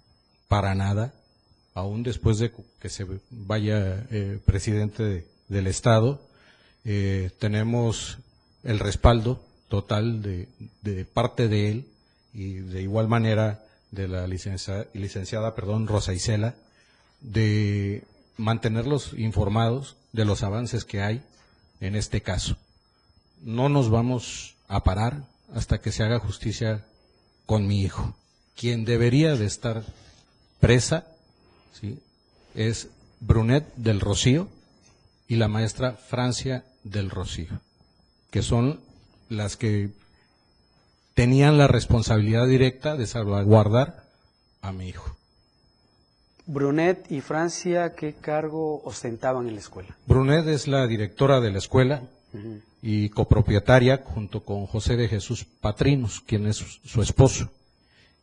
para 0.48 0.76
nada, 0.76 1.14
aún 1.74 2.04
después 2.04 2.40
de 2.40 2.52
que 2.80 2.90
se 2.90 3.06
vaya 3.30 4.06
eh, 4.10 4.40
presidente 4.46 5.28
del 5.48 5.68
Estado, 5.68 6.22
eh, 6.86 7.32
tenemos 7.40 8.18
el 8.64 8.80
respaldo 8.80 9.44
total 9.68 10.22
de, 10.22 10.48
parte 11.14 11.48
de 11.48 11.70
él 11.70 11.88
y 12.34 12.54
de 12.54 12.82
igual 12.82 13.08
manera 13.08 13.64
de 13.92 14.08
la 14.08 14.28
licenciada, 14.28 14.88
licenciada 14.94 15.56
perdón, 15.56 15.88
Rosa 15.88 16.14
Isela, 16.14 16.56
de 17.22 18.04
mantenerlos 18.38 19.14
informados 19.18 19.98
de 20.14 20.26
los 20.26 20.44
avances 20.44 20.86
que 20.86 21.02
hay 21.02 21.24
en 21.80 21.96
este 21.96 22.22
caso. 22.22 22.58
No 23.42 23.70
nos 23.70 23.90
vamos 23.90 24.56
a 24.68 24.84
parar 24.84 25.24
hasta 25.54 25.80
que 25.80 25.92
se 25.92 26.04
haga 26.04 26.20
justicia 26.20 26.86
con 27.46 27.68
mi 27.68 27.82
hijo, 27.82 28.16
quien 28.56 28.86
debería 28.86 29.36
de 29.36 29.46
estar 29.46 29.84
presa 30.60 31.06
¿sí? 31.74 32.00
es 32.56 32.90
Brunet 33.20 33.66
del 33.76 34.00
Rocío 34.00 34.48
y 35.28 35.36
la 35.36 35.48
maestra 35.48 35.94
Francia 35.94 36.64
del 36.84 37.10
Rocío, 37.10 37.60
que 38.32 38.42
son 38.42 38.80
las 39.30 39.58
que 39.58 39.90
tenían 41.14 41.58
la 41.58 41.68
responsabilidad 41.68 42.48
directa 42.48 42.96
de 42.96 43.08
salvaguardar 43.08 44.04
a 44.62 44.72
mi 44.72 44.88
hijo. 44.88 45.16
Brunet 46.46 47.12
y 47.12 47.20
Francia, 47.20 47.94
¿qué 47.94 48.14
cargo 48.14 48.82
ostentaban 48.84 49.48
en 49.48 49.56
la 49.56 49.60
escuela? 49.60 49.98
Brunet 50.06 50.48
es 50.48 50.68
la 50.68 50.88
directora 50.88 51.42
de 51.42 51.52
la 51.52 51.58
escuela 51.58 52.04
y 52.82 53.10
copropietaria 53.10 54.02
junto 54.06 54.44
con 54.46 54.66
José 54.66 54.96
de 54.96 55.10
Jesús 55.10 55.44
Patrinos, 55.44 56.22
quien 56.26 56.46
es 56.46 56.58
su 56.58 57.02
esposo 57.02 57.50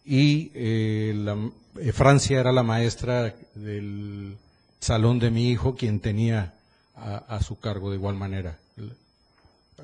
y 0.05 0.51
eh, 0.55 1.13
la, 1.17 1.37
eh, 1.81 1.93
Francia 1.93 2.39
era 2.39 2.53
la 2.53 2.63
maestra 2.63 3.35
del 3.55 4.37
salón 4.81 5.19
de 5.19 5.31
mi 5.31 5.51
hijo, 5.51 5.75
quien 5.75 6.01
tenía 6.01 6.55
a, 6.97 7.43
su 7.43 7.59
cargo 7.59 7.91
de 7.91 7.97
igual 7.97 8.15
manera 8.15 8.57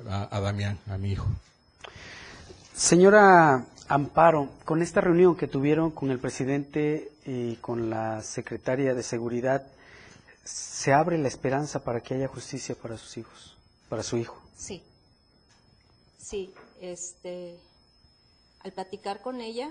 a, 0.09 0.39
Damián, 0.39 0.79
a 0.87 0.97
mi 0.97 1.11
hijo. 1.11 1.27
Señora 2.73 3.65
Amparo, 3.87 4.49
con 4.63 4.81
esta 4.81 5.01
reunión 5.01 5.35
que 5.35 5.47
tuvieron 5.47 5.91
con 5.91 6.11
el 6.11 6.19
presidente 6.19 7.11
y 7.25 7.55
con 7.57 7.89
la 7.89 8.21
secretaria 8.21 8.93
de 8.93 9.03
Seguridad, 9.03 9.67
¿se 10.43 10.93
abre 10.93 11.17
la 11.17 11.27
esperanza 11.27 11.83
para 11.83 12.01
que 12.01 12.13
haya 12.13 12.27
justicia 12.27 12.75
para 12.75 12.97
sus 12.97 13.17
hijos, 13.17 13.57
para 13.89 14.03
su 14.03 14.17
hijo? 14.17 14.41
Sí, 14.55 14.81
sí, 16.17 16.53
este, 16.79 17.59
al 18.63 18.71
platicar 18.71 19.21
con 19.21 19.41
ella, 19.41 19.69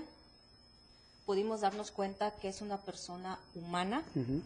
pudimos 1.31 1.61
darnos 1.61 1.91
cuenta 1.91 2.31
que 2.41 2.49
es 2.49 2.59
una 2.59 2.75
persona 2.75 3.39
humana. 3.55 4.03
Un 4.15 4.43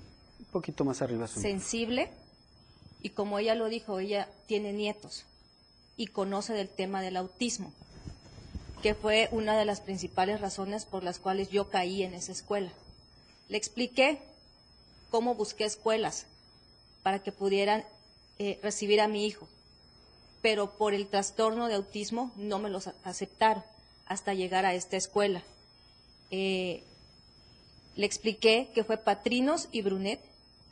poquito 0.52 0.86
más 0.86 1.02
arriba. 1.02 1.26
Sensible. 1.26 2.12
Y 3.02 3.10
como 3.10 3.39
ella 3.39 3.56
lo 3.56 3.69
dijo, 3.69 3.98
ella 3.98 4.30
tiene 4.45 4.71
nietos 4.71 5.26
y 5.98 6.06
conoce 6.06 6.54
del 6.54 6.69
tema 6.69 7.02
del 7.02 7.17
autismo, 7.17 7.74
que 8.84 8.93
fue 8.93 9.30
una 9.32 9.58
de 9.58 9.65
las 9.65 9.82
principales 9.82 10.41
razones 10.41 10.86
por 10.86 11.04
las 11.04 11.17
cuales 11.17 11.50
yo 11.50 11.71
caí 11.71 12.04
en 12.04 12.13
esa 12.13 12.32
escuela. 12.32 12.71
Le 13.50 13.58
expliqué 13.58 14.21
cómo 15.10 15.34
busqué 15.34 15.65
escuelas 15.65 16.28
para 17.02 17.17
que 17.17 17.32
pudieran 17.32 17.84
eh, 18.38 18.60
recibir 18.62 19.02
a 19.02 19.08
mi 19.08 19.26
hijo, 19.26 19.48
pero 20.43 20.78
por 20.78 20.93
el 20.93 21.08
trastorno 21.08 21.67
de 21.67 21.74
autismo 21.74 22.32
no 22.36 22.60
me 22.60 22.69
los 22.69 22.91
aceptaron 23.04 23.63
hasta 24.06 24.36
llegar 24.36 24.67
a 24.67 24.76
esta 24.76 24.98
escuela. 24.98 25.41
Eh, 26.31 26.83
le 27.95 28.05
expliqué 28.05 28.69
que 28.73 28.83
fue 28.83 28.97
Patrinos 28.97 29.69
y 29.71 29.81
Brunet 29.81 30.19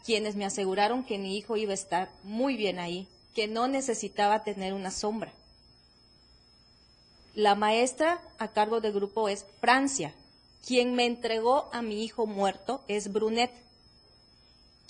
quienes 0.04 0.36
me 0.36 0.46
aseguraron 0.46 1.04
que 1.04 1.18
mi 1.18 1.38
hijo 1.38 1.56
iba 1.56 1.72
a 1.72 1.76
estar 1.76 2.10
muy 2.24 2.58
bien 2.58 2.78
ahí, 2.78 3.08
que 3.34 3.48
no 3.48 3.68
necesitaba 3.68 4.44
tener 4.44 4.74
una 4.74 4.92
sombra. 4.92 5.32
La 7.34 7.56
maestra 7.56 8.22
a 8.38 8.50
cargo 8.50 8.82
del 8.82 8.94
grupo 8.94 9.30
es 9.30 9.46
Francia. 9.60 10.14
Quien 10.68 10.94
me 10.94 11.06
entregó 11.06 11.70
a 11.74 11.82
mi 11.82 12.04
hijo 12.04 12.28
muerto 12.28 12.84
es 12.88 13.12
Brunet. 13.12 13.52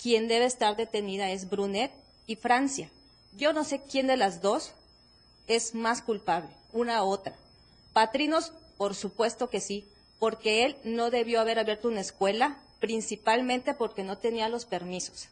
Quien 0.02 0.28
debe 0.28 0.44
estar 0.44 0.76
detenida 0.76 1.30
es 1.30 1.48
Brunet 1.48 1.92
y 2.26 2.36
Francia. 2.36 2.90
Yo 3.36 3.52
no 3.52 3.64
sé 3.64 3.80
quién 3.82 4.06
de 4.06 4.16
las 4.16 4.42
dos 4.42 4.72
es 5.46 5.74
más 5.74 6.02
culpable, 6.02 6.50
una 6.72 7.02
u 7.04 7.08
otra. 7.08 7.34
Patrinos, 7.92 8.52
por 8.76 8.94
supuesto 8.94 9.48
que 9.48 9.60
sí, 9.60 9.86
porque 10.24 10.64
él 10.64 10.78
no 10.84 11.10
debió 11.10 11.38
haber 11.38 11.58
abierto 11.58 11.88
una 11.88 12.00
escuela, 12.00 12.56
principalmente 12.80 13.74
porque 13.74 14.04
no 14.04 14.16
tenía 14.16 14.48
los 14.48 14.64
permisos 14.64 15.28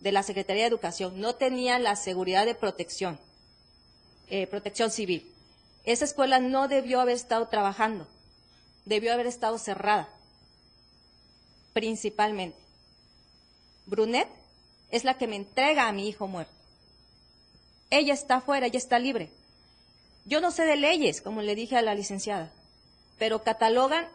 de 0.00 0.12
la 0.12 0.22
Secretaría 0.22 0.62
de 0.62 0.68
Educación, 0.68 1.20
no 1.20 1.34
tenía 1.34 1.78
la 1.78 1.94
seguridad 1.94 2.46
de 2.46 2.54
protección, 2.54 3.20
eh, 4.30 4.46
protección 4.46 4.90
civil. 4.90 5.30
Esa 5.84 6.06
escuela 6.06 6.38
no 6.38 6.68
debió 6.68 7.02
haber 7.02 7.16
estado 7.16 7.48
trabajando, 7.48 8.08
debió 8.86 9.12
haber 9.12 9.26
estado 9.26 9.58
cerrada, 9.58 10.08
principalmente. 11.74 12.56
Brunet 13.84 14.28
es 14.90 15.04
la 15.04 15.18
que 15.18 15.26
me 15.26 15.36
entrega 15.36 15.86
a 15.86 15.92
mi 15.92 16.08
hijo 16.08 16.26
muerto. 16.26 16.54
Ella 17.90 18.14
está 18.14 18.40
fuera, 18.40 18.68
ella 18.68 18.78
está 18.78 18.98
libre. 18.98 19.28
Yo 20.24 20.40
no 20.40 20.50
sé 20.50 20.64
de 20.64 20.76
leyes, 20.76 21.20
como 21.20 21.42
le 21.42 21.54
dije 21.54 21.76
a 21.76 21.82
la 21.82 21.94
licenciada 21.94 22.50
pero 23.18 23.42
catalogan 23.42 24.08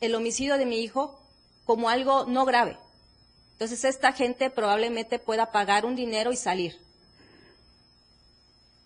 el 0.00 0.14
homicidio 0.14 0.58
de 0.58 0.66
mi 0.66 0.80
hijo 0.80 1.18
como 1.64 1.88
algo 1.88 2.24
no 2.26 2.44
grave. 2.44 2.78
Entonces 3.52 3.84
esta 3.84 4.12
gente 4.12 4.50
probablemente 4.50 5.18
pueda 5.18 5.52
pagar 5.52 5.84
un 5.84 5.94
dinero 5.94 6.32
y 6.32 6.36
salir. 6.36 6.78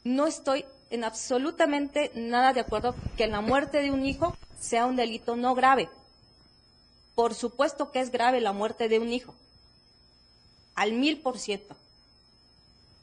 No 0.04 0.26
estoy 0.26 0.64
en 0.90 1.04
absolutamente 1.04 2.10
nada 2.14 2.52
de 2.52 2.60
acuerdo 2.60 2.94
que 3.16 3.26
la 3.26 3.40
muerte 3.40 3.82
de 3.82 3.90
un 3.90 4.04
hijo 4.04 4.36
sea 4.60 4.86
un 4.86 4.96
delito 4.96 5.36
no 5.36 5.54
grave. 5.54 5.88
Por 7.14 7.34
supuesto 7.34 7.90
que 7.90 8.00
es 8.00 8.10
grave 8.10 8.40
la 8.40 8.52
muerte 8.52 8.88
de 8.88 8.98
un 8.98 9.12
hijo, 9.12 9.34
al 10.74 10.92
mil 10.92 11.20
por 11.20 11.38
ciento. 11.38 11.74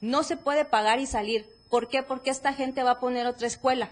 No 0.01 0.23
se 0.23 0.37
puede 0.37 0.65
pagar 0.65 0.99
y 0.99 1.07
salir. 1.07 1.49
¿Por 1.69 1.89
qué? 1.89 2.03
Porque 2.03 2.29
esta 2.29 2.53
gente 2.53 2.83
va 2.83 2.91
a 2.91 2.99
poner 2.99 3.25
otra 3.25 3.47
escuela 3.47 3.89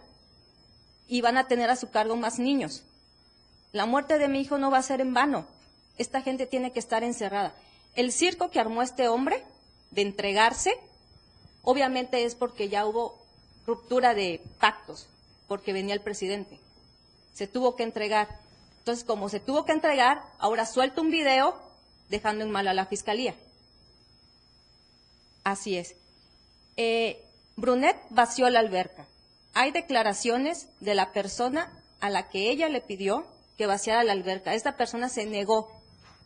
y 1.11 1.19
van 1.19 1.37
a 1.37 1.45
tener 1.45 1.69
a 1.69 1.75
su 1.75 1.89
cargo 1.89 2.15
más 2.15 2.39
niños. 2.39 2.83
La 3.73 3.85
muerte 3.85 4.17
de 4.17 4.29
mi 4.29 4.39
hijo 4.39 4.57
no 4.57 4.71
va 4.71 4.77
a 4.77 4.81
ser 4.81 5.01
en 5.01 5.13
vano. 5.13 5.45
Esta 5.97 6.21
gente 6.21 6.45
tiene 6.45 6.71
que 6.71 6.79
estar 6.79 7.03
encerrada. 7.03 7.53
El 7.95 8.13
circo 8.13 8.49
que 8.49 8.61
armó 8.61 8.81
este 8.81 9.09
hombre 9.09 9.43
de 9.91 10.03
entregarse, 10.03 10.71
obviamente 11.63 12.23
es 12.23 12.33
porque 12.35 12.69
ya 12.69 12.85
hubo 12.85 13.21
ruptura 13.67 14.13
de 14.13 14.41
pactos, 14.57 15.09
porque 15.49 15.73
venía 15.73 15.93
el 15.93 15.99
presidente. 15.99 16.57
Se 17.33 17.45
tuvo 17.45 17.75
que 17.75 17.83
entregar. 17.83 18.29
Entonces, 18.77 19.03
como 19.03 19.27
se 19.27 19.41
tuvo 19.41 19.65
que 19.65 19.73
entregar, 19.73 20.23
ahora 20.39 20.65
suelta 20.65 21.01
un 21.01 21.11
video 21.11 21.61
dejando 22.07 22.45
en 22.45 22.51
mal 22.51 22.69
a 22.69 22.73
la 22.73 22.85
fiscalía. 22.85 23.35
Así 25.43 25.75
es. 25.75 25.93
Eh, 26.77 27.21
Brunet 27.57 27.97
vació 28.11 28.49
la 28.49 28.61
alberca. 28.61 29.07
Hay 29.53 29.71
declaraciones 29.71 30.67
de 30.79 30.95
la 30.95 31.11
persona 31.11 31.71
a 31.99 32.09
la 32.09 32.29
que 32.29 32.49
ella 32.49 32.69
le 32.69 32.81
pidió 32.81 33.25
que 33.57 33.65
vaciara 33.65 34.03
la 34.03 34.13
alberca. 34.13 34.53
Esta 34.53 34.77
persona 34.77 35.09
se 35.09 35.25
negó 35.25 35.69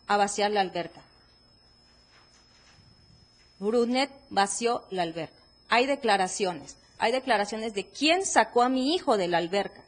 a 0.08 0.18
vaciar 0.18 0.52
la 0.52 0.62
alberca. 0.62 1.02
Brunet 3.60 4.12
vació 4.30 4.84
la 4.92 5.04
alberca. 5.04 5.36
Hay 5.70 5.86
declaraciones. 5.86 6.78
Hay 6.98 7.12
declaraciones 7.12 7.74
de 7.74 7.86
quién 7.88 8.26
sacó 8.26 8.62
a 8.62 8.70
mi 8.70 8.94
hijo 8.94 9.18
de 9.18 9.28
la 9.28 9.38
alberca. 9.38 9.82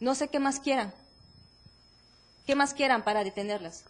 No 0.00 0.14
sé 0.14 0.28
qué 0.28 0.38
más 0.38 0.60
quieran. 0.60 0.94
¿Qué 2.46 2.54
más 2.54 2.72
quieran 2.72 3.02
para 3.02 3.24
detenerlas? 3.24 3.84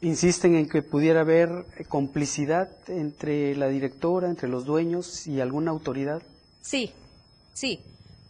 Insisten 0.00 0.54
en 0.54 0.68
que 0.68 0.82
pudiera 0.82 1.20
haber 1.20 1.66
complicidad 1.88 2.70
entre 2.88 3.56
la 3.56 3.68
directora, 3.68 4.28
entre 4.28 4.48
los 4.48 4.64
dueños 4.64 5.26
y 5.26 5.40
alguna 5.40 5.70
autoridad. 5.70 6.22
Sí, 6.64 6.92
sí. 7.52 7.80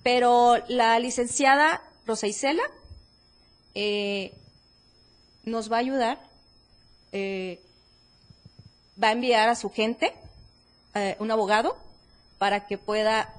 Pero 0.02 0.56
la 0.68 0.98
licenciada 0.98 1.80
Rosa 2.04 2.26
Isela 2.26 2.64
eh, 3.74 4.34
nos 5.44 5.70
va 5.70 5.76
a 5.76 5.80
ayudar, 5.80 6.18
eh, 7.12 7.60
va 9.02 9.08
a 9.08 9.12
enviar 9.12 9.48
a 9.48 9.54
su 9.54 9.70
gente, 9.70 10.12
eh, 10.94 11.16
un 11.20 11.30
abogado, 11.30 11.76
para 12.38 12.66
que 12.66 12.76
pueda 12.76 13.32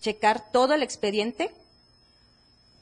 checar 0.00 0.52
todo 0.52 0.74
el 0.74 0.82
expediente 0.82 1.50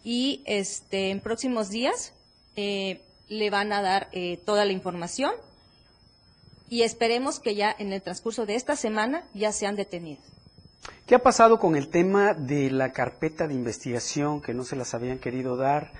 y 0.03 0.43
este, 0.47 1.11
en 1.11 1.21
próximos 1.21 1.71
días 1.71 2.13
le 2.57 3.51
van 3.51 3.73
a 3.73 3.83
dar 3.83 4.09
toda 4.45 4.65
la 4.65 4.73
información 4.73 5.33
y 6.71 6.83
esperemos 6.83 7.39
que 7.39 7.55
ya 7.55 7.75
en 7.79 7.93
el 7.93 8.03
transcurso 8.03 8.47
de 8.47 8.55
esta 8.55 8.77
semana 8.77 9.25
ya 9.35 9.53
sean 9.53 9.77
detenidos. 9.77 10.36
¿Qué 11.07 11.15
ha 11.15 11.23
pasado 11.23 11.59
con 11.59 11.77
el 11.77 11.89
tema 11.89 12.35
de 12.35 12.71
la 12.71 12.93
carpeta 12.93 13.47
de 13.47 13.55
investigación 13.55 14.41
que 14.41 14.55
no 14.55 14.65
se 14.65 14.77
las 14.77 14.93
habían 14.95 15.19
querido 15.19 15.57
dar? 15.57 15.93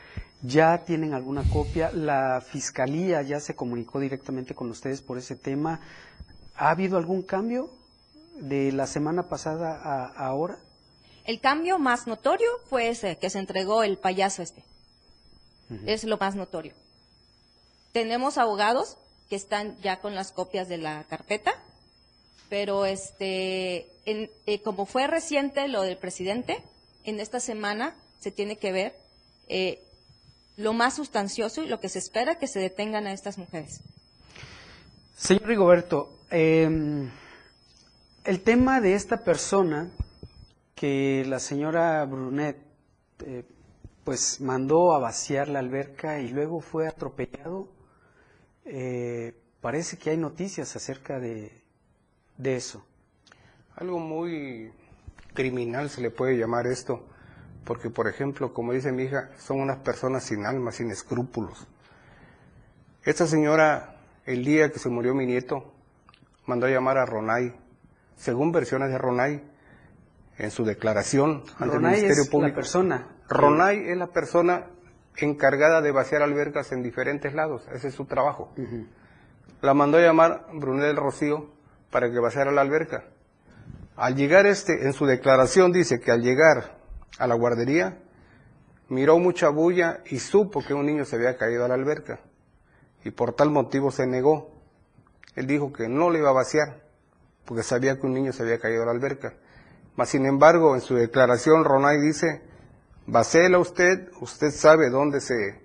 ¿Ya 0.43 0.85
tienen 0.85 1.15
alguna 1.15 1.43
copia? 1.49 1.91
¿La 1.93 2.41
fiscalía 2.41 3.23
ya 3.23 3.41
se 3.41 3.55
comunicó 3.55 4.01
directamente 4.01 4.55
con 4.55 4.71
ustedes 4.71 5.03
por 5.03 5.19
ese 5.19 5.37
tema? 5.37 5.81
¿Ha 6.57 6.71
habido 6.71 6.99
algún 6.99 7.23
cambio 7.23 7.71
de 8.41 8.73
la 8.73 8.87
semana 8.87 9.29
pasada 9.29 9.81
a, 9.83 10.07
ahora? 10.07 10.59
El 11.25 11.41
cambio 11.41 11.79
más 11.79 12.07
notorio 12.07 12.49
fue 12.69 12.89
ese, 12.89 13.17
que 13.19 13.31
se 13.31 13.39
entregó 13.39 13.83
el 13.83 13.99
payaso 13.99 14.43
este. 14.43 14.63
Es 15.85 16.05
lo 16.05 16.17
más 16.19 16.37
notorio. 16.37 16.75
Tenemos 17.93 18.39
abogados 18.39 18.99
que 19.29 19.35
están 19.35 19.77
ya 19.81 20.01
con 20.01 20.15
las 20.15 20.31
copias 20.31 20.69
de 20.69 20.79
la 20.79 21.03
carpeta, 21.05 21.53
pero 22.49 22.87
este, 22.87 23.89
eh, 24.07 24.63
como 24.63 24.87
fue 24.87 25.09
reciente 25.09 25.67
lo 25.67 25.83
del 25.83 25.99
presidente, 25.99 26.63
en 27.05 27.19
esta 27.19 27.41
semana 27.41 27.95
se 28.21 28.31
tiene 28.31 28.57
que 28.57 28.71
ver 28.71 28.97
eh, 29.49 29.83
lo 30.57 30.73
más 30.73 30.95
sustancioso 30.95 31.63
y 31.63 31.67
lo 31.67 31.81
que 31.81 31.89
se 31.89 31.99
espera 31.99 32.39
que 32.39 32.47
se 32.47 32.61
detengan 32.61 33.07
a 33.09 33.13
estas 33.13 33.37
mujeres. 33.37 33.81
Señor 35.17 35.47
Rigoberto, 35.47 36.21
em, 36.31 37.11
el 38.25 38.41
tema 38.43 38.81
de 38.81 38.95
esta 38.95 39.25
persona 39.25 39.91
que 40.77 41.25
la 41.27 41.41
señora 41.41 42.05
Brunet 42.05 42.59
eh, 43.25 43.43
pues 44.05 44.41
mandó 44.41 44.95
a 44.95 45.01
vaciar 45.01 45.49
la 45.49 45.59
alberca 45.59 46.21
y 46.21 46.29
luego 46.29 46.61
fue 46.61 46.87
atropellado, 46.87 47.69
parece 49.61 49.97
que 49.99 50.11
hay 50.11 50.17
noticias 50.17 50.77
acerca 50.77 51.19
de, 51.19 51.51
de 52.37 52.55
eso. 52.55 52.87
Algo 53.77 53.99
muy 53.99 54.73
criminal 55.35 55.91
se 55.91 56.01
le 56.01 56.11
puede 56.11 56.39
llamar 56.39 56.67
esto, 56.67 57.05
porque 57.65 57.91
por 57.91 58.09
ejemplo, 58.09 58.55
como 58.55 58.73
dice 58.73 58.91
mi 58.91 59.03
hija, 59.03 59.31
son 59.39 59.61
unas 59.61 59.77
personas 59.79 60.25
sin 60.25 60.47
alma, 60.47 60.73
sin 60.73 60.91
escrúpulos. 60.91 61.69
Esta 63.05 63.27
señora, 63.27 63.97
el 64.25 64.47
día 64.47 64.73
que 64.73 64.79
se 64.79 64.89
murió 64.89 65.15
mi 65.15 65.27
nieto, 65.27 65.75
mandó 66.47 66.67
a 66.67 66.71
llamar 66.71 66.97
a 66.97 67.05
Ronay, 67.05 67.55
según 68.17 68.51
versiones 68.51 68.89
de 68.89 68.97
Ronay, 68.97 69.45
en 70.39 70.51
su 70.51 70.65
declaración 70.65 71.45
ante 71.59 71.77
el 71.77 71.83
Ministerio 71.83 72.23
es 72.23 72.29
Público. 72.31 72.49
La 72.49 72.55
persona. 72.55 73.09
Ronay 73.29 73.91
es 73.91 73.97
la 73.99 74.07
persona 74.07 74.67
encargada 75.17 75.83
de 75.83 75.93
vaciar 75.93 76.23
albercas 76.23 76.73
en 76.73 76.83
diferentes 76.83 77.35
lados, 77.35 77.69
ese 77.75 77.89
es 77.89 77.95
su 77.95 78.07
trabajo. 78.07 78.55
La 79.61 79.75
mandó 79.75 79.99
a 79.99 80.01
llamar 80.01 80.47
Brunel 80.55 80.97
Rocío 80.97 81.51
para 81.91 82.11
que 82.11 82.19
vaciara 82.19 82.53
la 82.53 82.63
alberca. 82.63 83.05
Al 83.97 84.15
llegar 84.15 84.45
este, 84.47 84.85
en 84.85 84.93
su 84.93 85.07
declaración 85.07 85.73
dice 85.73 86.01
que 86.01 86.13
al 86.13 86.21
llegar 86.21 86.79
a 87.19 87.27
la 87.27 87.35
guardería, 87.35 87.99
miró 88.89 89.19
mucha 89.19 89.49
bulla 89.49 90.01
y 90.05 90.19
supo 90.19 90.63
que 90.63 90.75
un 90.75 90.85
niño 90.85 91.07
se 91.07 91.17
había 91.17 91.39
caído 91.39 91.65
a 91.65 91.69
la 91.69 91.75
alberca. 91.75 92.21
Y 93.05 93.11
por 93.11 93.35
tal 93.35 93.51
motivo 93.51 93.91
se 93.91 94.07
negó. 94.07 94.51
Él 95.35 95.47
dijo 95.47 95.73
que 95.73 95.89
no 95.89 96.11
le 96.11 96.19
iba 96.19 96.29
a 96.29 96.35
vaciar, 96.35 96.83
porque 97.47 97.63
sabía 97.63 97.99
que 97.99 98.07
un 98.07 98.13
niño 98.13 98.33
se 98.33 98.43
había 98.43 98.59
caído 98.59 98.83
a 98.83 98.87
la 98.87 98.93
alberca. 98.93 99.35
Mas, 99.97 100.11
sin 100.11 100.27
embargo, 100.27 100.75
en 100.75 100.83
su 100.83 100.95
declaración, 100.95 101.65
Ronay 101.65 101.99
dice, 101.99 102.43
vacéela 103.07 103.59
usted, 103.59 104.11
usted 104.21 104.51
sabe 104.51 104.91
dónde 104.91 105.23
se, 105.23 105.63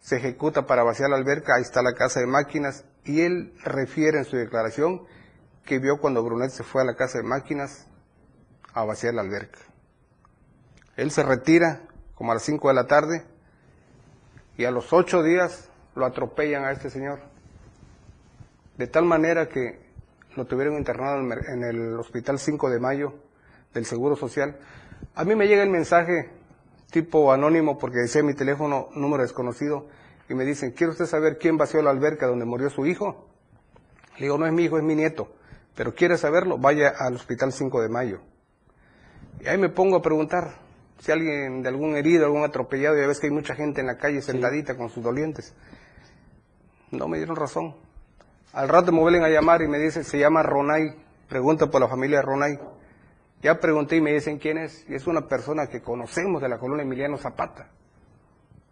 se 0.00 0.16
ejecuta 0.16 0.66
para 0.66 0.82
vaciar 0.82 1.08
la 1.08 1.16
alberca, 1.16 1.54
ahí 1.54 1.62
está 1.62 1.80
la 1.80 1.94
casa 1.94 2.20
de 2.20 2.26
máquinas, 2.26 2.84
y 3.04 3.22
él 3.22 3.54
refiere 3.64 4.18
en 4.18 4.24
su 4.26 4.36
declaración 4.36 5.06
que 5.64 5.78
vio 5.78 5.98
cuando 5.98 6.22
Brunet 6.22 6.50
se 6.50 6.62
fue 6.62 6.82
a 6.82 6.84
la 6.84 6.94
casa 6.94 7.18
de 7.18 7.24
máquinas 7.24 7.86
a 8.74 8.84
vaciar 8.84 9.14
la 9.14 9.22
alberca. 9.22 9.58
Él 10.96 11.10
se 11.10 11.22
retira 11.22 11.82
como 12.14 12.32
a 12.32 12.34
las 12.34 12.42
5 12.42 12.68
de 12.68 12.74
la 12.74 12.86
tarde 12.86 13.24
y 14.56 14.64
a 14.64 14.70
los 14.70 14.92
ocho 14.92 15.22
días 15.22 15.68
lo 15.94 16.04
atropellan 16.04 16.64
a 16.64 16.72
este 16.72 16.90
señor. 16.90 17.20
De 18.76 18.86
tal 18.86 19.04
manera 19.04 19.48
que 19.48 19.80
lo 20.36 20.46
tuvieron 20.46 20.76
internado 20.76 21.20
en 21.20 21.64
el 21.64 21.98
hospital 21.98 22.38
5 22.38 22.70
de 22.70 22.80
mayo 22.80 23.14
del 23.74 23.84
Seguro 23.84 24.16
Social. 24.16 24.58
A 25.14 25.24
mí 25.24 25.34
me 25.34 25.46
llega 25.46 25.62
el 25.62 25.70
mensaje 25.70 26.30
tipo 26.90 27.32
anónimo 27.32 27.78
porque 27.78 27.98
decía 27.98 28.22
mi 28.22 28.34
teléfono 28.34 28.88
número 28.94 29.22
desconocido 29.22 29.88
y 30.28 30.34
me 30.34 30.44
dicen, 30.44 30.72
¿quiere 30.72 30.92
usted 30.92 31.06
saber 31.06 31.38
quién 31.38 31.56
vació 31.56 31.82
la 31.82 31.90
alberca 31.90 32.26
donde 32.26 32.44
murió 32.44 32.70
su 32.70 32.86
hijo? 32.86 33.28
Le 34.16 34.26
digo, 34.26 34.38
no 34.38 34.46
es 34.46 34.52
mi 34.52 34.64
hijo, 34.64 34.78
es 34.78 34.84
mi 34.84 34.94
nieto 34.94 35.28
pero 35.74 35.94
quiere 35.94 36.16
saberlo, 36.16 36.58
vaya 36.58 36.92
al 36.98 37.14
Hospital 37.14 37.52
5 37.52 37.82
de 37.82 37.88
Mayo. 37.88 38.20
Y 39.40 39.48
ahí 39.48 39.58
me 39.58 39.68
pongo 39.68 39.96
a 39.96 40.02
preguntar 40.02 40.54
si 40.98 41.10
alguien 41.10 41.62
de 41.62 41.68
algún 41.68 41.96
herido, 41.96 42.26
algún 42.26 42.44
atropellado, 42.44 42.96
ya 42.96 43.06
ves 43.06 43.18
que 43.18 43.26
hay 43.26 43.32
mucha 43.32 43.54
gente 43.54 43.80
en 43.80 43.88
la 43.88 43.96
calle 43.96 44.22
sentadita 44.22 44.76
con 44.76 44.88
sus 44.88 45.02
dolientes. 45.02 45.54
No 46.92 47.08
me 47.08 47.16
dieron 47.16 47.36
razón. 47.36 47.74
Al 48.52 48.68
rato 48.68 48.92
me 48.92 49.00
vuelven 49.00 49.24
a 49.24 49.28
llamar 49.28 49.62
y 49.62 49.68
me 49.68 49.78
dicen, 49.78 50.04
se 50.04 50.18
llama 50.18 50.42
Ronay, 50.42 50.94
pregunta 51.28 51.66
por 51.68 51.80
la 51.80 51.88
familia 51.88 52.18
de 52.18 52.22
Ronay. 52.22 52.58
Ya 53.42 53.58
pregunté 53.58 53.96
y 53.96 54.00
me 54.00 54.12
dicen 54.12 54.38
quién 54.38 54.58
es, 54.58 54.88
y 54.88 54.94
es 54.94 55.06
una 55.08 55.26
persona 55.26 55.66
que 55.66 55.80
conocemos 55.80 56.40
de 56.40 56.48
la 56.48 56.58
colonia 56.58 56.84
Emiliano 56.84 57.16
Zapata, 57.16 57.70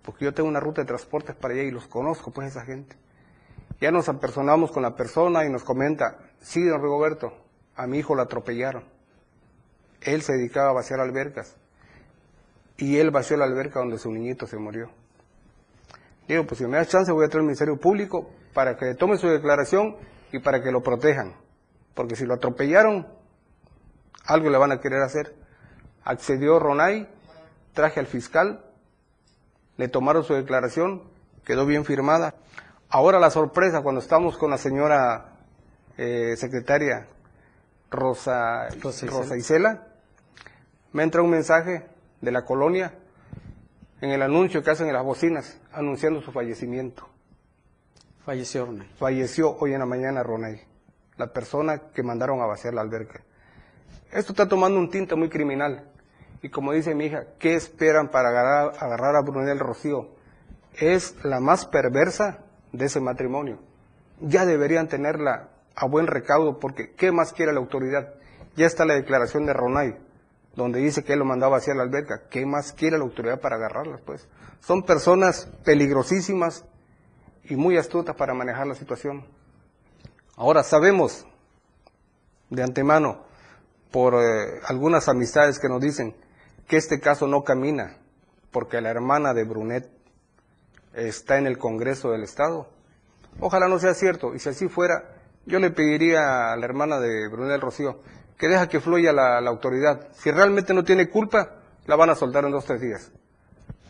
porque 0.02 0.26
yo 0.26 0.32
tengo 0.32 0.48
una 0.48 0.60
ruta 0.60 0.82
de 0.82 0.86
transportes 0.86 1.34
para 1.34 1.54
allá 1.54 1.64
y 1.64 1.72
los 1.72 1.88
conozco, 1.88 2.30
pues 2.30 2.48
esa 2.48 2.64
gente. 2.64 2.94
Ya 3.80 3.90
nos 3.90 4.08
apersonamos 4.08 4.70
con 4.70 4.84
la 4.84 4.94
persona 4.94 5.44
y 5.44 5.50
nos 5.50 5.64
comenta, 5.64 6.18
sí, 6.40 6.64
don 6.64 6.82
Rigoberto, 6.82 7.32
a 7.76 7.86
mi 7.86 7.98
hijo 7.98 8.14
lo 8.14 8.22
atropellaron. 8.22 8.84
Él 10.00 10.22
se 10.22 10.32
dedicaba 10.34 10.70
a 10.70 10.72
vaciar 10.72 11.00
albercas 11.00 11.56
y 12.76 12.96
él 12.98 13.10
vació 13.10 13.36
la 13.36 13.44
alberca 13.44 13.80
donde 13.80 13.98
su 13.98 14.10
niñito 14.10 14.46
se 14.46 14.56
murió. 14.56 14.90
Digo, 16.26 16.46
pues 16.46 16.58
si 16.58 16.66
me 16.66 16.76
da 16.76 16.86
chance 16.86 17.12
voy 17.12 17.26
a 17.26 17.28
traer 17.28 17.40
al 17.40 17.46
Ministerio 17.46 17.76
Público 17.78 18.30
para 18.54 18.76
que 18.76 18.94
tome 18.94 19.18
su 19.18 19.28
declaración 19.28 19.96
y 20.32 20.38
para 20.38 20.62
que 20.62 20.70
lo 20.70 20.82
protejan. 20.82 21.34
Porque 21.94 22.16
si 22.16 22.24
lo 22.24 22.34
atropellaron, 22.34 23.06
algo 24.24 24.48
le 24.48 24.58
van 24.58 24.72
a 24.72 24.80
querer 24.80 25.02
hacer. 25.02 25.34
Accedió 26.04 26.58
Ronay, 26.58 27.08
traje 27.74 28.00
al 28.00 28.06
fiscal, 28.06 28.64
le 29.76 29.88
tomaron 29.88 30.24
su 30.24 30.34
declaración, 30.34 31.02
quedó 31.44 31.66
bien 31.66 31.84
firmada. 31.84 32.34
Ahora 32.88 33.18
la 33.18 33.30
sorpresa 33.30 33.82
cuando 33.82 34.00
estamos 34.00 34.38
con 34.38 34.50
la 34.50 34.58
señora 34.58 35.39
eh, 36.02 36.34
secretaria 36.38 37.06
Rosa, 37.90 38.68
Rosa 38.80 39.36
Isela, 39.36 39.86
me 40.92 41.02
entra 41.02 41.20
un 41.20 41.28
mensaje 41.28 41.84
de 42.22 42.32
la 42.32 42.46
colonia 42.46 42.94
en 44.00 44.10
el 44.10 44.22
anuncio 44.22 44.62
que 44.62 44.70
hacen 44.70 44.86
en 44.86 44.94
las 44.94 45.04
bocinas, 45.04 45.60
anunciando 45.72 46.22
su 46.22 46.32
fallecimiento. 46.32 47.06
Falleció 48.24 48.64
Ronay. 48.64 48.88
Falleció 48.98 49.58
hoy 49.58 49.74
en 49.74 49.80
la 49.80 49.84
mañana 49.84 50.22
Ronay, 50.22 50.62
la 51.18 51.34
persona 51.34 51.90
que 51.94 52.02
mandaron 52.02 52.40
a 52.40 52.46
vaciar 52.46 52.72
la 52.72 52.80
alberca. 52.80 53.22
Esto 54.10 54.32
está 54.32 54.48
tomando 54.48 54.78
un 54.78 54.88
tinte 54.88 55.14
muy 55.16 55.28
criminal. 55.28 55.84
Y 56.40 56.48
como 56.48 56.72
dice 56.72 56.94
mi 56.94 57.04
hija, 57.06 57.26
¿qué 57.38 57.56
esperan 57.56 58.08
para 58.08 58.30
agarrar, 58.30 58.72
agarrar 58.82 59.16
a 59.16 59.20
Brunel 59.20 59.58
Rocío? 59.58 60.08
Es 60.78 61.22
la 61.24 61.40
más 61.40 61.66
perversa 61.66 62.38
de 62.72 62.86
ese 62.86 63.00
matrimonio. 63.00 63.58
Ya 64.22 64.46
deberían 64.46 64.88
tenerla 64.88 65.50
a 65.80 65.86
buen 65.86 66.06
recaudo 66.06 66.58
porque 66.58 66.92
¿qué 66.92 67.10
más 67.10 67.32
quiere 67.32 67.54
la 67.54 67.60
autoridad? 67.60 68.12
Ya 68.54 68.66
está 68.66 68.84
la 68.84 68.94
declaración 68.94 69.46
de 69.46 69.54
Ronay 69.54 69.96
donde 70.54 70.80
dice 70.80 71.04
que 71.04 71.14
él 71.14 71.20
lo 71.20 71.24
mandaba 71.24 71.56
hacia 71.56 71.74
la 71.74 71.84
alberca. 71.84 72.28
¿Qué 72.28 72.44
más 72.44 72.74
quiere 72.74 72.98
la 72.98 73.04
autoridad 73.04 73.40
para 73.40 73.56
agarrarlas? 73.56 74.02
Pues 74.02 74.28
son 74.60 74.82
personas 74.82 75.48
peligrosísimas 75.64 76.66
y 77.44 77.56
muy 77.56 77.78
astutas 77.78 78.14
para 78.14 78.34
manejar 78.34 78.66
la 78.66 78.74
situación. 78.74 79.24
Ahora 80.36 80.62
sabemos 80.62 81.26
de 82.50 82.62
antemano 82.62 83.24
por 83.90 84.14
eh, 84.14 84.60
algunas 84.66 85.08
amistades 85.08 85.58
que 85.58 85.68
nos 85.68 85.80
dicen 85.80 86.14
que 86.66 86.76
este 86.76 87.00
caso 87.00 87.26
no 87.26 87.42
camina 87.42 87.96
porque 88.50 88.82
la 88.82 88.90
hermana 88.90 89.32
de 89.32 89.44
Brunet 89.44 89.90
está 90.92 91.38
en 91.38 91.46
el 91.46 91.56
Congreso 91.56 92.10
del 92.10 92.22
Estado. 92.22 92.68
Ojalá 93.38 93.68
no 93.68 93.78
sea 93.78 93.94
cierto, 93.94 94.34
y 94.34 94.40
si 94.40 94.48
así 94.48 94.68
fuera, 94.68 95.19
yo 95.46 95.58
le 95.58 95.70
pediría 95.70 96.52
a 96.52 96.56
la 96.56 96.64
hermana 96.64 97.00
de 97.00 97.28
Brunet 97.28 97.60
Rocío 97.60 98.00
que 98.40 98.48
deja 98.48 98.68
que 98.68 98.80
fluya 98.80 99.12
la, 99.12 99.38
autoridad. 99.38 100.08
Si 100.12 100.30
realmente 100.30 100.72
no 100.72 100.82
tiene 100.82 101.10
culpa, 101.10 101.56
la 101.86 101.96
van 101.96 102.08
a 102.08 102.14
soltar 102.14 102.44
en 102.44 102.52
dos 102.52 102.64
o 102.64 102.66
tres 102.68 102.80
días. 102.80 103.10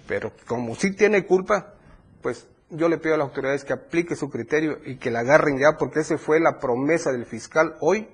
Pero 0.08 0.32
como 0.46 0.74
sí 0.74 0.92
tiene 0.92 1.24
culpa, 1.24 1.74
pues 2.20 2.48
yo 2.68 2.88
le 2.88 2.98
pido 2.98 3.14
a 3.14 3.18
las 3.18 3.28
autoridades 3.28 3.64
que 3.64 3.72
aplique 3.72 4.16
su 4.16 4.28
criterio 4.28 4.78
y 4.84 4.96
que 4.96 5.12
la 5.12 5.20
agarren 5.20 5.58
ya, 5.58 5.76
porque 5.78 6.00
esa 6.00 6.18
fue 6.18 6.40
la 6.40 6.58
promesa 6.58 7.12
del 7.12 7.26
fiscal 7.26 7.76
hoy 7.80 8.08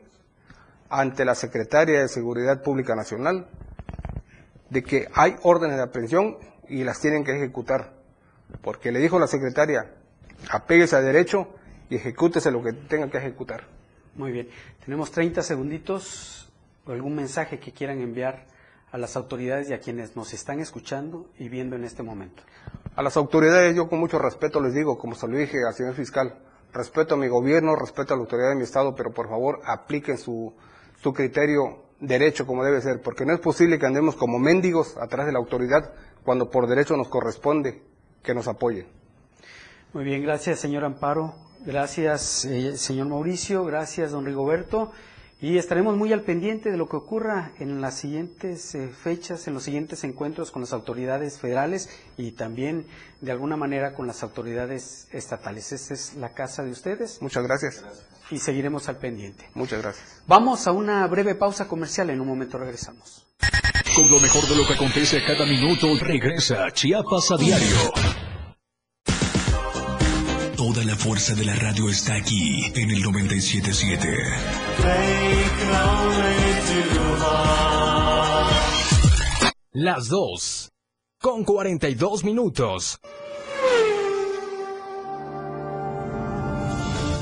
ante 0.91 1.25
la 1.25 1.35
Secretaria 1.35 2.01
de 2.01 2.09
Seguridad 2.09 2.63
Pública 2.63 2.95
Nacional, 2.95 3.49
de 4.69 4.83
que 4.83 5.09
hay 5.15 5.37
órdenes 5.43 5.77
de 5.77 5.83
aprehensión 5.83 6.37
y 6.69 6.85
las 6.85 7.01
tienen 7.01 7.25
que 7.25 7.35
ejecutar. 7.35 7.95
Porque 8.61 8.93
le 8.93 8.99
dijo 8.99 9.19
la 9.19 9.27
secretaria, 9.27 9.95
apéguese 10.51 10.97
a 10.97 11.01
derecho 11.01 11.49
y 11.89 11.97
ejecútese 11.97 12.51
lo 12.51 12.63
que 12.63 12.73
tenga 12.73 13.11
que 13.11 13.19
ejecutar. 13.19 13.67
Muy 14.15 14.33
bien. 14.33 14.49
Tenemos 14.85 15.11
30 15.11 15.43
segunditos. 15.43 16.51
¿Algún 16.87 17.17
mensaje 17.17 17.59
que 17.59 17.73
quieran 17.73 18.01
enviar 18.01 18.47
a 18.93 18.99
las 18.99 19.17
autoridades 19.17 19.69
y 19.69 19.73
a 19.73 19.81
quienes 19.81 20.17
nos 20.17 20.33
están 20.33 20.61
escuchando 20.61 21.29
y 21.39 21.49
viendo 21.49 21.77
en 21.77 21.85
este 21.85 22.03
momento? 22.03 22.43
A 22.95 23.03
las 23.03 23.17
autoridades 23.17 23.75
yo 23.75 23.89
con 23.89 23.99
mucho 23.99 24.19
respeto 24.19 24.61
les 24.61 24.73
digo, 24.73 24.97
como 24.97 25.15
se 25.15 25.27
lo 25.27 25.37
dije 25.37 25.59
al 25.67 25.75
señor 25.75 25.95
fiscal, 25.95 26.39
respeto 26.73 27.15
a 27.15 27.19
mi 27.19 27.29
gobierno, 27.29 27.75
respeto 27.75 28.15
a 28.15 28.17
la 28.17 28.23
autoridad 28.23 28.51
de 28.51 28.55
mi 28.55 28.63
Estado, 28.63 28.95
pero 28.95 29.13
por 29.13 29.29
favor 29.29 29.61
apliquen 29.65 30.17
su, 30.17 30.55
su 31.03 31.13
criterio 31.13 31.85
derecho 32.01 32.47
como 32.47 32.65
debe 32.65 32.81
ser, 32.81 33.03
porque 33.03 33.25
no 33.25 33.35
es 33.35 33.41
posible 33.41 33.79
que 33.79 33.87
andemos 33.87 34.17
como 34.17 34.39
mendigos 34.39 34.97
atrás 34.97 35.27
de 35.27 35.33
la 35.33 35.39
autoridad 35.39 35.93
cuando 36.23 36.51
por 36.51 36.67
derecho 36.67 36.97
nos 36.97 37.09
corresponde 37.09 37.83
que 38.23 38.35
nos 38.35 38.49
apoye. 38.49 38.87
Muy 39.93 40.05
bien, 40.05 40.23
gracias 40.23 40.59
señor 40.59 40.85
Amparo. 40.85 41.35
Gracias, 41.67 42.45
eh, 42.45 42.79
señor 42.79 43.09
Mauricio. 43.09 43.65
Gracias, 43.65 44.13
don 44.13 44.25
Rigoberto. 44.25 44.93
Y 45.41 45.59
estaremos 45.59 45.97
muy 45.97 46.13
al 46.13 46.23
pendiente 46.23 46.71
de 46.71 46.77
lo 46.77 46.89
que 46.89 46.97
ocurra 46.97 47.51
en 47.59 47.81
las 47.81 47.99
siguientes 47.99 48.75
eh, 48.77 48.89
fechas, 48.89 49.49
en 49.49 49.55
los 49.55 49.65
siguientes 49.65 50.05
encuentros 50.05 50.53
con 50.53 50.63
las 50.63 50.73
autoridades 50.73 51.41
federales 51.41 51.91
y 52.17 52.31
también 52.31 52.87
de 53.21 53.33
alguna 53.33 53.57
manera 53.57 53.95
con 53.95 54.07
las 54.07 54.23
autoridades 54.23 55.09
estatales. 55.11 55.73
Esta 55.73 55.93
es 55.93 56.15
la 56.15 56.31
casa 56.31 56.63
de 56.63 56.71
ustedes. 56.71 57.21
Muchas 57.21 57.43
gracias. 57.43 57.85
Y 58.31 58.39
seguiremos 58.39 58.89
al 58.89 58.99
pendiente. 58.99 59.51
Muchas 59.55 59.83
gracias. 59.83 60.23
Vamos 60.29 60.69
a 60.69 60.73
una 60.73 61.05
breve 61.09 61.35
pausa 61.35 61.67
comercial. 61.67 62.11
En 62.11 62.21
un 62.21 62.29
momento 62.29 62.59
regresamos. 62.59 63.27
Con 63.95 64.09
lo 64.09 64.21
mejor 64.21 64.47
de 64.49 64.55
lo 64.55 64.67
que 64.67 64.75
acontece 64.75 65.23
cada 65.25 65.45
minuto, 65.45 65.89
regresa 66.01 66.71
Chiapas 66.73 67.33
a 67.33 67.37
diario. 67.37 68.16
La 71.07 71.11
fuerza 71.11 71.37
de 71.37 71.45
la 71.45 71.55
radio 71.55 71.89
está 71.89 72.17
aquí 72.17 72.65
en 72.75 72.91
el 72.91 73.01
977. 73.01 74.09
Las 79.71 80.09
dos. 80.09 80.73
Con 81.21 81.45
42 81.45 82.25
minutos. 82.25 82.99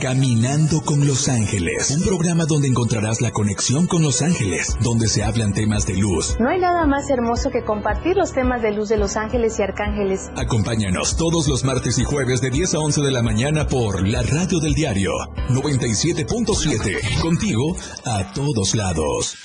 Caminando 0.00 0.80
con 0.82 1.04
Los 1.06 1.28
Ángeles, 1.28 1.90
un 1.90 2.04
programa 2.04 2.44
donde 2.46 2.68
encontrarás 2.68 3.20
la 3.20 3.32
conexión 3.32 3.88
con 3.88 4.02
Los 4.02 4.22
Ángeles, 4.22 4.76
donde 4.80 5.08
se 5.08 5.24
hablan 5.24 5.52
temas 5.52 5.86
de 5.86 5.96
luz. 5.96 6.36
No 6.38 6.48
hay 6.48 6.60
nada 6.60 6.86
más 6.86 7.10
hermoso 7.10 7.50
que 7.50 7.64
compartir 7.64 8.16
los 8.16 8.32
temas 8.32 8.62
de 8.62 8.72
luz 8.72 8.90
de 8.90 8.96
Los 8.96 9.16
Ángeles 9.16 9.58
y 9.58 9.62
Arcángeles. 9.62 10.30
Acompáñanos 10.36 11.16
todos 11.16 11.48
los 11.48 11.64
martes 11.64 11.98
y 11.98 12.04
jueves 12.04 12.40
de 12.40 12.50
10 12.50 12.74
a 12.74 12.78
11 12.78 13.02
de 13.02 13.10
la 13.10 13.22
mañana 13.22 13.66
por 13.66 14.06
la 14.06 14.22
radio 14.22 14.60
del 14.60 14.74
diario 14.74 15.10
97.7, 15.48 17.20
contigo 17.20 17.76
a 18.04 18.32
todos 18.32 18.76
lados. 18.76 19.36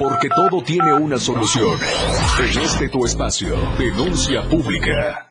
Porque 0.00 0.28
todo 0.28 0.62
tiene 0.64 0.94
una 0.94 1.18
solución. 1.18 1.78
En 2.38 2.62
este 2.62 2.88
tu 2.88 3.04
espacio, 3.04 3.54
denuncia 3.78 4.48
pública. 4.48 5.30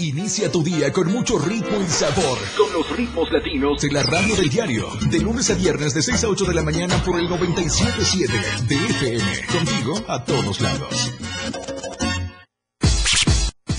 Inicia 0.00 0.50
tu 0.52 0.62
día 0.62 0.92
con 0.92 1.10
mucho 1.10 1.40
ritmo 1.40 1.76
y 1.80 1.88
sabor. 1.88 2.38
Con 2.56 2.72
los 2.72 2.96
ritmos 2.96 3.32
latinos 3.32 3.82
de 3.82 3.90
la 3.90 4.04
radio 4.04 4.36
del 4.36 4.48
diario. 4.48 4.86
De 5.10 5.18
lunes 5.18 5.50
a 5.50 5.54
viernes 5.54 5.92
de 5.92 6.02
6 6.02 6.22
a 6.22 6.28
8 6.28 6.44
de 6.44 6.54
la 6.54 6.62
mañana 6.62 7.02
por 7.04 7.18
el 7.18 7.28
97.7 7.28 8.66
de 8.68 8.76
FM. 8.76 9.46
Contigo 9.50 9.94
a 10.06 10.24
todos 10.24 10.60
lados. 10.60 11.12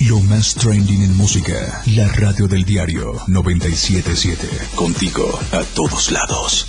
Lo 0.09 0.19
más 0.21 0.55
trending 0.55 1.03
en 1.03 1.15
música. 1.15 1.83
La 1.95 2.09
radio 2.09 2.47
del 2.47 2.65
diario 2.65 3.13
97.7. 3.27 4.75
Contigo 4.75 5.39
a 5.53 5.63
todos 5.73 6.11
lados. 6.11 6.67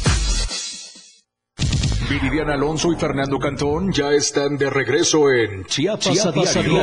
Viridiana 2.08 2.54
Alonso 2.54 2.92
y 2.92 2.96
Fernando 2.96 3.40
Cantón 3.40 3.92
ya 3.92 4.10
están 4.12 4.56
de 4.56 4.70
regreso 4.70 5.30
en 5.32 5.64
Chiapas, 5.64 6.26
a 6.26 6.30
diario. 6.30 6.82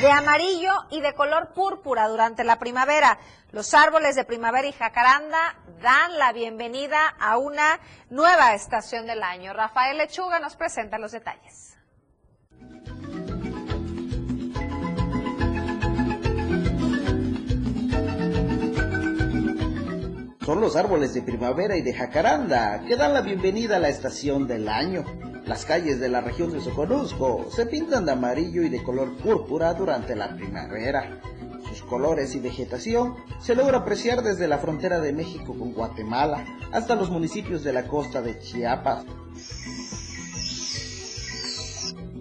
De 0.00 0.10
amarillo 0.10 0.72
y 0.90 1.00
de 1.00 1.14
color 1.14 1.52
púrpura 1.52 2.08
durante 2.08 2.44
la 2.44 2.58
primavera. 2.58 3.18
Los 3.52 3.74
árboles 3.74 4.16
de 4.16 4.24
primavera 4.24 4.66
y 4.66 4.72
jacaranda 4.72 5.56
dan 5.80 6.18
la 6.18 6.32
bienvenida 6.32 7.14
a 7.20 7.38
una 7.38 7.78
nueva 8.10 8.54
estación 8.54 9.06
del 9.06 9.22
año. 9.22 9.52
Rafael 9.52 9.98
Lechuga 9.98 10.40
nos 10.40 10.56
presenta 10.56 10.98
los 10.98 11.12
detalles. 11.12 11.73
Son 20.44 20.60
los 20.60 20.76
árboles 20.76 21.14
de 21.14 21.22
primavera 21.22 21.74
y 21.78 21.80
de 21.80 21.94
jacaranda 21.94 22.84
que 22.86 22.96
dan 22.96 23.14
la 23.14 23.22
bienvenida 23.22 23.76
a 23.76 23.78
la 23.78 23.88
estación 23.88 24.46
del 24.46 24.68
año. 24.68 25.02
Las 25.46 25.64
calles 25.64 26.00
de 26.00 26.10
la 26.10 26.20
región 26.20 26.52
de 26.52 26.60
Soconusco 26.60 27.46
se 27.50 27.64
pintan 27.64 28.04
de 28.04 28.12
amarillo 28.12 28.62
y 28.62 28.68
de 28.68 28.82
color 28.82 29.16
púrpura 29.16 29.72
durante 29.72 30.14
la 30.14 30.36
primavera. 30.36 31.18
Sus 31.66 31.80
colores 31.80 32.34
y 32.34 32.40
vegetación 32.40 33.14
se 33.40 33.54
logra 33.54 33.78
apreciar 33.78 34.22
desde 34.22 34.46
la 34.46 34.58
frontera 34.58 35.00
de 35.00 35.14
México 35.14 35.56
con 35.58 35.72
Guatemala 35.72 36.44
hasta 36.72 36.94
los 36.94 37.08
municipios 37.08 37.64
de 37.64 37.72
la 37.72 37.84
costa 37.88 38.20
de 38.20 38.38
Chiapas. 38.38 39.06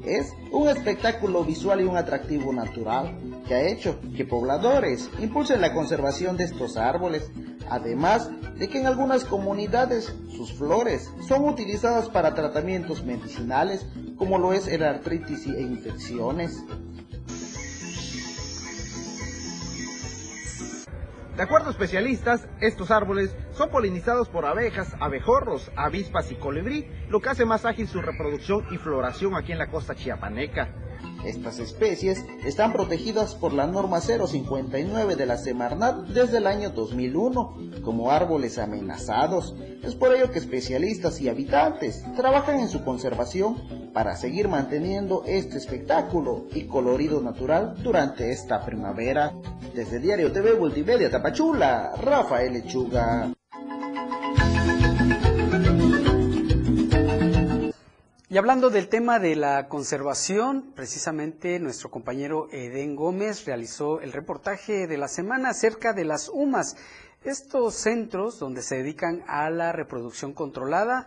Es 0.06 0.34
un 0.52 0.68
espectáculo 0.68 1.44
visual 1.46 1.82
y 1.82 1.86
un 1.86 1.96
atractivo 1.96 2.52
natural 2.52 3.18
que 3.48 3.56
ha 3.56 3.68
hecho 3.68 4.00
que 4.16 4.26
pobladores 4.26 5.10
impulsen 5.20 5.62
la 5.62 5.74
conservación 5.74 6.36
de 6.36 6.44
estos 6.44 6.76
árboles, 6.76 7.32
además 7.70 8.30
de 8.58 8.68
que 8.68 8.80
en 8.80 8.88
algunas 8.88 9.24
comunidades 9.24 10.14
sus 10.30 10.54
flores 10.54 11.10
son 11.28 11.46
utilizadas 11.48 12.10
para 12.10 12.36
tratamientos 12.36 13.04
medicinales 13.04 13.86
como 14.18 14.38
lo 14.38 14.54
es 14.54 14.68
el 14.68 14.84
artritis 14.84 15.48
e 15.48 15.62
infecciones. 15.62 16.64
De 21.36 21.42
acuerdo 21.42 21.70
a 21.70 21.72
especialistas, 21.72 22.48
estos 22.62 22.92
árboles 22.92 23.36
son 23.54 23.70
polinizados 23.70 24.30
por 24.30 24.46
abejas, 24.46 24.96
abejorros, 25.00 25.72
avispas 25.76 26.32
y 26.32 26.36
colibrí, 26.36 26.88
lo 27.10 27.22
que 27.22 27.30
hace 27.30 27.44
más 27.44 27.66
ágil 27.66 27.88
su 27.88 28.04
reproducción 28.04 28.68
y 28.70 28.78
floración 28.78 29.36
aquí 29.36 29.52
en 29.52 29.58
la 29.58 29.72
costa 29.72 29.96
chiapaneca. 29.96 30.70
Estas 31.26 31.58
especies 31.58 32.24
están 32.46 32.72
protegidas 32.72 33.34
por 33.34 33.52
la 33.52 33.66
norma 33.66 34.00
059 34.00 35.16
de 35.16 35.26
la 35.26 35.38
Semarnat 35.38 36.08
desde 36.10 36.38
el 36.38 36.46
año 36.46 36.70
2001 36.70 37.82
como 37.82 38.12
árboles 38.12 38.60
amenazados. 38.60 39.56
Es 39.82 39.96
por 39.96 40.14
ello 40.14 40.32
que 40.32 40.40
especialistas 40.40 41.20
y 41.20 41.30
habitantes 41.30 42.06
trabajan 42.16 42.60
en 42.60 42.70
su 42.70 42.84
conservación 42.84 43.83
para 43.94 44.16
seguir 44.16 44.48
manteniendo 44.48 45.24
este 45.26 45.58
espectáculo 45.58 46.48
y 46.54 46.66
colorido 46.66 47.22
natural 47.22 47.76
durante 47.84 48.32
esta 48.32 48.66
primavera. 48.66 49.32
Desde 49.74 50.00
Diario 50.00 50.32
TV 50.32 50.56
Multimedia 50.56 51.10
Tapachula, 51.10 51.94
Rafael 52.02 52.54
Lechuga. 52.54 53.32
Y 58.30 58.38
hablando 58.38 58.72
del 58.72 58.90
tema 58.90 59.20
de 59.20 59.36
la 59.36 59.68
conservación, 59.68 60.74
precisamente 60.76 61.60
nuestro 61.60 61.92
compañero 61.92 62.48
Eden 62.52 62.96
Gómez 62.96 63.46
realizó 63.46 64.02
el 64.02 64.12
reportaje 64.12 64.88
de 64.88 64.98
la 64.98 65.08
semana 65.08 65.50
acerca 65.50 65.94
de 65.94 66.04
las 66.04 66.30
UMAS, 66.30 66.76
estos 67.24 67.76
centros 67.76 68.40
donde 68.40 68.64
se 68.64 68.78
dedican 68.78 69.24
a 69.28 69.52
la 69.52 69.72
reproducción 69.72 70.34
controlada 70.34 71.06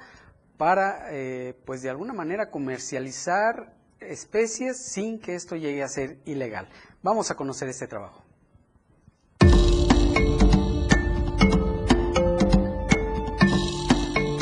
para, 0.56 1.08
eh, 1.10 1.54
pues 1.64 1.82
de 1.82 1.90
alguna 1.90 2.12
manera, 2.12 2.50
comercializar 2.50 3.74
especies 4.00 4.78
sin 4.78 5.18
que 5.20 5.34
esto 5.34 5.56
llegue 5.56 5.82
a 5.82 5.88
ser 5.88 6.18
ilegal. 6.24 6.68
Vamos 7.02 7.30
a 7.30 7.34
conocer 7.34 7.68
este 7.68 7.86
trabajo. 7.86 8.25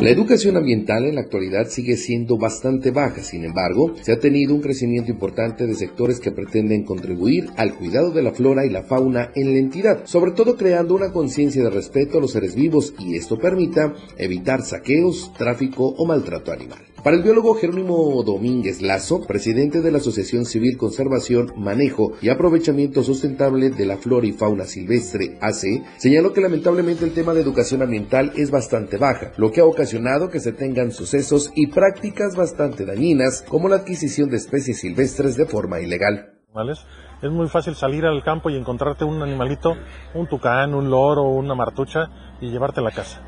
La 0.04 0.10
educación 0.10 0.58
ambiental 0.58 1.06
en 1.06 1.14
la 1.14 1.22
actualidad 1.22 1.68
sigue 1.68 1.96
siendo 1.96 2.36
bastante 2.36 2.90
baja, 2.90 3.22
sin 3.22 3.42
embargo, 3.42 3.94
se 4.02 4.12
ha 4.12 4.18
tenido 4.18 4.54
un 4.54 4.60
crecimiento 4.60 5.10
importante 5.10 5.66
de 5.66 5.74
sectores 5.74 6.20
que 6.20 6.30
pretenden 6.30 6.84
contribuir 6.84 7.46
al 7.56 7.74
cuidado 7.74 8.10
de 8.10 8.22
la 8.22 8.32
flora 8.32 8.66
y 8.66 8.68
la 8.68 8.82
fauna 8.82 9.30
en 9.34 9.54
la 9.54 9.58
entidad, 9.58 10.04
sobre 10.04 10.32
todo 10.32 10.58
creando 10.58 10.94
una 10.94 11.10
conciencia 11.10 11.64
de 11.64 11.70
respeto 11.70 12.18
a 12.18 12.20
los 12.20 12.32
seres 12.32 12.54
vivos 12.54 12.92
y 12.98 13.16
esto 13.16 13.38
permita 13.38 13.94
evitar 14.18 14.60
saqueos, 14.60 15.32
tráfico 15.38 15.94
o 15.96 16.04
maltrato 16.04 16.52
animal. 16.52 16.93
Para 17.04 17.18
el 17.18 17.22
biólogo 17.22 17.52
Jerónimo 17.52 18.22
Domínguez 18.24 18.80
Lazo, 18.80 19.20
presidente 19.26 19.82
de 19.82 19.92
la 19.92 19.98
Asociación 19.98 20.46
Civil 20.46 20.78
Conservación, 20.78 21.52
Manejo 21.54 22.12
y 22.22 22.30
Aprovechamiento 22.30 23.02
Sustentable 23.02 23.68
de 23.68 23.84
la 23.84 23.98
Flora 23.98 24.26
y 24.26 24.32
Fauna 24.32 24.64
Silvestre, 24.64 25.36
AC, 25.42 25.84
señaló 25.98 26.32
que 26.32 26.40
lamentablemente 26.40 27.04
el 27.04 27.12
tema 27.12 27.34
de 27.34 27.42
educación 27.42 27.82
ambiental 27.82 28.32
es 28.36 28.50
bastante 28.50 28.96
baja, 28.96 29.32
lo 29.36 29.52
que 29.52 29.60
ha 29.60 29.66
ocasionado 29.66 30.30
que 30.30 30.40
se 30.40 30.52
tengan 30.52 30.92
sucesos 30.92 31.52
y 31.54 31.66
prácticas 31.66 32.36
bastante 32.36 32.86
dañinas, 32.86 33.44
como 33.46 33.68
la 33.68 33.76
adquisición 33.76 34.30
de 34.30 34.38
especies 34.38 34.80
silvestres 34.80 35.36
de 35.36 35.44
forma 35.44 35.82
ilegal. 35.82 36.38
Es 37.20 37.30
muy 37.30 37.48
fácil 37.48 37.74
salir 37.74 38.06
al 38.06 38.24
campo 38.24 38.48
y 38.48 38.56
encontrarte 38.56 39.04
un 39.04 39.20
animalito, 39.20 39.76
un 40.14 40.26
tucán, 40.26 40.72
un 40.72 40.88
loro, 40.88 41.24
una 41.24 41.54
martucha 41.54 42.08
y 42.40 42.50
llevarte 42.50 42.80
a 42.80 42.90
casa. 42.90 43.20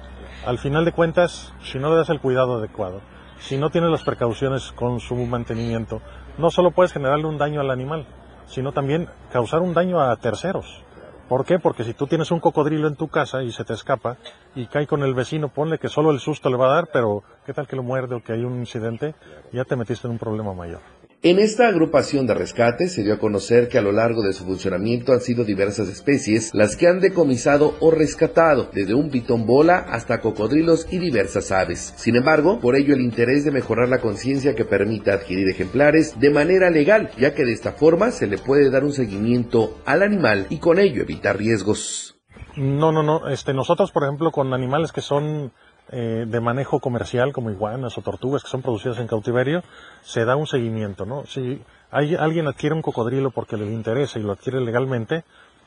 Al 0.47 0.57
final 0.57 0.87
de 0.87 0.93
cuentas, 0.93 1.53
si 1.63 1.79
no 1.79 1.91
le 1.91 1.97
das 1.97 2.09
el 2.09 2.21
cuidado 2.21 2.55
adecuado, 2.55 3.03
si 3.39 3.57
no 3.57 3.71
tienes 3.71 3.91
las 3.91 4.03
precauciones 4.03 4.73
con 4.73 5.01
su 5.01 5.15
mantenimiento, 5.15 6.01
no 6.39 6.51
solo 6.51 6.71
puedes 6.71 6.93
generarle 6.93 7.27
un 7.27 7.39
daño 7.39 7.61
al 7.61 7.71
animal, 7.71 8.07
sino 8.47 8.73
también 8.73 9.09
causar 9.33 9.63
un 9.63 9.75
daño 9.75 10.01
a 10.01 10.15
terceros. 10.17 10.83
¿Por 11.29 11.45
qué? 11.45 11.59
Porque 11.59 11.83
si 11.83 11.93
tú 11.93 12.07
tienes 12.07 12.31
un 12.31 12.39
cocodrilo 12.39 12.87
en 12.87 12.95
tu 12.95 13.09
casa 13.09 13.43
y 13.43 13.51
se 13.51 13.65
te 13.65 13.73
escapa 13.73 14.17
y 14.55 14.67
cae 14.67 14.87
con 14.87 15.03
el 15.03 15.13
vecino, 15.13 15.49
ponle 15.49 15.79
que 15.79 15.89
solo 15.89 16.13
el 16.13 16.21
susto 16.21 16.51
le 16.51 16.57
va 16.57 16.67
a 16.67 16.75
dar, 16.75 16.89
pero 16.93 17.25
¿qué 17.45 17.53
tal 17.53 17.67
que 17.67 17.75
lo 17.75 17.83
muerde 17.83 18.15
o 18.15 18.23
que 18.23 18.33
hay 18.33 18.45
un 18.45 18.61
incidente? 18.61 19.15
Ya 19.53 19.65
te 19.65 19.75
metiste 19.75 20.07
en 20.07 20.13
un 20.13 20.19
problema 20.19 20.55
mayor. 20.55 20.81
En 21.23 21.39
esta 21.39 21.67
agrupación 21.67 22.27
de 22.27 22.35
rescate 22.35 22.89
se 22.89 23.03
dio 23.03 23.15
a 23.15 23.19
conocer 23.19 23.69
que 23.69 23.79
a 23.79 23.83
lo 23.83 23.91
largo 23.91 24.23
de 24.23 24.35
su 24.35 24.45
funcionamiento 24.45 25.13
han 25.13 25.21
sido 25.21 25.45
diversas 25.45 25.89
especies 25.89 26.51
las 26.53 26.77
que 26.77 26.89
han 26.89 27.01
decomisado 27.01 27.75
o 27.81 27.91
rescatado, 27.91 28.69
desde 28.73 28.95
un 28.95 29.11
pitón 29.11 29.47
bola 29.47 29.79
hasta 29.79 30.21
cocodrilos 30.21 30.87
y 30.91 30.99
diversas 30.99 31.51
aves. 31.53 31.95
Sin 31.97 32.17
embargo, 32.17 32.61
por 32.61 32.77
ello 32.77 32.95
el 32.95 33.01
interés 33.01 33.45
de 33.45 33.51
mejorar 33.51 33.89
la 33.89 34.01
conciencia 34.01 34.55
que 34.55 34.67
permita 34.67 35.15
adquirir 35.15 35.49
ejemplares 35.49 36.21
de 36.21 36.31
manera 36.31 36.71
legal, 36.71 37.11
ya 37.19 37.35
que 37.35 37.45
de 37.45 37.53
esta 37.53 37.73
forma 37.73 38.11
se 38.11 38.27
le 38.27 38.37
puede 38.37 38.71
dar 38.71 38.85
un 38.85 38.93
seguimiento 38.93 39.79
al 39.87 40.03
animal 40.03 40.47
y 40.51 40.59
con 40.59 40.79
ello 40.79 41.03
evitar 41.03 41.39
riesgos. 41.39 42.21
No, 42.57 42.93
no, 42.93 43.03
no. 43.03 43.29
Este, 43.29 43.53
nosotros, 43.53 43.91
por 43.91 44.05
ejemplo, 44.05 44.31
con 44.31 44.53
animales 44.53 44.93
que 44.93 45.01
son 45.01 45.53
eh, 45.93 46.25
de 46.27 46.41
manejo 46.41 46.81
comercial 46.81 47.33
como 47.33 47.51
iguanas 47.51 47.97
o 47.97 48.03
tortugas 48.03 48.43
que 48.43 48.51
son 48.51 48.63
producidas 48.63 48.99
en 48.99 49.07
cautiverio, 49.07 49.63
se 50.03 50.25
da 50.25 50.35
un 50.35 50.49
seguimiento, 50.49 51.07
¿no? 51.07 51.25
Si 51.27 51.63
hay, 51.93 52.17
alguien 52.17 52.49
adquiere 52.49 52.75
un 52.75 52.83
cocodrilo 52.83 53.31
porque 53.31 53.57
le 53.57 53.73
interesa 53.73 54.19
y 54.19 54.23
lo 54.23 54.33
adquiere 54.33 54.61
legalmente, 54.61 55.23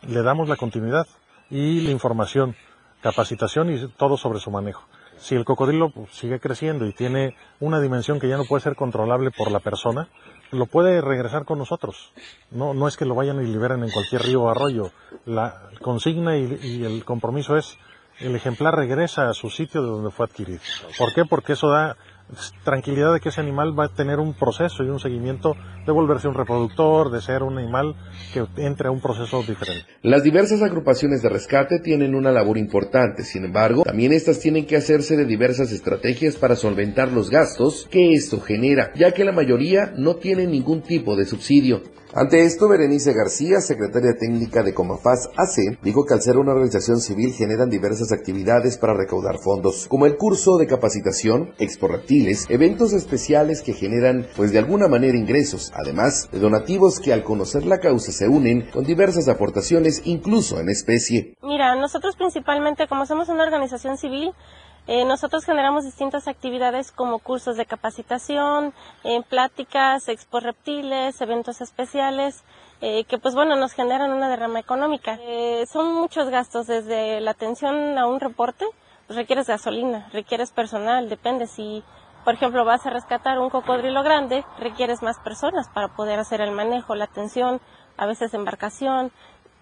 le 0.07 0.21
damos 0.21 0.49
la 0.49 0.57
continuidad 0.57 1.07
y 1.49 1.81
la 1.81 1.91
información, 1.91 2.55
capacitación 3.01 3.73
y 3.73 3.87
todo 3.87 4.17
sobre 4.17 4.39
su 4.39 4.51
manejo. 4.51 4.83
Si 5.17 5.35
el 5.35 5.45
cocodrilo 5.45 5.89
pues, 5.89 6.11
sigue 6.11 6.39
creciendo 6.41 6.85
y 6.85 6.91
tiene 6.91 7.35
una 7.61 7.79
dimensión 7.79 8.19
que 8.19 8.27
ya 8.27 8.35
no 8.35 8.43
puede 8.43 8.61
ser 8.61 8.75
controlable 8.75 9.31
por 9.31 9.51
la 9.51 9.59
persona, 9.61 10.09
lo 10.51 10.65
puede 10.65 10.99
regresar 10.99 11.45
con 11.45 11.59
nosotros. 11.59 12.11
No, 12.51 12.73
no 12.73 12.89
es 12.89 12.97
que 12.97 13.05
lo 13.05 13.15
vayan 13.15 13.41
y 13.41 13.47
liberen 13.47 13.83
en 13.83 13.91
cualquier 13.91 14.23
río 14.23 14.43
o 14.43 14.49
arroyo. 14.49 14.91
La 15.25 15.69
consigna 15.81 16.37
y 16.37 16.83
el 16.83 17.05
compromiso 17.05 17.55
es 17.55 17.77
el 18.19 18.35
ejemplar 18.35 18.75
regresa 18.75 19.29
a 19.29 19.33
su 19.33 19.49
sitio 19.49 19.81
de 19.81 19.89
donde 19.89 20.11
fue 20.11 20.25
adquirido. 20.25 20.59
¿Por 20.97 21.13
qué? 21.13 21.23
Porque 21.25 21.53
eso 21.53 21.69
da 21.69 21.97
tranquilidad 22.63 23.13
de 23.13 23.19
que 23.19 23.29
ese 23.29 23.41
animal 23.41 23.77
va 23.77 23.85
a 23.85 23.89
tener 23.89 24.19
un 24.19 24.33
proceso 24.33 24.83
y 24.83 24.89
un 24.89 24.99
seguimiento 24.99 25.55
de 25.85 25.91
volverse 25.91 26.27
un 26.27 26.35
reproductor, 26.35 27.11
de 27.11 27.21
ser 27.21 27.43
un 27.43 27.57
animal 27.57 27.95
que 28.33 28.45
entre 28.57 28.87
a 28.87 28.91
un 28.91 29.01
proceso 29.01 29.41
diferente. 29.41 29.85
Las 30.03 30.23
diversas 30.23 30.61
agrupaciones 30.61 31.21
de 31.21 31.29
rescate 31.29 31.79
tienen 31.79 32.13
una 32.15 32.31
labor 32.31 32.57
importante, 32.57 33.23
sin 33.23 33.45
embargo, 33.45 33.83
también 33.83 34.13
estas 34.13 34.39
tienen 34.39 34.65
que 34.65 34.75
hacerse 34.75 35.17
de 35.17 35.25
diversas 35.25 35.71
estrategias 35.71 36.35
para 36.35 36.55
solventar 36.55 37.11
los 37.11 37.29
gastos 37.29 37.87
que 37.89 38.13
esto 38.13 38.39
genera, 38.39 38.91
ya 38.95 39.11
que 39.11 39.25
la 39.25 39.31
mayoría 39.31 39.93
no 39.97 40.17
tienen 40.17 40.51
ningún 40.51 40.81
tipo 40.81 41.15
de 41.15 41.25
subsidio. 41.25 41.81
Ante 42.11 42.43
esto, 42.43 42.67
Berenice 42.67 43.13
García, 43.13 43.61
secretaria 43.61 44.15
técnica 44.19 44.63
de 44.63 44.73
Comafaz 44.73 45.29
AC, 45.37 45.77
dijo 45.83 46.05
que 46.05 46.15
al 46.15 46.23
ser 46.23 46.37
una 46.37 46.53
organización 46.53 47.01
civil 47.01 47.33
generan 47.33 47.69
diversas 47.69 48.11
actividades 48.11 48.79
para 48.79 48.95
recaudar 48.95 49.37
fondos, 49.37 49.87
como 49.87 50.07
el 50.07 50.17
curso 50.17 50.57
de 50.57 50.65
capacitación, 50.65 51.53
expo 51.59 51.87
reptiles, 51.87 52.47
eventos 52.49 52.93
especiales 52.93 53.61
que 53.61 53.73
generan, 53.73 54.25
pues 54.35 54.51
de 54.51 54.57
alguna 54.57 54.87
manera 54.87 55.15
ingresos, 55.15 55.71
además 55.75 56.29
de 56.31 56.39
donativos 56.39 56.99
que 56.99 57.13
al 57.13 57.23
conocer 57.23 57.67
la 57.67 57.77
causa 57.77 58.11
se 58.11 58.27
unen 58.27 58.71
con 58.71 58.85
diversas 58.85 59.27
aportaciones, 59.27 60.01
incluso 60.05 60.59
en 60.59 60.69
especie. 60.69 61.35
Mira, 61.43 61.75
nosotros 61.75 62.15
principalmente, 62.15 62.87
como 62.87 63.05
somos 63.05 63.29
una 63.29 63.43
organización 63.43 63.99
civil, 63.99 64.33
eh, 64.91 65.05
nosotros 65.05 65.45
generamos 65.45 65.85
distintas 65.85 66.27
actividades 66.27 66.91
como 66.91 67.19
cursos 67.19 67.57
de 67.57 67.67
capacitación, 67.67 68.73
eh, 69.03 69.21
pláticas, 69.21 70.07
expo 70.07 70.39
reptiles, 70.39 71.21
eventos 71.21 71.61
especiales, 71.61 72.43
eh, 72.81 73.03
que 73.03 73.19
pues 73.19 73.35
bueno, 73.35 73.55
nos 73.55 73.73
generan 73.73 74.11
una 74.11 74.29
derrama 74.29 74.59
económica. 74.59 75.19
son 75.71 75.93
muchos 75.93 76.29
gastos, 76.29 76.65
desde 76.65 77.21
la 77.21 77.29
atención 77.29 77.99
a 77.99 78.07
un 78.07 78.19
reporte, 78.19 78.65
pues 79.05 79.15
requieres 79.15 79.45
gasolina, 79.45 80.09
requieres 80.11 80.51
personal, 80.51 81.07
depende 81.07 81.45
si, 81.45 81.83
por 82.25 82.33
ejemplo, 82.33 82.65
vas 82.65 82.83
a 82.87 82.89
rescatar 82.89 83.37
un 83.37 83.51
cocodrilo 83.51 84.01
grande, 84.01 84.43
requieres 84.57 85.03
más 85.03 85.19
personas 85.19 85.69
para 85.69 85.89
poder 85.89 86.17
hacer 86.17 86.41
el 86.41 86.49
manejo, 86.49 86.95
la 86.95 87.05
atención, 87.05 87.61
a 87.95 88.07
veces 88.07 88.33
embarcación, 88.33 89.11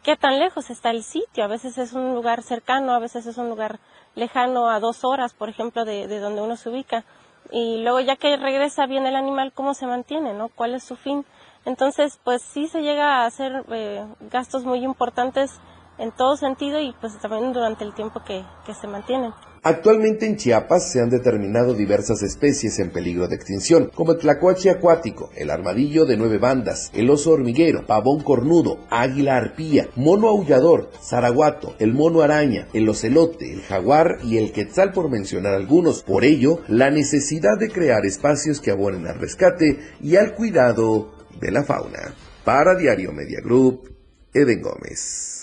qué 0.08 0.16
tan 0.16 0.40
lejos 0.40 0.70
está 0.70 0.92
el 0.92 1.04
sitio, 1.04 1.44
a 1.44 1.48
veces 1.48 1.78
es 1.78 1.92
un 1.92 2.16
lugar 2.16 2.42
cercano, 2.42 2.94
a 2.94 3.00
veces 3.00 3.26
es 3.26 3.38
un 3.38 3.50
lugar 3.50 3.78
lejano 4.16 4.70
a 4.70 4.80
dos 4.80 5.04
horas, 5.04 5.34
por 5.34 5.50
ejemplo, 5.50 5.84
de, 5.84 6.08
de 6.08 6.22
donde 6.22 6.42
uno 6.42 6.56
se 6.56 6.70
ubica. 6.70 7.04
Y 7.52 7.84
luego 7.84 8.00
ya 8.00 8.16
que 8.16 8.38
regresa 8.38 8.86
bien 8.86 9.06
el 9.06 9.18
animal, 9.18 9.52
¿cómo 9.54 9.74
se 9.74 9.86
mantiene? 9.86 10.34
¿no? 10.34 10.48
¿Cuál 10.48 10.76
es 10.76 10.86
su 10.86 10.96
fin? 10.96 11.26
Entonces, 11.66 12.22
pues 12.24 12.42
sí 12.42 12.68
se 12.68 12.84
llega 12.84 13.18
a 13.18 13.26
hacer 13.26 13.66
eh, 13.70 14.06
gastos 14.32 14.64
muy 14.64 14.82
importantes 14.86 15.60
en 15.98 16.14
todo 16.14 16.38
sentido 16.38 16.80
y 16.80 16.94
pues 17.02 17.20
también 17.20 17.52
durante 17.52 17.84
el 17.84 17.94
tiempo 17.94 18.22
que, 18.24 18.46
que 18.66 18.74
se 18.74 18.88
mantienen. 18.88 19.34
Actualmente 19.64 20.26
en 20.26 20.38
Chiapas 20.38 20.92
se 20.92 21.02
han 21.02 21.10
determinado 21.10 21.74
diversas 21.74 22.22
especies 22.24 22.80
en 22.80 22.92
peligro 22.92 23.28
de 23.28 23.36
extinción, 23.36 23.92
como 23.94 24.14
el 24.14 24.20
tlacuache 24.20 24.70
acuático, 24.70 25.30
el 25.36 25.50
armadillo 25.50 26.06
de 26.06 26.18
nueve 26.18 26.38
bandas, 26.38 26.92
el 26.94 27.10
oso 27.10 27.32
hormiguero, 27.32 27.86
pavón 27.86 28.24
cornudo, 28.24 28.80
águila 28.90 29.38
arpía, 29.38 29.90
mono 29.96 30.30
aullador, 30.30 30.92
zaraguato, 31.02 31.76
el 31.80 31.94
mono 31.94 32.22
araña, 32.22 32.68
el 32.74 32.88
ocelote, 32.88 33.52
el 33.52 33.62
jaguar 33.62 34.20
y 34.24 34.38
el 34.38 34.52
quetzal 34.52 34.92
por 34.92 35.10
mencionar 35.10 35.54
algunos. 35.54 36.04
Por 36.04 36.24
ello, 36.24 36.62
la 36.68 36.92
necesidad 36.92 37.58
de 37.60 37.70
crear 37.70 38.06
espacios 38.06 38.62
que 38.62 38.72
abonen 38.72 39.08
al 39.08 39.20
rescate 39.20 39.80
y 40.02 40.16
al 40.16 40.34
cuidado 40.34 41.12
de 41.40 41.52
la 41.52 41.64
fauna. 41.64 42.14
Para 42.44 42.76
Diario 42.76 43.12
Media 43.12 43.40
Group, 43.44 43.94
Eden 44.34 44.62
Gómez. 44.62 45.37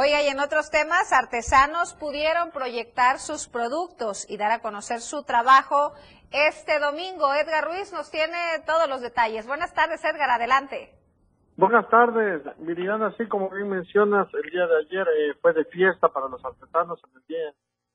Oiga, 0.00 0.22
y 0.22 0.28
en 0.28 0.38
otros 0.38 0.70
temas, 0.70 1.12
artesanos 1.12 1.92
pudieron 1.94 2.52
proyectar 2.52 3.18
sus 3.18 3.48
productos 3.48 4.30
y 4.30 4.36
dar 4.36 4.52
a 4.52 4.60
conocer 4.60 5.00
su 5.00 5.24
trabajo 5.24 5.90
este 6.30 6.78
domingo. 6.78 7.34
Edgar 7.34 7.64
Ruiz 7.64 7.92
nos 7.92 8.08
tiene 8.08 8.62
todos 8.64 8.88
los 8.88 9.00
detalles. 9.00 9.48
Buenas 9.48 9.74
tardes, 9.74 10.04
Edgar, 10.04 10.30
adelante. 10.30 10.94
Buenas 11.56 11.88
tardes, 11.88 12.42
Viridiana. 12.58 13.08
Así 13.08 13.26
como 13.26 13.50
bien 13.50 13.70
mencionas, 13.70 14.28
el 14.34 14.48
día 14.52 14.68
de 14.68 14.76
ayer 14.86 15.08
eh, 15.18 15.34
fue 15.42 15.52
de 15.52 15.64
fiesta 15.64 16.06
para 16.10 16.28
los 16.28 16.44
artesanos 16.44 17.00
en 17.02 17.16
el 17.16 17.26
Día 17.26 17.54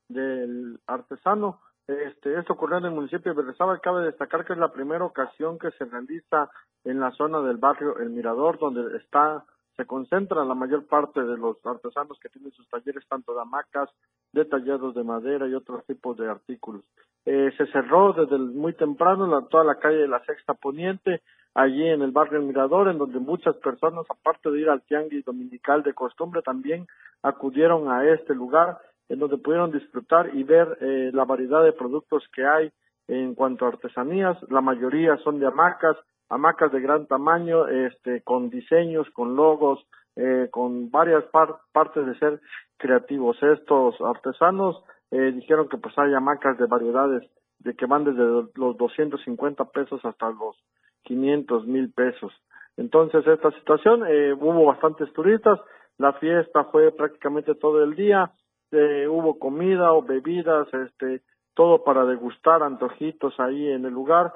del 0.09 0.79
Artesano. 0.85 1.61
Este, 1.87 2.37
esto 2.37 2.51
ocurrió 2.51 2.79
en 2.79 2.85
el 2.87 2.91
municipio 2.91 3.33
de 3.33 3.41
Berrezaba. 3.41 3.79
Cabe 3.79 4.03
destacar 4.03 4.43
que 4.43 4.51
es 4.51 4.59
la 4.59 4.73
primera 4.73 5.05
ocasión 5.05 5.57
que 5.57 5.71
se 5.77 5.85
realiza 5.85 6.49
en 6.83 6.99
la 6.99 7.11
zona 7.11 7.39
del 7.39 7.55
barrio 7.55 7.97
El 7.97 8.09
Mirador, 8.09 8.59
donde 8.59 8.97
está 8.97 9.45
se 9.75 9.85
concentra 9.85 10.45
la 10.45 10.53
mayor 10.53 10.85
parte 10.85 11.21
de 11.23 11.37
los 11.37 11.57
artesanos 11.65 12.19
que 12.19 12.29
tienen 12.29 12.51
sus 12.51 12.67
talleres, 12.69 13.03
tanto 13.07 13.33
de 13.33 13.41
hamacas, 13.41 13.89
de 14.31 14.45
tallados 14.45 14.93
de 14.95 15.03
madera 15.03 15.47
y 15.47 15.53
otros 15.53 15.85
tipos 15.85 16.17
de 16.17 16.29
artículos. 16.29 16.83
Eh, 17.25 17.51
se 17.57 17.65
cerró 17.67 18.13
desde 18.13 18.37
muy 18.37 18.73
temprano 18.73 19.27
la, 19.27 19.47
toda 19.47 19.63
la 19.63 19.79
calle 19.79 19.97
de 19.97 20.07
la 20.07 20.23
Sexta 20.25 20.53
Poniente, 20.53 21.21
allí 21.55 21.87
en 21.87 22.01
el 22.01 22.11
barrio 22.11 22.41
Mirador, 22.41 22.89
en 22.89 22.97
donde 22.97 23.19
muchas 23.19 23.55
personas, 23.57 24.05
aparte 24.09 24.51
de 24.51 24.61
ir 24.61 24.69
al 24.69 24.81
tianguis 24.83 25.25
dominical 25.25 25.83
de 25.83 25.93
costumbre, 25.93 26.41
también 26.41 26.87
acudieron 27.21 27.89
a 27.89 28.07
este 28.09 28.35
lugar, 28.35 28.79
en 29.09 29.19
donde 29.19 29.37
pudieron 29.37 29.71
disfrutar 29.71 30.35
y 30.35 30.43
ver 30.43 30.77
eh, 30.81 31.11
la 31.13 31.25
variedad 31.25 31.63
de 31.63 31.73
productos 31.73 32.23
que 32.33 32.45
hay 32.45 32.71
en 33.07 33.35
cuanto 33.35 33.65
a 33.65 33.69
artesanías. 33.69 34.37
La 34.49 34.61
mayoría 34.61 35.17
son 35.17 35.39
de 35.39 35.47
hamacas, 35.47 35.97
hamacas 36.33 36.71
de 36.71 36.81
gran 36.81 37.05
tamaño, 37.07 37.67
este, 37.67 38.21
con 38.21 38.49
diseños, 38.49 39.09
con 39.11 39.35
logos, 39.35 39.85
eh, 40.15 40.47
con 40.51 40.91
varias 40.91 41.23
partes 41.71 42.05
de 42.05 42.17
ser 42.19 42.41
creativos. 42.77 43.37
Estos 43.41 43.95
artesanos 44.01 44.83
eh, 45.11 45.31
dijeron 45.31 45.69
que 45.69 45.77
pues 45.77 45.97
hay 45.97 46.13
hamacas 46.13 46.57
de 46.57 46.65
variedades 46.65 47.23
de 47.59 47.75
que 47.75 47.85
van 47.85 48.03
desde 48.03 48.49
los 48.55 48.77
250 48.77 49.65
pesos 49.65 50.03
hasta 50.03 50.29
los 50.29 50.55
500 51.03 51.65
mil 51.67 51.91
pesos. 51.93 52.33
Entonces 52.77 53.25
esta 53.27 53.51
situación 53.51 54.03
eh, 54.07 54.33
hubo 54.33 54.65
bastantes 54.65 55.11
turistas, 55.13 55.59
la 55.97 56.13
fiesta 56.13 56.65
fue 56.65 56.91
prácticamente 56.91 57.55
todo 57.55 57.83
el 57.83 57.95
día, 57.95 58.31
eh, 58.71 59.07
hubo 59.07 59.37
comida 59.37 59.93
o 59.93 60.01
bebidas, 60.01 60.67
este, 60.73 61.21
todo 61.53 61.83
para 61.83 62.05
degustar 62.05 62.63
antojitos 62.63 63.39
ahí 63.39 63.69
en 63.69 63.85
el 63.85 63.93
lugar. 63.93 64.33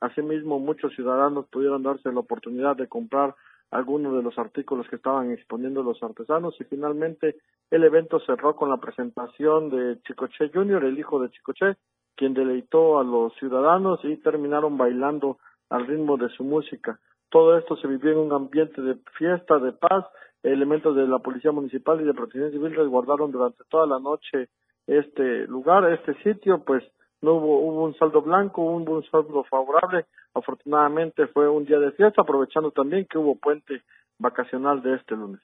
Asimismo, 0.00 0.58
muchos 0.58 0.94
ciudadanos 0.94 1.46
pudieron 1.46 1.82
darse 1.82 2.12
la 2.12 2.20
oportunidad 2.20 2.76
de 2.76 2.88
comprar 2.88 3.34
algunos 3.70 4.14
de 4.14 4.22
los 4.22 4.38
artículos 4.38 4.86
que 4.88 4.96
estaban 4.96 5.30
exponiendo 5.30 5.82
los 5.82 6.02
artesanos 6.02 6.54
y 6.60 6.64
finalmente 6.64 7.36
el 7.70 7.84
evento 7.84 8.20
cerró 8.20 8.54
con 8.54 8.68
la 8.68 8.76
presentación 8.76 9.70
de 9.70 9.98
Chicoche 10.02 10.50
Jr., 10.52 10.84
el 10.84 10.98
hijo 10.98 11.18
de 11.20 11.30
Chicoche, 11.30 11.76
quien 12.14 12.34
deleitó 12.34 12.98
a 12.98 13.04
los 13.04 13.34
ciudadanos 13.36 14.00
y 14.04 14.18
terminaron 14.18 14.76
bailando 14.76 15.38
al 15.70 15.86
ritmo 15.86 16.18
de 16.18 16.28
su 16.28 16.44
música. 16.44 17.00
Todo 17.30 17.56
esto 17.56 17.76
se 17.76 17.88
vivió 17.88 18.12
en 18.12 18.18
un 18.18 18.32
ambiente 18.32 18.82
de 18.82 18.96
fiesta, 19.16 19.58
de 19.58 19.72
paz. 19.72 20.04
Elementos 20.42 20.94
de 20.94 21.06
la 21.06 21.20
Policía 21.20 21.50
Municipal 21.50 21.98
y 22.00 22.04
de 22.04 22.12
Protección 22.12 22.50
Civil 22.50 22.74
resguardaron 22.74 23.32
durante 23.32 23.64
toda 23.70 23.86
la 23.86 23.98
noche 23.98 24.50
este 24.86 25.46
lugar, 25.46 25.90
este 25.90 26.14
sitio, 26.22 26.62
pues 26.62 26.82
no 27.22 27.34
hubo, 27.34 27.60
hubo 27.60 27.84
un 27.84 27.96
saldo 27.96 28.20
blanco, 28.20 28.62
hubo 28.62 28.96
un 28.96 29.04
saldo 29.10 29.44
favorable. 29.44 30.06
Afortunadamente 30.34 31.26
fue 31.28 31.48
un 31.48 31.64
día 31.64 31.78
de 31.78 31.92
fiesta, 31.92 32.22
aprovechando 32.22 32.70
también 32.70 33.06
que 33.06 33.18
hubo 33.18 33.36
puente 33.36 33.82
vacacional 34.18 34.82
de 34.82 34.96
este 34.96 35.14
lunes. 35.14 35.40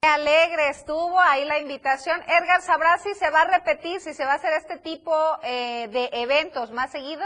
Qué 0.00 0.08
alegre 0.08 0.68
estuvo 0.68 1.18
ahí 1.18 1.46
la 1.46 1.58
invitación. 1.58 2.20
Edgar, 2.22 2.60
¿sabrás 2.60 3.02
si 3.02 3.14
se 3.14 3.30
va 3.30 3.42
a 3.42 3.58
repetir, 3.58 4.00
si 4.00 4.12
se 4.12 4.24
va 4.24 4.32
a 4.32 4.36
hacer 4.36 4.52
este 4.52 4.78
tipo 4.78 5.12
eh, 5.42 5.88
de 5.88 6.10
eventos 6.12 6.70
más 6.70 6.92
seguido? 6.92 7.24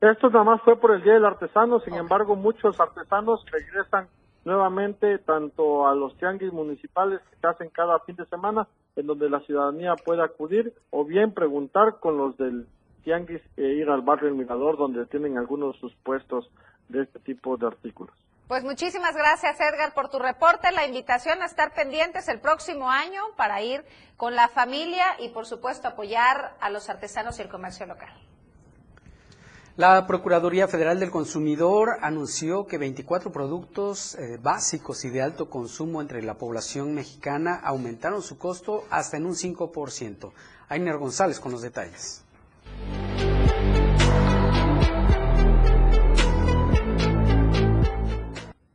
Esto 0.00 0.28
nada 0.30 0.44
más 0.44 0.62
fue 0.62 0.76
por 0.78 0.92
el 0.92 1.02
Día 1.02 1.14
del 1.14 1.24
Artesano, 1.24 1.80
sin 1.80 1.94
embargo 1.94 2.36
muchos 2.36 2.78
artesanos 2.78 3.44
regresan 3.50 4.08
nuevamente 4.44 5.18
tanto 5.18 5.86
a 5.86 5.94
los 5.94 6.16
tianguis 6.18 6.52
municipales 6.52 7.20
que 7.40 7.46
hacen 7.46 7.70
cada 7.70 7.98
fin 8.00 8.14
de 8.16 8.26
semana, 8.26 8.68
en 8.96 9.06
donde 9.06 9.28
la 9.28 9.40
ciudadanía 9.40 9.94
puede 9.96 10.22
acudir 10.22 10.72
o 10.90 11.04
bien 11.04 11.32
preguntar 11.32 11.98
con 12.00 12.16
los 12.16 12.36
del 12.36 12.66
tianguis 13.02 13.42
e 13.56 13.62
ir 13.62 13.88
al 13.90 14.02
barrio 14.02 14.28
El 14.28 14.34
Mirador, 14.34 14.76
donde 14.76 15.06
tienen 15.06 15.38
algunos 15.38 15.74
de 15.74 15.80
sus 15.80 15.94
puestos 15.96 16.50
de 16.88 17.02
este 17.02 17.18
tipo 17.20 17.56
de 17.56 17.66
artículos. 17.66 18.14
Pues 18.48 18.62
muchísimas 18.62 19.16
gracias 19.16 19.58
Edgar 19.58 19.94
por 19.94 20.10
tu 20.10 20.18
reporte, 20.18 20.70
la 20.70 20.86
invitación 20.86 21.40
a 21.40 21.46
estar 21.46 21.72
pendientes 21.72 22.28
el 22.28 22.40
próximo 22.40 22.90
año 22.90 23.22
para 23.36 23.62
ir 23.62 23.82
con 24.18 24.34
la 24.34 24.48
familia 24.48 25.04
y 25.18 25.30
por 25.30 25.46
supuesto 25.46 25.88
apoyar 25.88 26.54
a 26.60 26.68
los 26.68 26.90
artesanos 26.90 27.38
y 27.38 27.42
el 27.42 27.48
comercio 27.48 27.86
local. 27.86 28.12
La 29.76 30.06
Procuraduría 30.06 30.68
Federal 30.68 31.00
del 31.00 31.10
Consumidor 31.10 31.96
anunció 32.00 32.64
que 32.64 32.78
24 32.78 33.32
productos 33.32 34.14
eh, 34.14 34.38
básicos 34.40 35.04
y 35.04 35.10
de 35.10 35.20
alto 35.20 35.50
consumo 35.50 36.00
entre 36.00 36.22
la 36.22 36.38
población 36.38 36.94
mexicana 36.94 37.56
aumentaron 37.56 38.22
su 38.22 38.38
costo 38.38 38.84
hasta 38.88 39.16
en 39.16 39.26
un 39.26 39.32
5%. 39.32 40.30
Ainer 40.68 40.96
González 40.96 41.40
con 41.40 41.50
los 41.50 41.62
detalles. 41.62 42.24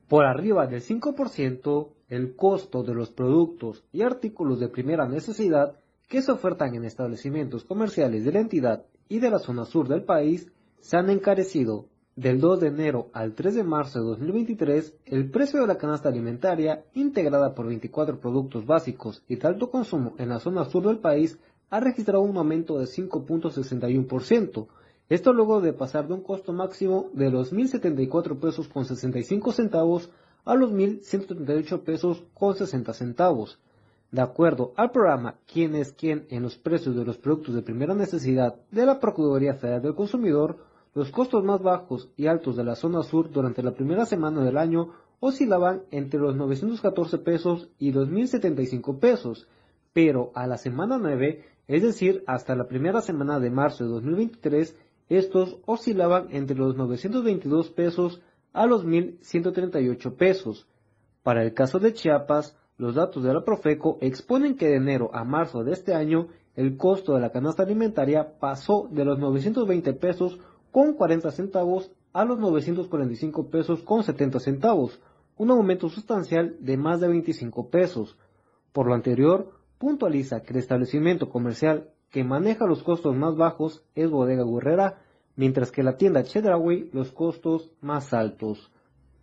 Por 0.10 0.26
arriba 0.26 0.68
del 0.68 0.84
5%, 0.84 1.88
el 2.10 2.36
costo 2.36 2.84
de 2.84 2.94
los 2.94 3.10
productos 3.10 3.86
y 3.94 4.02
artículos 4.02 4.60
de 4.60 4.68
primera 4.68 5.08
necesidad 5.08 5.78
que 6.10 6.22
se 6.22 6.34
ofertan 6.34 6.76
en 6.76 6.84
establecimientos 6.84 7.64
comerciales 7.64 8.26
de 8.26 8.34
la 8.34 8.42
entidad 8.42 8.84
y 9.08 9.20
de 9.20 9.30
la 9.30 9.40
zona 9.40 9.64
sur 9.64 9.88
del 9.88 10.04
país 10.04 10.52
se 10.82 10.98
han 10.98 11.10
encarecido. 11.10 11.86
Del 12.16 12.42
2 12.42 12.60
de 12.60 12.68
enero 12.68 13.10
al 13.14 13.34
3 13.34 13.56
de 13.56 13.64
marzo 13.64 14.00
de 14.00 14.06
2023, 14.06 14.94
el 15.06 15.32
precio 15.32 15.62
de 15.62 15.68
la 15.68 15.78
canasta 15.78 16.10
alimentaria, 16.10 16.84
integrada 16.94 17.56
por 17.56 17.68
24 17.68 18.20
productos 18.20 18.66
básicos 18.66 19.24
y 19.30 19.38
de 19.38 19.48
alto 19.48 19.72
consumo 19.72 20.16
en 20.18 20.28
la 20.28 20.40
zona 20.40 20.66
sur 20.66 20.86
del 20.86 20.98
país, 20.98 21.40
ha 21.70 21.80
registrado 21.80 22.22
un 22.22 22.36
aumento 22.36 22.78
de 22.78 22.88
5.61%. 22.88 24.68
Esto 25.08 25.34
luego 25.34 25.62
de 25.62 25.72
pasar 25.72 26.08
de 26.08 26.14
un 26.14 26.22
costo 26.22 26.52
máximo 26.52 27.10
de 27.14 27.32
los 27.32 27.54
1.074 27.54 28.40
pesos 28.40 28.68
con 28.68 28.84
65 28.84 29.52
centavos 29.54 30.10
a 30.46 30.56
los 30.56 30.72
1.138 30.72 31.84
pesos 31.84 32.24
con 32.34 32.56
60 32.56 32.94
centavos. 32.94 33.60
De 34.12 34.22
acuerdo 34.22 34.74
al 34.76 34.92
programa 34.92 35.36
Quién 35.52 35.76
es 35.76 35.94
quién 35.94 36.26
en 36.30 36.44
los 36.44 36.58
precios 36.58 36.96
de 36.96 37.06
los 37.06 37.18
productos 37.18 37.56
de 37.56 37.62
primera 37.62 37.94
necesidad 37.94 38.56
de 38.72 38.86
la 38.86 39.00
Procuraduría 39.00 39.54
Federal 39.54 39.82
del 39.84 39.96
Consumidor, 39.96 40.58
los 40.94 41.12
costos 41.12 41.44
más 41.44 41.62
bajos 41.62 42.10
y 42.18 42.28
altos 42.28 42.56
de 42.56 42.64
la 42.64 42.76
zona 42.76 43.04
sur 43.04 43.32
durante 43.32 43.64
la 43.64 43.74
primera 43.74 44.06
semana 44.06 44.44
del 44.44 44.58
año 44.58 44.94
oscilaban 45.20 45.84
entre 45.92 46.20
los 46.20 46.36
914 46.36 47.18
pesos 47.20 47.70
y 47.78 47.92
los 47.92 48.10
1.075 48.10 49.00
pesos, 49.00 49.48
pero 49.94 50.32
a 50.36 50.48
la 50.48 50.58
semana 50.58 50.98
9, 50.98 51.46
es 51.68 51.84
decir, 51.84 52.24
hasta 52.26 52.56
la 52.56 52.68
primera 52.68 53.02
semana 53.02 53.40
de 53.40 53.50
marzo 53.50 53.84
de 53.84 53.92
2023, 53.92 54.76
estos 55.10 55.58
oscilaban 55.66 56.28
entre 56.32 56.58
los 56.58 56.76
922 56.76 57.70
pesos 57.72 58.22
a 58.54 58.66
los 58.66 58.86
1.138 58.86 60.16
pesos. 60.16 60.68
Para 61.24 61.44
el 61.44 61.54
caso 61.54 61.80
de 61.80 61.94
Chiapas, 61.94 62.58
los 62.78 62.96
datos 62.96 63.24
de 63.24 63.34
la 63.34 63.44
Profeco 63.44 63.98
exponen 64.02 64.56
que 64.56 64.68
de 64.68 64.78
enero 64.78 65.10
a 65.14 65.24
marzo 65.24 65.64
de 65.64 65.74
este 65.74 65.94
año 65.94 66.30
el 66.56 66.78
costo 66.78 67.14
de 67.14 67.22
la 67.22 67.32
canasta 67.32 67.64
alimentaria 67.64 68.40
pasó 68.40 68.88
de 68.92 69.06
los 69.06 69.20
920 69.20 69.94
pesos 69.94 70.40
con 70.72 70.94
40 70.94 71.32
centavos 71.32 71.92
a 72.14 72.26
los 72.26 72.40
945 72.40 73.50
pesos 73.50 73.82
con 73.84 74.04
70 74.04 74.40
centavos, 74.40 75.00
un 75.38 75.52
aumento 75.52 75.90
sustancial 75.90 76.58
de 76.60 76.78
más 76.78 77.00
de 77.00 77.08
25 77.08 77.70
pesos. 77.70 78.18
Por 78.72 78.88
lo 78.88 78.94
anterior, 78.94 79.52
puntualiza 79.78 80.42
que 80.42 80.54
el 80.54 80.60
establecimiento 80.60 81.30
comercial 81.30 81.92
que 82.10 82.24
maneja 82.24 82.66
los 82.66 82.84
costos 82.84 83.16
más 83.16 83.36
bajos 83.36 83.86
es 83.96 84.10
Bodega 84.10 84.44
Gurrera, 84.44 85.02
mientras 85.36 85.72
que 85.72 85.84
la 85.84 85.98
tienda 85.98 86.24
Chedraui 86.24 86.90
los 86.92 87.12
costos 87.12 87.72
más 87.82 88.14
altos. 88.14 88.72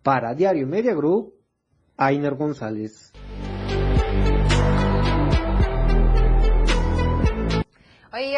Para 0.03 0.33
Diario 0.33 0.65
Media 0.67 0.95
Group, 0.95 1.33
Ainer 1.97 2.35
González. 2.35 3.11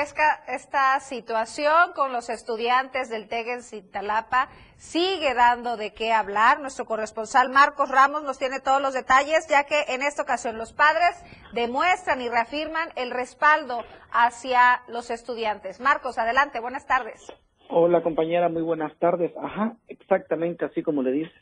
Esta 0.01 0.99
situación 1.01 1.91
con 1.93 2.13
los 2.13 2.29
estudiantes 2.29 3.09
del 3.09 3.27
TEG 3.27 3.49
en 3.49 3.61
Cintalapa 3.61 4.47
sigue 4.77 5.33
dando 5.33 5.75
de 5.75 5.93
qué 5.93 6.13
hablar. 6.13 6.61
Nuestro 6.61 6.85
corresponsal 6.85 7.49
Marcos 7.49 7.89
Ramos 7.89 8.23
nos 8.23 8.39
tiene 8.39 8.61
todos 8.61 8.81
los 8.81 8.93
detalles, 8.93 9.45
ya 9.49 9.65
que 9.65 9.93
en 9.93 10.01
esta 10.01 10.21
ocasión 10.21 10.57
los 10.57 10.71
padres 10.71 11.21
demuestran 11.51 12.21
y 12.21 12.29
reafirman 12.29 12.87
el 12.95 13.11
respaldo 13.11 13.83
hacia 14.13 14.83
los 14.87 15.09
estudiantes. 15.09 15.81
Marcos, 15.81 16.17
adelante, 16.17 16.61
buenas 16.61 16.87
tardes. 16.87 17.33
Hola 17.67 18.01
compañera, 18.01 18.47
muy 18.47 18.61
buenas 18.61 18.97
tardes. 18.99 19.33
Ajá, 19.35 19.75
exactamente 19.89 20.63
así 20.63 20.81
como 20.81 21.03
le 21.03 21.11
dice. 21.11 21.33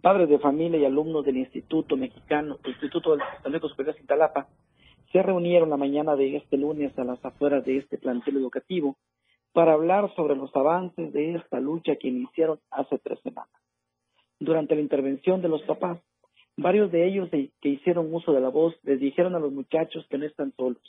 Padres 0.00 0.28
de 0.28 0.38
familia 0.38 0.78
y 0.78 0.84
alumnos 0.84 1.24
del 1.24 1.38
Instituto 1.38 1.96
Mexicano, 1.96 2.58
Instituto 2.64 3.10
del 3.10 3.20
Tecnológico 3.42 3.68
Superior 3.68 3.96
Cintalapa, 3.96 4.46
se 5.12 5.22
reunieron 5.22 5.70
la 5.70 5.76
mañana 5.76 6.16
de 6.16 6.36
este 6.36 6.56
lunes 6.56 6.96
a 6.98 7.04
las 7.04 7.24
afueras 7.24 7.64
de 7.64 7.78
este 7.78 7.98
plantel 7.98 8.36
educativo 8.36 8.96
para 9.52 9.72
hablar 9.72 10.14
sobre 10.14 10.36
los 10.36 10.54
avances 10.54 11.12
de 11.12 11.34
esta 11.34 11.58
lucha 11.58 11.96
que 11.96 12.08
iniciaron 12.08 12.60
hace 12.70 12.98
tres 12.98 13.18
semanas. 13.20 13.50
Durante 14.38 14.74
la 14.74 14.80
intervención 14.80 15.42
de 15.42 15.48
los 15.48 15.62
papás, 15.62 15.98
varios 16.56 16.92
de 16.92 17.06
ellos 17.06 17.28
que 17.30 17.68
hicieron 17.68 18.14
uso 18.14 18.32
de 18.32 18.40
la 18.40 18.48
voz 18.48 18.74
les 18.84 19.00
dijeron 19.00 19.34
a 19.34 19.40
los 19.40 19.52
muchachos 19.52 20.06
que 20.08 20.18
no 20.18 20.26
están 20.26 20.52
solos, 20.56 20.82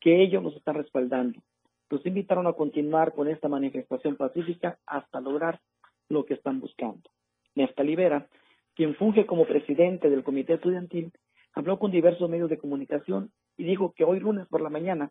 que 0.00 0.22
ellos 0.22 0.42
los 0.42 0.54
están 0.56 0.74
respaldando. 0.74 1.40
Los 1.88 2.04
invitaron 2.04 2.46
a 2.46 2.52
continuar 2.52 3.14
con 3.14 3.28
esta 3.28 3.48
manifestación 3.48 4.16
pacífica 4.16 4.78
hasta 4.86 5.20
lograr 5.20 5.60
lo 6.08 6.24
que 6.26 6.34
están 6.34 6.60
buscando. 6.60 7.08
Nesta 7.54 7.82
Libera, 7.82 8.28
quien 8.74 8.94
funge 8.96 9.24
como 9.24 9.46
presidente 9.46 10.10
del 10.10 10.22
comité 10.22 10.54
estudiantil, 10.54 11.12
habló 11.56 11.78
con 11.78 11.90
diversos 11.90 12.28
medios 12.30 12.50
de 12.50 12.58
comunicación 12.58 13.32
y 13.56 13.64
dijo 13.64 13.94
que 13.96 14.04
hoy 14.04 14.20
lunes 14.20 14.46
por 14.46 14.60
la 14.60 14.68
mañana 14.68 15.10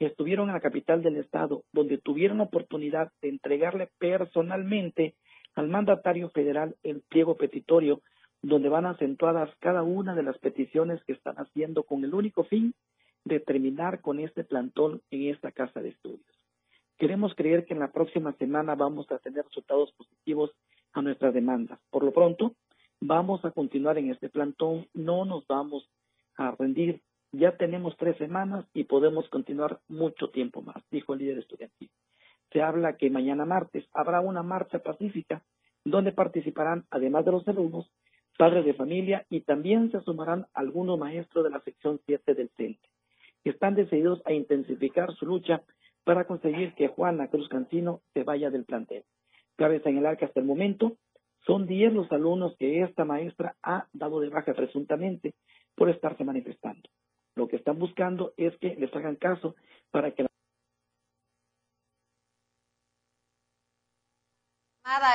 estuvieron 0.00 0.48
en 0.48 0.54
la 0.54 0.60
capital 0.60 1.02
del 1.02 1.16
estado, 1.16 1.62
donde 1.72 1.98
tuvieron 1.98 2.38
la 2.38 2.44
oportunidad 2.44 3.12
de 3.22 3.28
entregarle 3.28 3.88
personalmente 3.98 5.14
al 5.54 5.68
mandatario 5.68 6.30
federal 6.30 6.74
el 6.82 7.00
pliego 7.08 7.36
petitorio, 7.36 8.02
donde 8.42 8.68
van 8.68 8.86
acentuadas 8.86 9.50
cada 9.60 9.84
una 9.84 10.16
de 10.16 10.24
las 10.24 10.36
peticiones 10.38 11.02
que 11.04 11.12
están 11.12 11.36
haciendo 11.36 11.84
con 11.84 12.04
el 12.04 12.12
único 12.12 12.42
fin 12.42 12.74
de 13.24 13.38
terminar 13.38 14.00
con 14.00 14.18
este 14.18 14.42
plantón 14.42 15.00
en 15.12 15.32
esta 15.32 15.52
casa 15.52 15.80
de 15.80 15.90
estudios. 15.90 16.26
Queremos 16.98 17.34
creer 17.36 17.64
que 17.64 17.72
en 17.72 17.80
la 17.80 17.92
próxima 17.92 18.32
semana 18.32 18.74
vamos 18.74 19.10
a 19.12 19.18
tener 19.18 19.44
resultados 19.44 19.92
positivos 19.92 20.50
a 20.92 21.02
nuestras 21.02 21.32
demandas. 21.32 21.78
Por 21.90 22.02
lo 22.02 22.12
pronto, 22.12 22.54
vamos 23.00 23.44
a 23.44 23.50
continuar 23.50 23.98
en 23.98 24.10
este 24.10 24.28
plantón, 24.28 24.88
no 24.94 25.24
nos 25.24 25.46
vamos 25.46 25.88
a 26.36 26.50
rendir. 26.52 27.02
Ya 27.32 27.56
tenemos 27.56 27.96
tres 27.96 28.16
semanas 28.16 28.64
y 28.74 28.84
podemos 28.84 29.28
continuar 29.28 29.80
mucho 29.88 30.30
tiempo 30.30 30.62
más, 30.62 30.82
dijo 30.90 31.14
el 31.14 31.20
líder 31.20 31.38
estudiantil. 31.38 31.90
Se 32.52 32.62
habla 32.62 32.96
que 32.96 33.10
mañana 33.10 33.44
martes 33.44 33.84
habrá 33.92 34.20
una 34.20 34.42
marcha 34.42 34.78
pacífica 34.78 35.42
donde 35.84 36.12
participarán, 36.12 36.84
además 36.90 37.24
de 37.24 37.32
los 37.32 37.46
alumnos, 37.48 37.90
padres 38.38 38.64
de 38.64 38.74
familia 38.74 39.26
y 39.28 39.40
también 39.40 39.90
se 39.90 40.00
sumarán 40.00 40.46
algunos 40.54 40.98
maestros 40.98 41.44
de 41.44 41.50
la 41.50 41.60
sección 41.60 42.00
7 42.06 42.34
del 42.34 42.50
CENTE. 42.56 42.88
Están 43.44 43.74
decididos 43.74 44.22
a 44.24 44.32
intensificar 44.32 45.14
su 45.14 45.26
lucha 45.26 45.62
para 46.04 46.26
conseguir 46.26 46.74
que 46.74 46.88
Juana 46.88 47.28
Cruz 47.28 47.48
Cancino 47.48 48.00
se 48.12 48.24
vaya 48.24 48.50
del 48.50 48.64
plantel. 48.64 49.04
Cabe 49.56 49.80
señalar 49.80 50.16
que 50.16 50.24
hasta 50.24 50.40
el 50.40 50.46
momento 50.46 50.96
son 51.46 51.66
10 51.66 51.92
los 51.92 52.10
alumnos 52.12 52.56
que 52.58 52.82
esta 52.82 53.04
maestra 53.04 53.56
ha 53.62 53.86
dado 53.92 54.20
de 54.20 54.28
baja 54.28 54.54
presuntamente 54.54 55.34
por 55.74 55.90
estarse 55.90 56.24
manifestando. 56.24 56.88
Lo 57.36 57.48
que 57.48 57.56
están 57.56 57.78
buscando 57.78 58.32
es 58.36 58.56
que 58.58 58.76
les 58.76 58.94
hagan 58.94 59.16
caso 59.16 59.54
para 59.90 60.12
que 60.12 60.22
la 60.22 60.28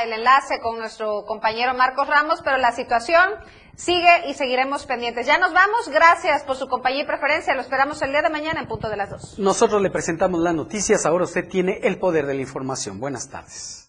el 0.03 0.13
enlace 0.13 0.59
con 0.61 0.79
nuestro 0.79 1.23
compañero 1.25 1.73
Marcos 1.73 2.07
Ramos, 2.07 2.41
pero 2.43 2.57
la 2.57 2.71
situación 2.71 3.35
sigue 3.75 4.29
y 4.29 4.33
seguiremos 4.33 4.85
pendientes. 4.85 5.25
Ya 5.25 5.37
nos 5.37 5.53
vamos, 5.53 5.89
gracias 5.89 6.43
por 6.43 6.55
su 6.55 6.67
compañía 6.67 7.03
y 7.03 7.05
preferencia, 7.05 7.55
lo 7.55 7.61
esperamos 7.61 8.01
el 8.01 8.11
día 8.11 8.21
de 8.21 8.29
mañana 8.29 8.61
en 8.61 8.67
punto 8.67 8.89
de 8.89 8.97
las 8.97 9.09
dos. 9.09 9.39
Nosotros 9.39 9.81
le 9.81 9.89
presentamos 9.89 10.41
las 10.41 10.53
noticias, 10.53 11.05
ahora 11.05 11.25
usted 11.25 11.47
tiene 11.47 11.79
el 11.83 11.99
poder 11.99 12.25
de 12.25 12.35
la 12.35 12.41
información. 12.41 12.99
Buenas 12.99 13.29
tardes. 13.29 13.88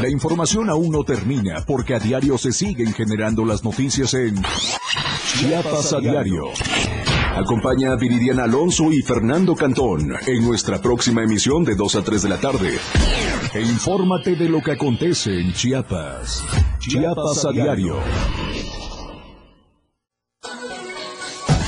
La 0.00 0.08
información 0.08 0.70
aún 0.70 0.90
no 0.92 1.02
termina 1.02 1.64
porque 1.66 1.94
a 1.94 1.98
diario 1.98 2.38
se 2.38 2.52
siguen 2.52 2.92
generando 2.92 3.44
las 3.44 3.64
noticias 3.64 4.14
en 4.14 4.40
Chiapas 5.36 5.92
a 5.92 5.98
diario. 5.98 6.44
Acompaña 7.34 7.92
a 7.92 7.96
Viridiana 7.96 8.44
Alonso 8.44 8.92
y 8.92 9.02
Fernando 9.02 9.56
Cantón 9.56 10.12
en 10.26 10.44
nuestra 10.44 10.80
próxima 10.80 11.24
emisión 11.24 11.64
de 11.64 11.74
2 11.74 11.96
a 11.96 12.02
3 12.02 12.22
de 12.22 12.28
la 12.28 12.38
tarde. 12.38 12.78
E 13.52 13.60
infórmate 13.60 14.36
de 14.36 14.48
lo 14.48 14.60
que 14.60 14.72
acontece 14.72 15.40
en 15.40 15.52
Chiapas. 15.52 16.44
Chiapas 16.78 17.44
a 17.44 17.50
diario. 17.50 17.96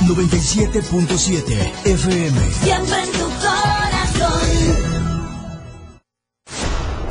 97.7 0.07 1.85
FM. 1.85 2.51
Siempre 2.63 3.03
en 3.03 3.11
tu 3.11 3.40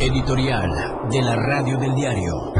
Editorial 0.00 0.70
de 1.10 1.20
la 1.20 1.36
Radio 1.36 1.76
del 1.76 1.94
Diario. 1.94 2.54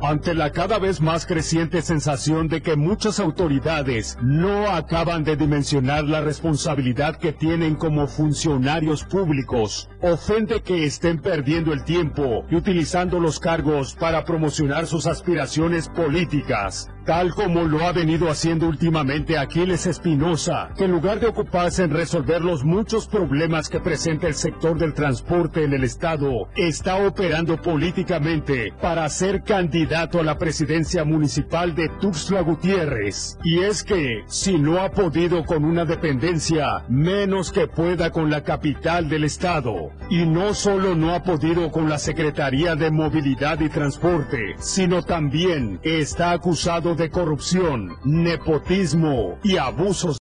Ante 0.00 0.32
la 0.32 0.52
cada 0.52 0.78
vez 0.78 1.00
más 1.00 1.26
creciente 1.26 1.82
sensación 1.82 2.46
de 2.46 2.62
que 2.62 2.76
muchas 2.76 3.18
autoridades 3.18 4.16
no 4.22 4.70
acaban 4.70 5.24
de 5.24 5.34
dimensionar 5.34 6.04
la 6.04 6.20
responsabilidad 6.20 7.16
que 7.16 7.32
tienen 7.32 7.74
como 7.74 8.06
funcionarios 8.06 9.02
públicos, 9.02 9.90
ofende 10.00 10.62
que 10.62 10.84
estén 10.84 11.20
perdiendo 11.20 11.72
el 11.72 11.84
tiempo 11.84 12.44
y 12.50 12.56
utilizando 12.56 13.20
los 13.20 13.40
cargos 13.40 13.94
para 13.94 14.24
promocionar 14.24 14.86
sus 14.86 15.06
aspiraciones 15.06 15.88
políticas 15.88 16.88
tal 17.08 17.32
como 17.32 17.62
lo 17.62 17.86
ha 17.86 17.92
venido 17.92 18.28
haciendo 18.28 18.68
últimamente 18.68 19.38
Aquiles 19.38 19.86
Espinosa, 19.86 20.68
que 20.76 20.84
en 20.84 20.90
lugar 20.90 21.18
de 21.20 21.28
ocuparse 21.28 21.84
en 21.84 21.90
resolver 21.90 22.42
los 22.42 22.64
muchos 22.64 23.06
problemas 23.06 23.70
que 23.70 23.80
presenta 23.80 24.26
el 24.26 24.34
sector 24.34 24.76
del 24.76 24.92
transporte 24.92 25.64
en 25.64 25.72
el 25.72 25.84
Estado, 25.84 26.50
está 26.54 26.96
operando 27.06 27.56
políticamente 27.62 28.74
para 28.82 29.08
ser 29.08 29.42
candidato 29.42 30.20
a 30.20 30.22
la 30.22 30.36
presidencia 30.36 31.02
municipal 31.02 31.74
de 31.74 31.88
Tuxtla 31.98 32.42
Gutiérrez. 32.42 33.38
Y 33.42 33.60
es 33.60 33.84
que, 33.84 34.24
si 34.26 34.58
no 34.58 34.78
ha 34.82 34.90
podido 34.90 35.46
con 35.46 35.64
una 35.64 35.86
dependencia, 35.86 36.84
menos 36.90 37.50
que 37.50 37.68
pueda 37.68 38.10
con 38.10 38.28
la 38.28 38.44
capital 38.44 39.08
del 39.08 39.24
Estado. 39.24 39.87
Y 40.10 40.24
no 40.24 40.54
solo 40.54 40.94
no 40.94 41.14
ha 41.14 41.22
podido 41.22 41.70
con 41.70 41.88
la 41.88 41.98
Secretaría 41.98 42.74
de 42.74 42.90
Movilidad 42.90 43.60
y 43.60 43.68
Transporte, 43.68 44.54
sino 44.58 45.02
también 45.02 45.80
está 45.82 46.32
acusado 46.32 46.94
de 46.94 47.10
corrupción, 47.10 47.96
nepotismo 48.04 49.38
y 49.42 49.58
abusos 49.58 50.16